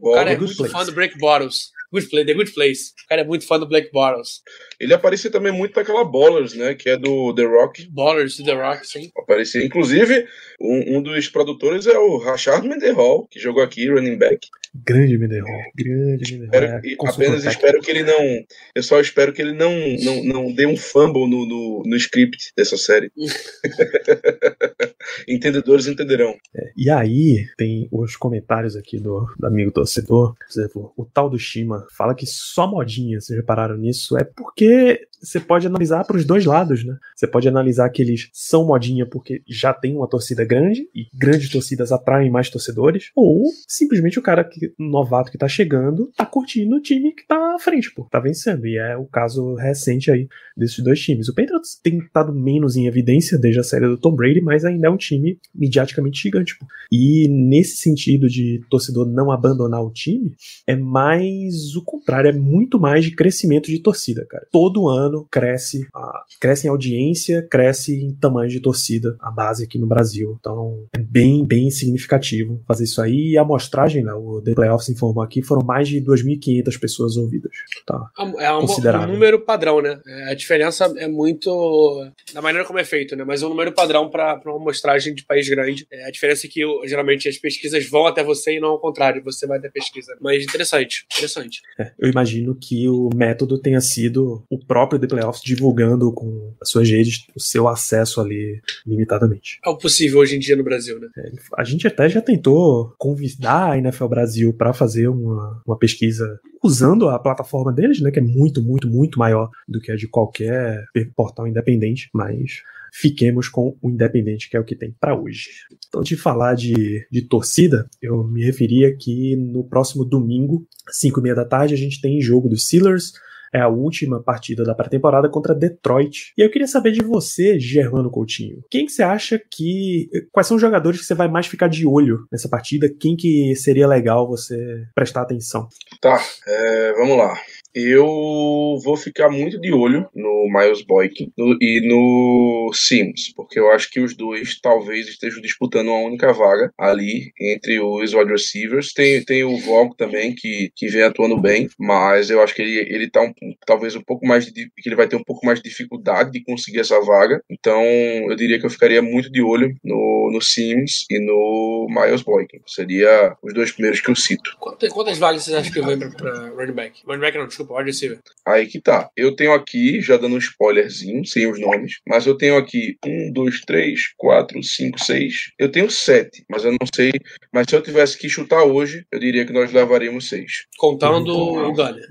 o 0.00 0.12
cara 0.12 0.32
é 0.32 0.36
muito 0.38 0.64
fã 0.66 0.84
do 0.84 0.92
Break 0.92 1.18
Bottles. 1.18 1.72
Good 1.92 2.08
Play, 2.08 2.24
The 2.24 2.34
Good 2.34 2.52
Place. 2.52 2.92
O 3.04 3.08
cara 3.08 3.22
é 3.22 3.24
muito 3.24 3.46
fã 3.46 3.58
do 3.58 3.68
Black 3.68 3.90
Bottles. 3.92 4.42
Ele 4.78 4.94
aparecia 4.94 5.30
também 5.30 5.52
muito 5.52 5.76
naquela 5.76 6.04
Ballers, 6.04 6.54
né? 6.54 6.74
Que 6.74 6.90
é 6.90 6.96
do 6.96 7.34
The 7.34 7.44
Rock. 7.44 7.88
Ballers, 7.90 8.36
The 8.36 8.52
Rock, 8.52 8.86
sim. 8.86 9.10
Aparecia. 9.16 9.64
Inclusive, 9.64 10.26
um, 10.60 10.96
um 10.98 11.02
dos 11.02 11.28
produtores 11.28 11.86
é 11.86 11.98
o 11.98 12.18
Rashard 12.18 12.66
Mendenhall, 12.68 13.26
que 13.26 13.38
jogou 13.38 13.62
aqui, 13.62 13.88
running 13.88 14.16
back. 14.16 14.48
Grande 14.84 15.18
Menderhol. 15.18 15.62
Grande 15.74 16.38
Menderhol. 16.38 16.68
É, 16.68 17.08
apenas 17.08 17.44
espero 17.44 17.80
que 17.80 17.90
ele 17.90 18.02
não. 18.02 18.44
Eu 18.74 18.82
só 18.82 19.00
espero 19.00 19.32
que 19.32 19.40
ele 19.40 19.52
não, 19.52 19.72
não, 20.02 20.24
não 20.24 20.52
dê 20.52 20.66
um 20.66 20.76
fumble 20.76 21.28
no, 21.28 21.46
no, 21.46 21.82
no 21.84 21.96
script 21.96 22.52
dessa 22.56 22.76
série. 22.76 23.10
Entendedores 25.28 25.86
entenderão. 25.86 26.34
É, 26.54 26.72
e 26.76 26.90
aí, 26.90 27.46
tem 27.56 27.88
os 27.90 28.16
comentários 28.16 28.76
aqui 28.76 28.98
do, 28.98 29.26
do 29.38 29.46
amigo 29.46 29.70
torcedor. 29.70 30.34
Por 30.34 30.60
exemplo, 30.60 30.92
o 30.96 31.04
tal 31.04 31.30
do 31.30 31.38
Shima 31.38 31.86
fala 31.96 32.14
que 32.14 32.26
só 32.26 32.66
modinha, 32.66 33.20
vocês 33.20 33.38
repararam 33.38 33.76
nisso? 33.76 34.16
É 34.16 34.24
porque 34.24 35.06
você 35.22 35.40
pode 35.40 35.66
analisar 35.66 36.04
para 36.04 36.16
os 36.16 36.24
dois 36.24 36.44
lados, 36.44 36.84
né? 36.84 36.96
Você 37.14 37.26
pode 37.26 37.48
analisar 37.48 37.88
que 37.90 38.02
eles 38.02 38.28
são 38.32 38.66
modinha 38.66 39.06
porque 39.06 39.42
já 39.48 39.72
tem 39.72 39.96
uma 39.96 40.08
torcida 40.08 40.44
grande 40.44 40.88
e 40.94 41.06
grandes 41.14 41.50
torcidas 41.50 41.92
atraem 41.92 42.30
mais 42.30 42.50
torcedores, 42.50 43.10
ou 43.14 43.44
simplesmente 43.66 44.18
o 44.18 44.22
cara 44.22 44.44
que 44.44 44.72
novato 44.78 45.30
que 45.30 45.38
tá 45.38 45.48
chegando 45.48 46.10
tá 46.16 46.26
curtindo 46.26 46.76
o 46.76 46.80
time 46.80 47.12
que 47.12 47.26
tá 47.26 47.54
à 47.54 47.58
frente, 47.58 47.92
pô, 47.92 48.04
tá 48.10 48.20
vencendo. 48.20 48.66
E 48.66 48.76
é 48.76 48.96
o 48.96 49.06
caso 49.06 49.54
recente 49.54 50.10
aí 50.10 50.28
desses 50.56 50.82
dois 50.82 51.00
times. 51.00 51.28
O 51.28 51.34
Patriots 51.34 51.78
tem 51.82 51.98
estado 51.98 52.34
menos 52.34 52.76
em 52.76 52.86
evidência 52.86 53.38
desde 53.38 53.60
a 53.60 53.64
série 53.64 53.86
do 53.86 53.98
Tom 53.98 54.14
Brady, 54.14 54.40
mas 54.40 54.64
ainda 54.64 54.86
é 54.86 54.90
um 54.90 54.96
time 54.96 55.38
mediaticamente 55.54 56.22
gigante, 56.22 56.58
pô. 56.58 56.66
E 56.90 57.28
nesse 57.28 57.76
sentido 57.76 58.28
de 58.28 58.60
torcedor 58.70 59.06
não 59.06 59.30
abandonar 59.30 59.82
o 59.82 59.92
time, 59.92 60.34
é 60.66 60.76
mais 60.76 61.74
o 61.76 61.82
contrário, 61.82 62.28
é 62.28 62.32
muito 62.32 62.78
mais 62.80 63.04
de 63.04 63.14
crescimento 63.14 63.66
de 63.66 63.78
torcida, 63.80 64.24
cara. 64.26 64.46
Todo 64.50 64.88
ano 64.88 65.05
ano 65.06 65.26
cresce, 65.30 65.86
a, 65.94 66.22
cresce 66.40 66.66
em 66.66 66.70
audiência, 66.70 67.46
cresce 67.50 67.94
em 67.94 68.14
tamanho 68.14 68.48
de 68.48 68.60
torcida, 68.60 69.16
a 69.20 69.30
base 69.30 69.64
aqui 69.64 69.78
no 69.78 69.86
Brasil. 69.86 70.36
Então 70.38 70.86
é 70.94 70.98
bem, 70.98 71.44
bem 71.44 71.70
significativo 71.70 72.62
fazer 72.66 72.84
isso 72.84 73.00
aí. 73.00 73.32
E 73.32 73.38
a 73.38 73.42
amostragem, 73.42 74.04
né, 74.04 74.12
o 74.12 74.40
The 74.42 74.54
Playoffs 74.54 74.88
informou 74.88 75.22
aqui, 75.22 75.42
foram 75.42 75.64
mais 75.64 75.88
de 75.88 76.00
2.500 76.00 76.80
pessoas 76.80 77.16
ouvidas. 77.16 77.52
Tá 77.86 78.10
é 78.16 78.52
um, 78.52 78.58
um, 78.60 79.06
número 79.06 79.40
padrão, 79.40 79.80
né? 79.80 80.00
É, 80.06 80.30
a 80.30 80.34
diferença 80.34 80.92
é 80.96 81.08
muito 81.08 82.10
da 82.32 82.42
maneira 82.42 82.66
como 82.66 82.78
é 82.78 82.84
feito, 82.84 83.14
né? 83.16 83.24
Mas 83.24 83.42
é 83.42 83.46
um 83.46 83.50
número 83.50 83.72
padrão 83.72 84.10
para 84.10 84.40
uma 84.46 84.56
amostragem 84.56 85.14
de 85.14 85.24
país 85.24 85.48
grande. 85.48 85.86
É, 85.90 86.06
a 86.06 86.10
diferença 86.10 86.46
é 86.46 86.50
que 86.50 86.62
geralmente 86.86 87.28
as 87.28 87.36
pesquisas 87.36 87.88
vão 87.88 88.06
até 88.06 88.22
você 88.22 88.56
e 88.56 88.60
não 88.60 88.70
ao 88.70 88.80
contrário, 88.80 89.22
você 89.22 89.46
vai 89.46 89.58
até 89.58 89.68
pesquisa. 89.68 90.16
Mas 90.20 90.42
interessante, 90.44 91.06
interessante. 91.12 91.60
É, 91.78 91.92
eu 91.98 92.10
imagino 92.10 92.54
que 92.54 92.88
o 92.88 93.10
método 93.14 93.58
tenha 93.58 93.80
sido 93.80 94.44
o 94.50 94.58
próprio 94.58 94.95
próprio 94.96 95.00
The 95.00 95.06
Playoffs 95.06 95.42
divulgando 95.42 96.12
com 96.12 96.54
as 96.60 96.70
suas 96.70 96.88
redes 96.88 97.26
o 97.34 97.40
seu 97.40 97.68
acesso 97.68 98.20
ali 98.20 98.60
limitadamente. 98.86 99.58
É 99.64 99.68
o 99.68 99.76
possível 99.76 100.20
hoje 100.20 100.36
em 100.36 100.38
dia 100.38 100.56
no 100.56 100.64
Brasil, 100.64 100.98
né? 100.98 101.08
É, 101.16 101.30
a 101.56 101.64
gente 101.64 101.86
até 101.86 102.08
já 102.08 102.20
tentou 102.20 102.94
convidar 102.98 103.72
a 103.72 103.78
NFL 103.78 104.06
Brasil 104.06 104.52
para 104.52 104.72
fazer 104.72 105.08
uma, 105.08 105.62
uma 105.66 105.78
pesquisa 105.78 106.40
usando 106.62 107.08
a 107.08 107.18
plataforma 107.18 107.72
deles, 107.72 108.00
né, 108.00 108.10
que 108.10 108.18
é 108.18 108.22
muito, 108.22 108.60
muito, 108.62 108.88
muito 108.88 109.18
maior 109.18 109.50
do 109.68 109.80
que 109.80 109.92
a 109.92 109.96
de 109.96 110.08
qualquer 110.08 110.84
portal 111.14 111.46
independente, 111.46 112.08
mas 112.12 112.62
fiquemos 112.92 113.48
com 113.48 113.76
o 113.82 113.90
Independente, 113.90 114.48
que 114.48 114.56
é 114.56 114.60
o 114.60 114.64
que 114.64 114.74
tem 114.74 114.94
para 114.98 115.14
hoje. 115.14 115.50
Então, 115.86 116.02
de 116.02 116.16
falar 116.16 116.54
de, 116.54 117.06
de 117.10 117.22
torcida, 117.22 117.86
eu 118.00 118.24
me 118.24 118.42
referia 118.42 118.96
que 118.96 119.36
no 119.36 119.62
próximo 119.64 120.02
domingo, 120.02 120.66
5 120.90 121.20
e 121.20 121.22
meia 121.22 121.34
da 121.34 121.44
tarde, 121.44 121.74
a 121.74 121.76
gente 121.76 122.00
tem 122.00 122.20
jogo 122.22 122.48
dos 122.48 122.64
Steelers 122.64 123.12
é 123.52 123.60
a 123.60 123.68
última 123.68 124.22
partida 124.22 124.64
da 124.64 124.74
pré-temporada 124.74 125.28
contra 125.28 125.54
Detroit. 125.54 126.32
E 126.36 126.42
eu 126.42 126.50
queria 126.50 126.66
saber 126.66 126.92
de 126.92 127.02
você, 127.02 127.58
Germano 127.58 128.10
Coutinho. 128.10 128.62
Quem 128.70 128.86
que 128.86 128.92
você 128.92 129.02
acha 129.02 129.40
que. 129.50 130.08
Quais 130.32 130.46
são 130.46 130.56
os 130.56 130.60
jogadores 130.60 131.00
que 131.00 131.06
você 131.06 131.14
vai 131.14 131.28
mais 131.28 131.46
ficar 131.46 131.68
de 131.68 131.86
olho 131.86 132.26
nessa 132.30 132.48
partida? 132.48 132.88
Quem 132.88 133.16
que 133.16 133.54
seria 133.56 133.86
legal 133.86 134.28
você 134.28 134.84
prestar 134.94 135.22
atenção? 135.22 135.68
Tá, 136.00 136.20
é, 136.46 136.92
vamos 136.94 137.16
lá 137.16 137.34
eu 137.76 138.78
vou 138.82 138.96
ficar 138.96 139.28
muito 139.28 139.60
de 139.60 139.70
olho 139.70 140.08
no 140.14 140.48
Miles 140.50 140.80
Boykin 140.80 141.30
e 141.60 141.86
no 141.86 142.70
Sims, 142.72 143.34
porque 143.34 143.60
eu 143.60 143.70
acho 143.70 143.90
que 143.90 144.00
os 144.00 144.16
dois 144.16 144.58
talvez 144.58 145.06
estejam 145.06 145.42
disputando 145.42 145.88
uma 145.88 145.98
única 145.98 146.32
vaga 146.32 146.72
ali 146.78 147.32
entre 147.38 147.78
os 147.78 148.14
wide 148.14 148.30
receivers. 148.30 148.94
Tem, 148.94 149.22
tem 149.22 149.44
o 149.44 149.58
Vogue 149.58 149.94
também, 149.94 150.34
que, 150.34 150.70
que 150.74 150.88
vem 150.88 151.02
atuando 151.02 151.38
bem, 151.38 151.68
mas 151.78 152.30
eu 152.30 152.42
acho 152.42 152.54
que 152.54 152.62
ele, 152.62 152.78
ele 152.78 153.10
tá 153.10 153.20
um, 153.20 153.32
talvez 153.66 153.94
um 153.94 154.02
pouco 154.02 154.26
mais 154.26 154.46
de, 154.46 154.70
que 154.74 154.88
ele 154.88 154.96
vai 154.96 155.06
ter 155.06 155.16
um 155.16 155.24
pouco 155.24 155.44
mais 155.44 155.60
de 155.60 155.68
dificuldade 155.68 156.30
de 156.30 156.42
conseguir 156.42 156.80
essa 156.80 156.98
vaga. 157.02 157.42
Então 157.50 157.82
eu 157.82 158.34
diria 158.36 158.58
que 158.58 158.64
eu 158.64 158.70
ficaria 158.70 159.02
muito 159.02 159.30
de 159.30 159.42
olho 159.42 159.74
no, 159.84 160.30
no 160.32 160.40
Sims 160.40 161.04
e 161.10 161.18
no 161.20 161.86
Miles 161.90 162.22
Boykin. 162.22 162.60
Seria 162.66 163.36
os 163.42 163.52
dois 163.52 163.70
primeiros 163.70 164.00
que 164.00 164.10
eu 164.10 164.16
cito. 164.16 164.56
Quantas, 164.58 164.90
quantas 164.90 165.18
vagas 165.18 165.44
você 165.44 165.54
acha 165.54 165.70
que 165.70 165.82
vem 165.82 165.98
para 165.98 166.48
running 166.50 166.72
back? 166.72 167.02
Running 167.06 167.20
back 167.20 167.36
não, 167.36 167.46
desculpa 167.46 167.65
wide 167.74 167.90
receiver. 167.90 168.18
Aí 168.46 168.66
que 168.66 168.80
tá. 168.80 169.10
Eu 169.16 169.34
tenho 169.34 169.52
aqui, 169.52 170.00
já 170.00 170.16
dando 170.16 170.34
um 170.34 170.38
spoilerzinho, 170.38 171.24
sem 171.24 171.50
os 171.50 171.60
nomes, 171.60 172.00
mas 172.06 172.26
eu 172.26 172.36
tenho 172.36 172.56
aqui 172.56 172.96
um, 173.04 173.32
dois, 173.32 173.60
três, 173.60 174.12
quatro, 174.16 174.62
cinco, 174.62 175.02
seis. 175.02 175.50
Eu 175.58 175.70
tenho 175.70 175.90
sete, 175.90 176.44
mas 176.50 176.64
eu 176.64 176.72
não 176.72 176.86
sei. 176.94 177.12
Mas 177.52 177.66
se 177.68 177.76
eu 177.76 177.82
tivesse 177.82 178.18
que 178.18 178.28
chutar 178.28 178.64
hoje, 178.64 179.04
eu 179.10 179.18
diria 179.18 179.44
que 179.44 179.52
nós 179.52 179.72
levaríamos 179.72 180.28
seis. 180.28 180.66
Contando 180.78 181.36
o 181.36 181.72
Gunner. 181.72 182.06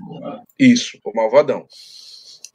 Isso, 0.58 0.98
o 1.04 1.12
Malvadão. 1.14 1.66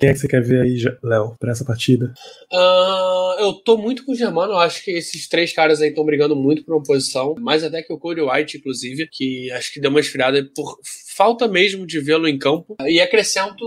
Quem 0.01 0.09
é 0.09 0.13
que 0.13 0.19
você 0.19 0.27
quer 0.27 0.41
ver 0.41 0.61
aí, 0.61 0.83
Léo, 1.03 1.35
pra 1.39 1.51
essa 1.51 1.63
partida? 1.63 2.11
Uh, 2.51 3.39
eu 3.39 3.53
tô 3.63 3.77
muito 3.77 4.03
com 4.03 4.13
o 4.13 4.15
Germano. 4.15 4.53
Eu 4.53 4.57
acho 4.57 4.83
que 4.83 4.89
esses 4.89 5.29
três 5.29 5.53
caras 5.53 5.79
aí 5.79 5.89
estão 5.89 6.03
brigando 6.03 6.35
muito 6.35 6.65
por 6.65 6.73
uma 6.73 6.81
posição. 6.81 7.35
Mais 7.37 7.63
até 7.63 7.83
que 7.83 7.93
o 7.93 7.99
Cody 7.99 8.19
White, 8.19 8.57
inclusive, 8.57 9.07
que 9.11 9.51
acho 9.51 9.71
que 9.71 9.79
deu 9.79 9.91
uma 9.91 9.99
esfriada 9.99 10.43
por 10.55 10.75
falta 11.21 11.47
mesmo 11.47 11.85
de 11.85 11.99
vê-lo 11.99 12.27
em 12.27 12.39
campo. 12.39 12.75
E 12.87 12.99
acrescento. 12.99 13.63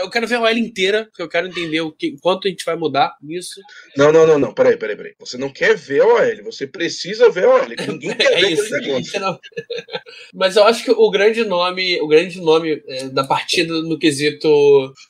Eu 0.00 0.10
quero 0.10 0.26
ver 0.26 0.34
a 0.34 0.42
OL 0.42 0.58
inteira, 0.58 1.04
porque 1.04 1.22
eu 1.22 1.28
quero 1.28 1.46
entender 1.46 1.80
o 1.80 1.92
que, 1.92 2.16
quanto 2.20 2.48
a 2.48 2.50
gente 2.50 2.64
vai 2.64 2.74
mudar 2.74 3.16
nisso. 3.22 3.60
Não, 3.96 4.10
não, 4.10 4.26
não, 4.26 4.36
não. 4.36 4.52
Peraí, 4.52 4.76
peraí, 4.76 4.96
peraí. 4.96 5.14
Você 5.20 5.38
não 5.38 5.48
quer 5.48 5.76
ver 5.76 6.02
a 6.02 6.06
OL, 6.06 6.44
você 6.44 6.66
precisa 6.66 7.30
ver 7.30 7.44
a 7.44 7.54
OL. 7.54 7.68
Ninguém 7.86 8.16
quer 8.16 8.32
é 8.32 8.40
ver 8.40 8.50
isso, 8.50 8.70
negócio. 8.72 9.20
Não... 9.20 9.38
Mas 10.34 10.56
eu 10.56 10.64
acho 10.64 10.84
que 10.84 10.90
o 10.90 11.10
grande 11.10 11.44
nome, 11.44 12.00
o 12.00 12.06
grande 12.06 12.40
nome 12.40 12.82
é, 12.88 13.08
da 13.08 13.24
partida 13.24 13.72
no 13.82 13.98
quesito. 13.98 14.48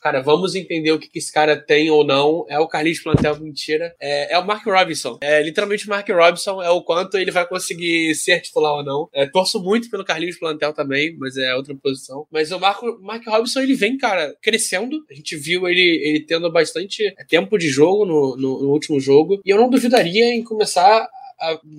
Cara, 0.01 0.21
vamos 0.21 0.55
entender 0.55 0.91
o 0.91 0.99
que, 0.99 1.09
que 1.09 1.19
esse 1.19 1.31
cara 1.31 1.57
tem 1.57 1.89
ou 1.89 2.03
não. 2.03 2.45
É 2.49 2.59
o 2.59 2.67
Carlinhos 2.67 2.99
Plantel, 2.99 3.39
mentira. 3.39 3.95
É, 3.99 4.33
é 4.33 4.39
o 4.39 4.45
Mark 4.45 4.65
Robinson. 4.65 5.17
É 5.21 5.41
literalmente 5.41 5.85
o 5.85 5.89
Mark 5.89 6.07
Robinson, 6.07 6.61
é 6.61 6.69
o 6.69 6.83
quanto 6.83 7.17
ele 7.17 7.31
vai 7.31 7.47
conseguir 7.47 8.13
ser 8.15 8.41
titular 8.41 8.73
ou 8.73 8.83
não. 8.83 9.09
É, 9.13 9.25
torço 9.25 9.61
muito 9.61 9.89
pelo 9.89 10.05
Carlinhos 10.05 10.37
Plantel 10.37 10.73
também 10.73 10.98
também, 10.99 11.15
mas 11.17 11.37
é 11.37 11.55
outra 11.55 11.73
posição. 11.75 12.25
Mas 12.31 12.51
o 12.51 12.59
Marco, 12.59 12.99
Mark 13.01 13.25
Robinson, 13.25 13.61
ele 13.61 13.75
vem, 13.75 13.97
cara, 13.97 14.35
crescendo. 14.41 15.03
A 15.09 15.13
gente 15.13 15.35
viu 15.37 15.67
ele, 15.67 16.01
ele 16.03 16.25
tendo 16.25 16.51
bastante 16.51 17.13
tempo 17.27 17.57
de 17.57 17.69
jogo 17.69 18.05
no, 18.05 18.35
no, 18.35 18.63
no 18.63 18.69
último 18.71 18.99
jogo. 18.99 19.39
E 19.45 19.49
eu 19.49 19.57
não 19.57 19.69
duvidaria 19.69 20.33
em 20.33 20.43
começar 20.43 21.07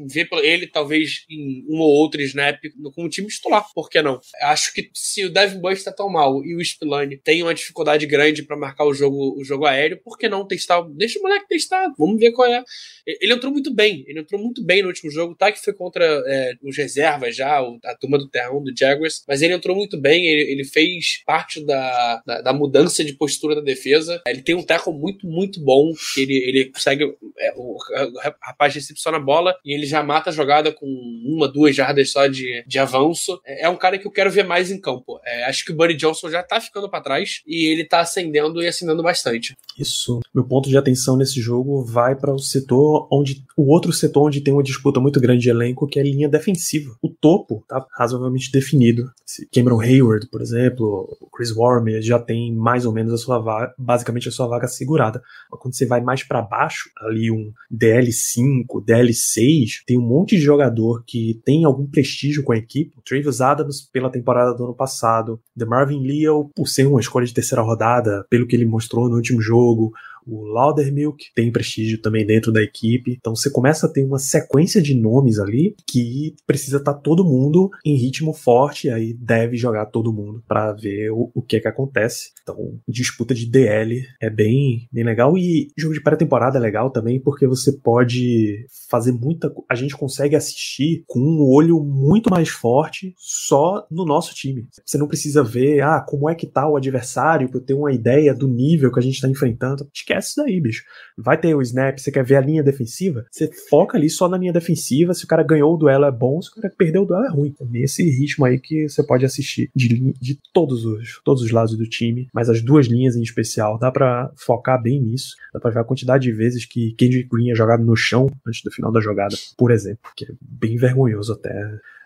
ver 0.08 0.28
ele 0.42 0.66
talvez 0.66 1.24
em 1.28 1.64
um 1.68 1.78
ou 1.80 1.90
outro 1.90 2.20
snap 2.22 2.58
com 2.94 3.04
o 3.04 3.08
time 3.08 3.28
titular, 3.28 3.64
por 3.74 3.88
que 3.88 4.00
não? 4.02 4.20
Acho 4.42 4.72
que 4.72 4.90
se 4.94 5.24
o 5.24 5.30
Devin 5.30 5.60
Bush 5.60 5.78
está 5.78 5.92
tão 5.92 6.08
mal 6.08 6.44
e 6.44 6.54
o 6.54 6.64
Spillane 6.64 7.18
tem 7.18 7.42
uma 7.42 7.54
dificuldade 7.54 8.06
grande 8.06 8.42
para 8.42 8.56
marcar 8.56 8.84
o 8.84 8.94
jogo, 8.94 9.38
o 9.38 9.44
jogo 9.44 9.66
aéreo, 9.66 10.00
por 10.02 10.16
que 10.16 10.28
não 10.28 10.46
testar? 10.46 10.82
Deixa 10.90 11.18
o 11.18 11.22
moleque 11.22 11.48
testar, 11.48 11.92
vamos 11.98 12.18
ver 12.18 12.32
qual 12.32 12.48
é. 12.48 12.62
Ele 13.06 13.32
entrou 13.32 13.52
muito 13.52 13.72
bem, 13.74 14.04
ele 14.06 14.20
entrou 14.20 14.40
muito 14.40 14.64
bem 14.64 14.82
no 14.82 14.88
último 14.88 15.10
jogo, 15.10 15.34
tá? 15.34 15.50
Que 15.52 15.62
foi 15.62 15.72
contra 15.72 16.04
é, 16.26 16.54
os 16.62 16.76
reservas 16.76 17.36
já, 17.36 17.60
a 17.60 17.96
turma 17.96 18.18
do 18.18 18.28
Terrão, 18.28 18.62
do 18.62 18.72
Jaguars, 18.76 19.22
mas 19.26 19.42
ele 19.42 19.54
entrou 19.54 19.76
muito 19.76 20.00
bem, 20.00 20.26
ele, 20.26 20.52
ele 20.52 20.64
fez 20.64 21.22
parte 21.24 21.64
da, 21.64 22.22
da, 22.26 22.40
da, 22.40 22.52
mudança 22.52 23.04
de 23.04 23.12
postura 23.14 23.54
da 23.54 23.60
defesa. 23.60 24.20
Ele 24.26 24.42
tem 24.42 24.54
um 24.54 24.62
tackle 24.62 24.92
muito, 24.92 25.26
muito 25.26 25.60
bom, 25.62 25.92
que 26.14 26.22
ele, 26.22 26.34
ele 26.34 26.64
consegue. 26.66 27.04
É, 27.38 27.52
o, 27.56 27.76
o 27.76 28.18
rapaz 28.42 28.74
recepciona 28.74 29.16
a 29.16 29.20
bola 29.20 29.49
e 29.64 29.74
ele 29.74 29.86
já 29.86 30.02
mata 30.02 30.30
a 30.30 30.32
jogada 30.32 30.72
com 30.72 30.86
uma, 31.24 31.48
duas 31.48 31.74
jardas 31.74 32.10
só 32.10 32.26
de, 32.26 32.64
de 32.66 32.78
avanço. 32.78 33.40
É, 33.44 33.66
é 33.66 33.68
um 33.68 33.76
cara 33.76 33.98
que 33.98 34.06
eu 34.06 34.10
quero 34.10 34.30
ver 34.30 34.44
mais 34.44 34.70
em 34.70 34.80
campo. 34.80 35.20
É, 35.24 35.44
acho 35.44 35.64
que 35.64 35.72
o 35.72 35.76
Buddy 35.76 35.94
Johnson 35.94 36.30
já 36.30 36.42
tá 36.42 36.60
ficando 36.60 36.88
para 36.88 37.02
trás 37.02 37.42
e 37.46 37.70
ele 37.70 37.84
tá 37.84 38.00
acendendo 38.00 38.62
e 38.62 38.66
acendendo 38.66 39.02
bastante. 39.02 39.56
Isso. 39.78 40.20
Meu 40.34 40.44
ponto 40.44 40.68
de 40.68 40.76
atenção 40.76 41.16
nesse 41.16 41.40
jogo 41.40 41.84
vai 41.84 42.14
para 42.14 42.32
o 42.32 42.38
setor 42.38 43.08
onde. 43.10 43.44
O 43.56 43.72
outro 43.72 43.92
setor 43.92 44.26
onde 44.26 44.40
tem 44.40 44.54
uma 44.54 44.62
disputa 44.62 45.00
muito 45.00 45.20
grande 45.20 45.42
de 45.42 45.50
elenco, 45.50 45.86
que 45.86 45.98
é 45.98 46.02
a 46.02 46.04
linha 46.04 46.28
defensiva. 46.28 46.96
O 47.02 47.08
topo 47.08 47.64
tá 47.68 47.84
razoavelmente 47.96 48.50
definido. 48.50 49.10
Cameron 49.52 49.80
Hayward, 49.80 50.28
por 50.28 50.40
exemplo, 50.42 51.16
o 51.20 51.28
Chris 51.30 51.54
Warmer 51.54 52.02
já 52.02 52.18
tem 52.18 52.52
mais 52.54 52.84
ou 52.84 52.92
menos 52.92 53.12
a 53.12 53.16
sua 53.16 53.38
vaga, 53.38 53.72
basicamente 53.78 54.28
a 54.28 54.32
sua 54.32 54.46
vaga 54.46 54.66
segurada. 54.66 55.22
Mas 55.50 55.60
quando 55.60 55.74
você 55.74 55.86
vai 55.86 56.00
mais 56.00 56.22
para 56.22 56.42
baixo, 56.42 56.90
ali 56.98 57.30
um 57.30 57.52
DL5, 57.72 58.66
DL6, 58.84 59.39
tem 59.86 59.98
um 59.98 60.06
monte 60.06 60.36
de 60.36 60.42
jogador 60.42 61.04
que 61.06 61.40
tem 61.44 61.64
algum 61.64 61.86
prestígio 61.86 62.42
com 62.42 62.52
a 62.52 62.56
equipe. 62.56 62.96
Travis 63.04 63.40
Adams 63.40 63.80
pela 63.80 64.10
temporada 64.10 64.54
do 64.54 64.64
ano 64.64 64.74
passado, 64.74 65.40
The 65.58 65.64
Marvin 65.64 66.06
Leo 66.06 66.50
por 66.54 66.66
ser 66.66 66.86
uma 66.86 67.00
escolha 67.00 67.26
de 67.26 67.34
terceira 67.34 67.62
rodada, 67.62 68.24
pelo 68.28 68.46
que 68.46 68.54
ele 68.54 68.66
mostrou 68.66 69.08
no 69.08 69.16
último 69.16 69.40
jogo, 69.40 69.92
o 70.30 70.44
Laudermilk 70.44 71.26
tem 71.34 71.50
prestígio 71.50 72.00
também 72.00 72.26
dentro 72.26 72.52
da 72.52 72.62
equipe. 72.62 73.16
Então 73.18 73.34
você 73.34 73.50
começa 73.50 73.86
a 73.86 73.88
ter 73.90 74.04
uma 74.04 74.18
sequência 74.18 74.80
de 74.80 74.94
nomes 74.94 75.38
ali 75.38 75.74
que 75.86 76.34
precisa 76.46 76.78
estar 76.78 76.94
tá 76.94 77.00
todo 77.00 77.24
mundo 77.24 77.70
em 77.84 77.96
ritmo 77.96 78.32
forte, 78.32 78.90
aí 78.90 79.14
deve 79.14 79.56
jogar 79.56 79.86
todo 79.86 80.12
mundo 80.12 80.42
para 80.46 80.72
ver 80.72 81.10
o, 81.10 81.30
o 81.34 81.42
que 81.42 81.56
é 81.56 81.60
que 81.60 81.68
acontece. 81.68 82.30
Então, 82.42 82.78
disputa 82.88 83.34
de 83.34 83.46
DL 83.46 84.02
é 84.20 84.30
bem, 84.30 84.88
bem 84.92 85.04
legal 85.04 85.36
e 85.36 85.68
jogo 85.76 85.94
de 85.94 86.02
pré-temporada 86.02 86.58
é 86.58 86.60
legal 86.60 86.90
também 86.90 87.20
porque 87.20 87.46
você 87.46 87.72
pode 87.72 88.66
fazer 88.88 89.12
muita, 89.12 89.52
a 89.68 89.74
gente 89.74 89.96
consegue 89.96 90.36
assistir 90.36 91.04
com 91.06 91.20
um 91.20 91.40
olho 91.42 91.82
muito 91.82 92.30
mais 92.30 92.48
forte 92.48 93.14
só 93.16 93.86
no 93.90 94.04
nosso 94.04 94.34
time. 94.34 94.66
Você 94.84 94.98
não 94.98 95.08
precisa 95.08 95.42
ver, 95.42 95.82
ah, 95.82 96.00
como 96.00 96.28
é 96.28 96.34
que 96.34 96.46
tá 96.46 96.68
o 96.68 96.76
adversário 96.76 97.48
para 97.48 97.58
eu 97.58 97.64
ter 97.64 97.74
uma 97.74 97.92
ideia 97.92 98.34
do 98.34 98.48
nível 98.48 98.92
que 98.92 98.98
a 98.98 99.02
gente 99.02 99.20
tá 99.20 99.28
enfrentando. 99.28 99.88
Esquece 99.94 100.19
isso 100.28 100.42
daí, 100.42 100.60
bicho. 100.60 100.84
Vai 101.16 101.38
ter 101.38 101.54
o 101.54 101.62
snap, 101.62 101.98
você 101.98 102.10
quer 102.10 102.24
ver 102.24 102.36
a 102.36 102.40
linha 102.40 102.62
defensiva? 102.62 103.26
Você 103.30 103.50
foca 103.68 103.96
ali 103.96 104.08
só 104.08 104.28
na 104.28 104.36
linha 104.36 104.52
defensiva. 104.52 105.14
Se 105.14 105.24
o 105.24 105.28
cara 105.28 105.42
ganhou 105.42 105.74
o 105.74 105.76
duelo 105.76 106.04
é 106.04 106.12
bom, 106.12 106.40
se 106.40 106.50
o 106.50 106.54
cara 106.54 106.72
perdeu 106.76 107.02
o 107.02 107.06
duelo 107.06 107.24
é 107.24 107.30
ruim. 107.30 107.54
Nesse 107.60 108.02
ritmo 108.02 108.44
aí 108.44 108.58
que 108.58 108.88
você 108.88 109.02
pode 109.02 109.24
assistir 109.24 109.70
de, 109.74 110.14
de 110.20 110.38
todos 110.52 110.84
os 110.84 111.20
todos 111.24 111.42
os 111.42 111.50
lados 111.50 111.76
do 111.76 111.88
time, 111.88 112.28
mas 112.32 112.48
as 112.48 112.62
duas 112.62 112.86
linhas 112.86 113.16
em 113.16 113.22
especial, 113.22 113.78
dá 113.78 113.90
para 113.90 114.30
focar 114.36 114.80
bem 114.80 115.00
nisso. 115.00 115.34
Dá 115.52 115.60
pra 115.60 115.70
ver 115.70 115.80
a 115.80 115.84
quantidade 115.84 116.24
de 116.24 116.32
vezes 116.32 116.64
que 116.64 116.92
Kendrick 116.92 117.28
Green 117.28 117.50
é 117.50 117.54
jogado 117.54 117.84
no 117.84 117.96
chão 117.96 118.30
antes 118.46 118.62
do 118.62 118.70
final 118.70 118.92
da 118.92 119.00
jogada, 119.00 119.36
por 119.56 119.70
exemplo, 119.70 120.10
que 120.16 120.24
é 120.24 120.28
bem 120.40 120.76
vergonhoso 120.76 121.32
até 121.32 121.50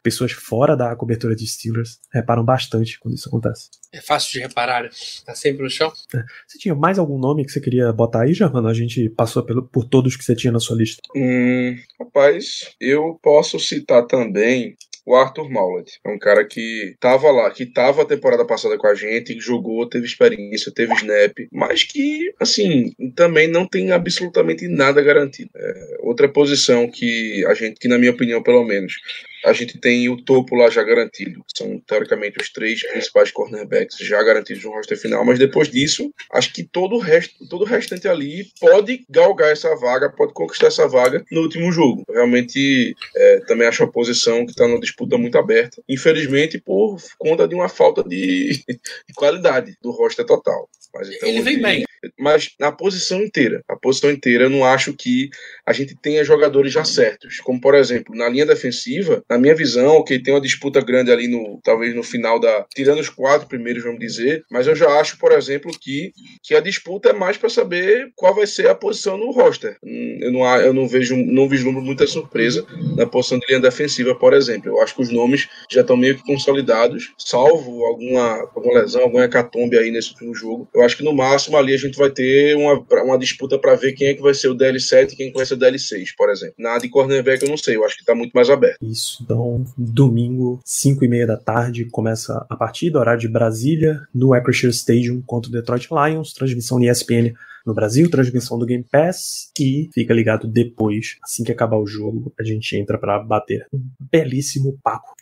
pessoas 0.04 0.32
fora 0.32 0.76
da 0.76 0.94
cobertura 0.94 1.34
de 1.34 1.46
Steelers 1.46 1.98
reparam 2.12 2.44
bastante 2.44 3.00
quando 3.00 3.14
isso 3.14 3.26
acontece. 3.26 3.70
É 3.90 4.02
fácil 4.02 4.32
de 4.32 4.40
reparar, 4.40 4.82
né? 4.82 4.90
Tá 5.24 5.34
sempre 5.34 5.62
no 5.62 5.70
chão. 5.70 5.90
É. 6.14 6.22
Você 6.46 6.58
tinha 6.58 6.74
mais 6.74 6.98
algum 6.98 7.18
nome 7.18 7.44
que 7.44 7.50
você 7.50 7.60
queria 7.60 7.90
botar 7.90 8.24
aí, 8.24 8.34
Germano? 8.34 8.68
A 8.68 8.74
gente 8.74 9.08
passou 9.08 9.42
pelo, 9.42 9.62
por 9.62 9.84
todos 9.84 10.14
que 10.14 10.22
você 10.22 10.36
tinha 10.36 10.52
na 10.52 10.60
sua 10.60 10.76
lista. 10.76 11.00
Hum, 11.16 11.74
rapaz, 11.98 12.74
eu 12.78 13.18
posso 13.22 13.58
citar 13.58 14.06
também 14.06 14.76
o 15.06 15.14
Arthur 15.14 15.50
Maulet. 15.50 16.00
É 16.04 16.08
um 16.08 16.18
cara 16.18 16.44
que 16.44 16.96
tava 16.98 17.30
lá, 17.30 17.50
que 17.50 17.66
tava 17.66 18.02
a 18.02 18.06
temporada 18.06 18.44
passada 18.44 18.78
com 18.78 18.86
a 18.86 18.94
gente, 18.94 19.38
jogou, 19.38 19.88
teve 19.88 20.06
experiência, 20.06 20.72
teve 20.72 20.94
snap, 20.94 21.32
mas 21.52 21.84
que, 21.84 22.32
assim, 22.40 22.92
também 23.14 23.46
não 23.48 23.66
tem 23.66 23.92
absolutamente 23.92 24.66
nada 24.68 25.02
garantido. 25.02 25.50
É 25.54 25.96
outra 26.00 26.28
posição 26.28 26.90
que 26.90 27.44
a 27.46 27.54
gente, 27.54 27.78
que 27.78 27.88
na 27.88 27.98
minha 27.98 28.12
opinião, 28.12 28.42
pelo 28.42 28.64
menos, 28.64 28.94
a 29.44 29.52
gente 29.52 29.78
tem 29.78 30.08
o 30.08 30.16
topo 30.16 30.56
lá 30.56 30.70
já 30.70 30.82
garantido. 30.82 31.44
São, 31.54 31.78
teoricamente, 31.86 32.40
os 32.40 32.50
três 32.50 32.82
principais 32.86 33.30
cornerbacks 33.30 33.98
já 33.98 34.22
garantidos 34.22 34.64
no 34.64 34.70
roster 34.70 34.98
final. 34.98 35.24
Mas 35.24 35.38
depois 35.38 35.68
disso, 35.68 36.12
acho 36.32 36.52
que 36.52 36.62
todo 36.64 36.96
o, 36.96 36.98
resto, 36.98 37.46
todo 37.48 37.62
o 37.62 37.66
restante 37.66 38.08
ali 38.08 38.46
pode 38.60 39.04
galgar 39.08 39.52
essa 39.52 39.74
vaga, 39.76 40.10
pode 40.10 40.32
conquistar 40.32 40.68
essa 40.68 40.88
vaga 40.88 41.24
no 41.30 41.42
último 41.42 41.70
jogo. 41.70 42.04
Realmente, 42.08 42.94
é, 43.14 43.40
também 43.46 43.68
acho 43.68 43.82
uma 43.82 43.92
posição 43.92 44.44
que 44.44 44.52
está 44.52 44.66
numa 44.66 44.80
disputa 44.80 45.18
muito 45.18 45.38
aberta. 45.38 45.82
Infelizmente, 45.88 46.58
por 46.58 46.96
conta 47.18 47.46
de 47.46 47.54
uma 47.54 47.68
falta 47.68 48.02
de, 48.02 48.52
de 48.68 49.14
qualidade 49.14 49.76
do 49.82 49.90
roster 49.90 50.24
total. 50.24 50.68
Mas, 50.94 51.10
então, 51.10 51.28
Ele 51.28 51.42
vem 51.42 51.60
bem. 51.60 51.84
Mas 52.18 52.50
na 52.58 52.72
posição 52.72 53.22
inteira. 53.22 53.62
A 53.68 53.76
posição 53.76 54.10
inteira, 54.10 54.44
eu 54.44 54.50
não 54.50 54.64
acho 54.64 54.92
que 54.94 55.30
a 55.66 55.72
gente 55.72 55.96
tenha 55.96 56.24
jogadores 56.24 56.72
já 56.72 56.84
certos. 56.84 57.40
Como, 57.40 57.60
por 57.60 57.74
exemplo, 57.74 58.14
na 58.14 58.28
linha 58.28 58.46
defensiva, 58.46 59.22
na 59.28 59.38
minha 59.38 59.54
visão, 59.54 59.96
ok, 59.96 60.18
tem 60.18 60.34
uma 60.34 60.40
disputa 60.40 60.80
grande 60.80 61.10
ali 61.10 61.28
no, 61.28 61.60
talvez 61.62 61.94
no 61.94 62.02
final 62.02 62.38
da, 62.38 62.66
tirando 62.74 63.00
os 63.00 63.08
quatro 63.08 63.48
primeiros, 63.48 63.82
vamos 63.82 64.00
dizer, 64.00 64.44
mas 64.50 64.66
eu 64.66 64.74
já 64.74 64.88
acho, 65.00 65.18
por 65.18 65.32
exemplo, 65.32 65.70
que, 65.80 66.12
que 66.42 66.54
a 66.54 66.60
disputa 66.60 67.10
é 67.10 67.12
mais 67.12 67.36
para 67.36 67.48
saber 67.48 68.10
qual 68.14 68.34
vai 68.34 68.46
ser 68.46 68.68
a 68.68 68.74
posição 68.74 69.16
no 69.16 69.30
roster. 69.30 69.76
Hum, 69.82 70.18
eu 70.20 70.32
não, 70.32 70.56
eu 70.56 70.72
não 70.72 70.88
vejo, 70.88 71.16
não 71.16 71.48
vislumbro 71.48 71.82
muita 71.82 72.06
surpresa 72.06 72.64
na 72.96 73.06
posição 73.06 73.38
de 73.38 73.46
linha 73.46 73.60
defensiva, 73.60 74.14
por 74.14 74.32
exemplo. 74.32 74.70
Eu 74.70 74.80
acho 74.80 74.94
que 74.94 75.02
os 75.02 75.10
nomes 75.10 75.48
já 75.70 75.80
estão 75.80 75.96
meio 75.96 76.16
que 76.16 76.24
consolidados, 76.24 77.12
salvo 77.18 77.84
alguma, 77.84 78.50
alguma 78.54 78.80
lesão, 78.80 79.02
alguma 79.02 79.24
hecatombe 79.24 79.78
aí 79.78 79.90
nesse 79.90 80.10
último 80.10 80.34
jogo. 80.34 80.68
Eu 80.74 80.82
acho 80.82 80.96
que 80.96 81.04
no 81.04 81.12
máximo 81.12 81.56
ali 81.56 81.74
a 81.74 81.78
gente 81.78 81.93
vai 81.96 82.10
ter 82.10 82.56
uma, 82.56 82.84
uma 83.02 83.18
disputa 83.18 83.58
para 83.58 83.74
ver 83.74 83.92
quem 83.92 84.08
é 84.08 84.14
que 84.14 84.22
vai 84.22 84.34
ser 84.34 84.48
o 84.48 84.56
DL7 84.56 85.12
e 85.12 85.16
quem 85.16 85.26
é 85.28 85.30
que 85.30 85.36
vai 85.36 85.46
ser 85.46 85.54
o 85.54 85.58
DL6, 85.58 86.08
por 86.16 86.30
exemplo. 86.30 86.54
Na 86.58 86.78
de 86.78 86.88
cornerback 86.88 87.42
eu 87.42 87.48
não 87.48 87.56
sei, 87.56 87.76
eu 87.76 87.84
acho 87.84 87.96
que 87.96 88.04
tá 88.04 88.14
muito 88.14 88.32
mais 88.32 88.50
aberto. 88.50 88.78
Isso. 88.82 89.22
Então, 89.22 89.64
domingo, 89.76 90.60
5 90.64 91.04
e 91.04 91.08
meia 91.08 91.26
da 91.26 91.36
tarde, 91.36 91.86
começa 91.86 92.46
a 92.48 92.56
partida, 92.56 92.98
horário 92.98 93.20
de 93.20 93.28
Brasília, 93.28 94.00
no 94.14 94.32
Acrisure 94.32 94.72
Stadium 94.72 95.22
contra 95.22 95.48
o 95.48 95.52
Detroit 95.52 95.88
Lions, 95.90 96.32
transmissão 96.32 96.78
de 96.78 96.88
ESPN 96.88 97.34
no 97.64 97.74
Brasil, 97.74 98.10
transmissão 98.10 98.58
do 98.58 98.66
Game 98.66 98.84
Pass 98.84 99.50
e 99.58 99.88
fica 99.92 100.12
ligado 100.12 100.46
depois, 100.46 101.16
assim 101.22 101.42
que 101.42 101.52
acabar 101.52 101.78
o 101.78 101.86
jogo, 101.86 102.32
a 102.38 102.44
gente 102.44 102.76
entra 102.76 102.98
para 102.98 103.18
bater 103.18 103.66
um 103.72 103.80
belíssimo 103.98 104.78
papo 104.82 105.14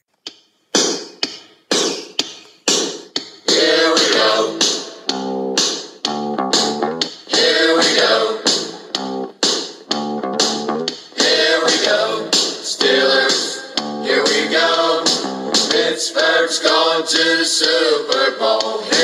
Dodgers 16.93 17.51
Super 17.51 18.37
Bowl. 18.39 19.02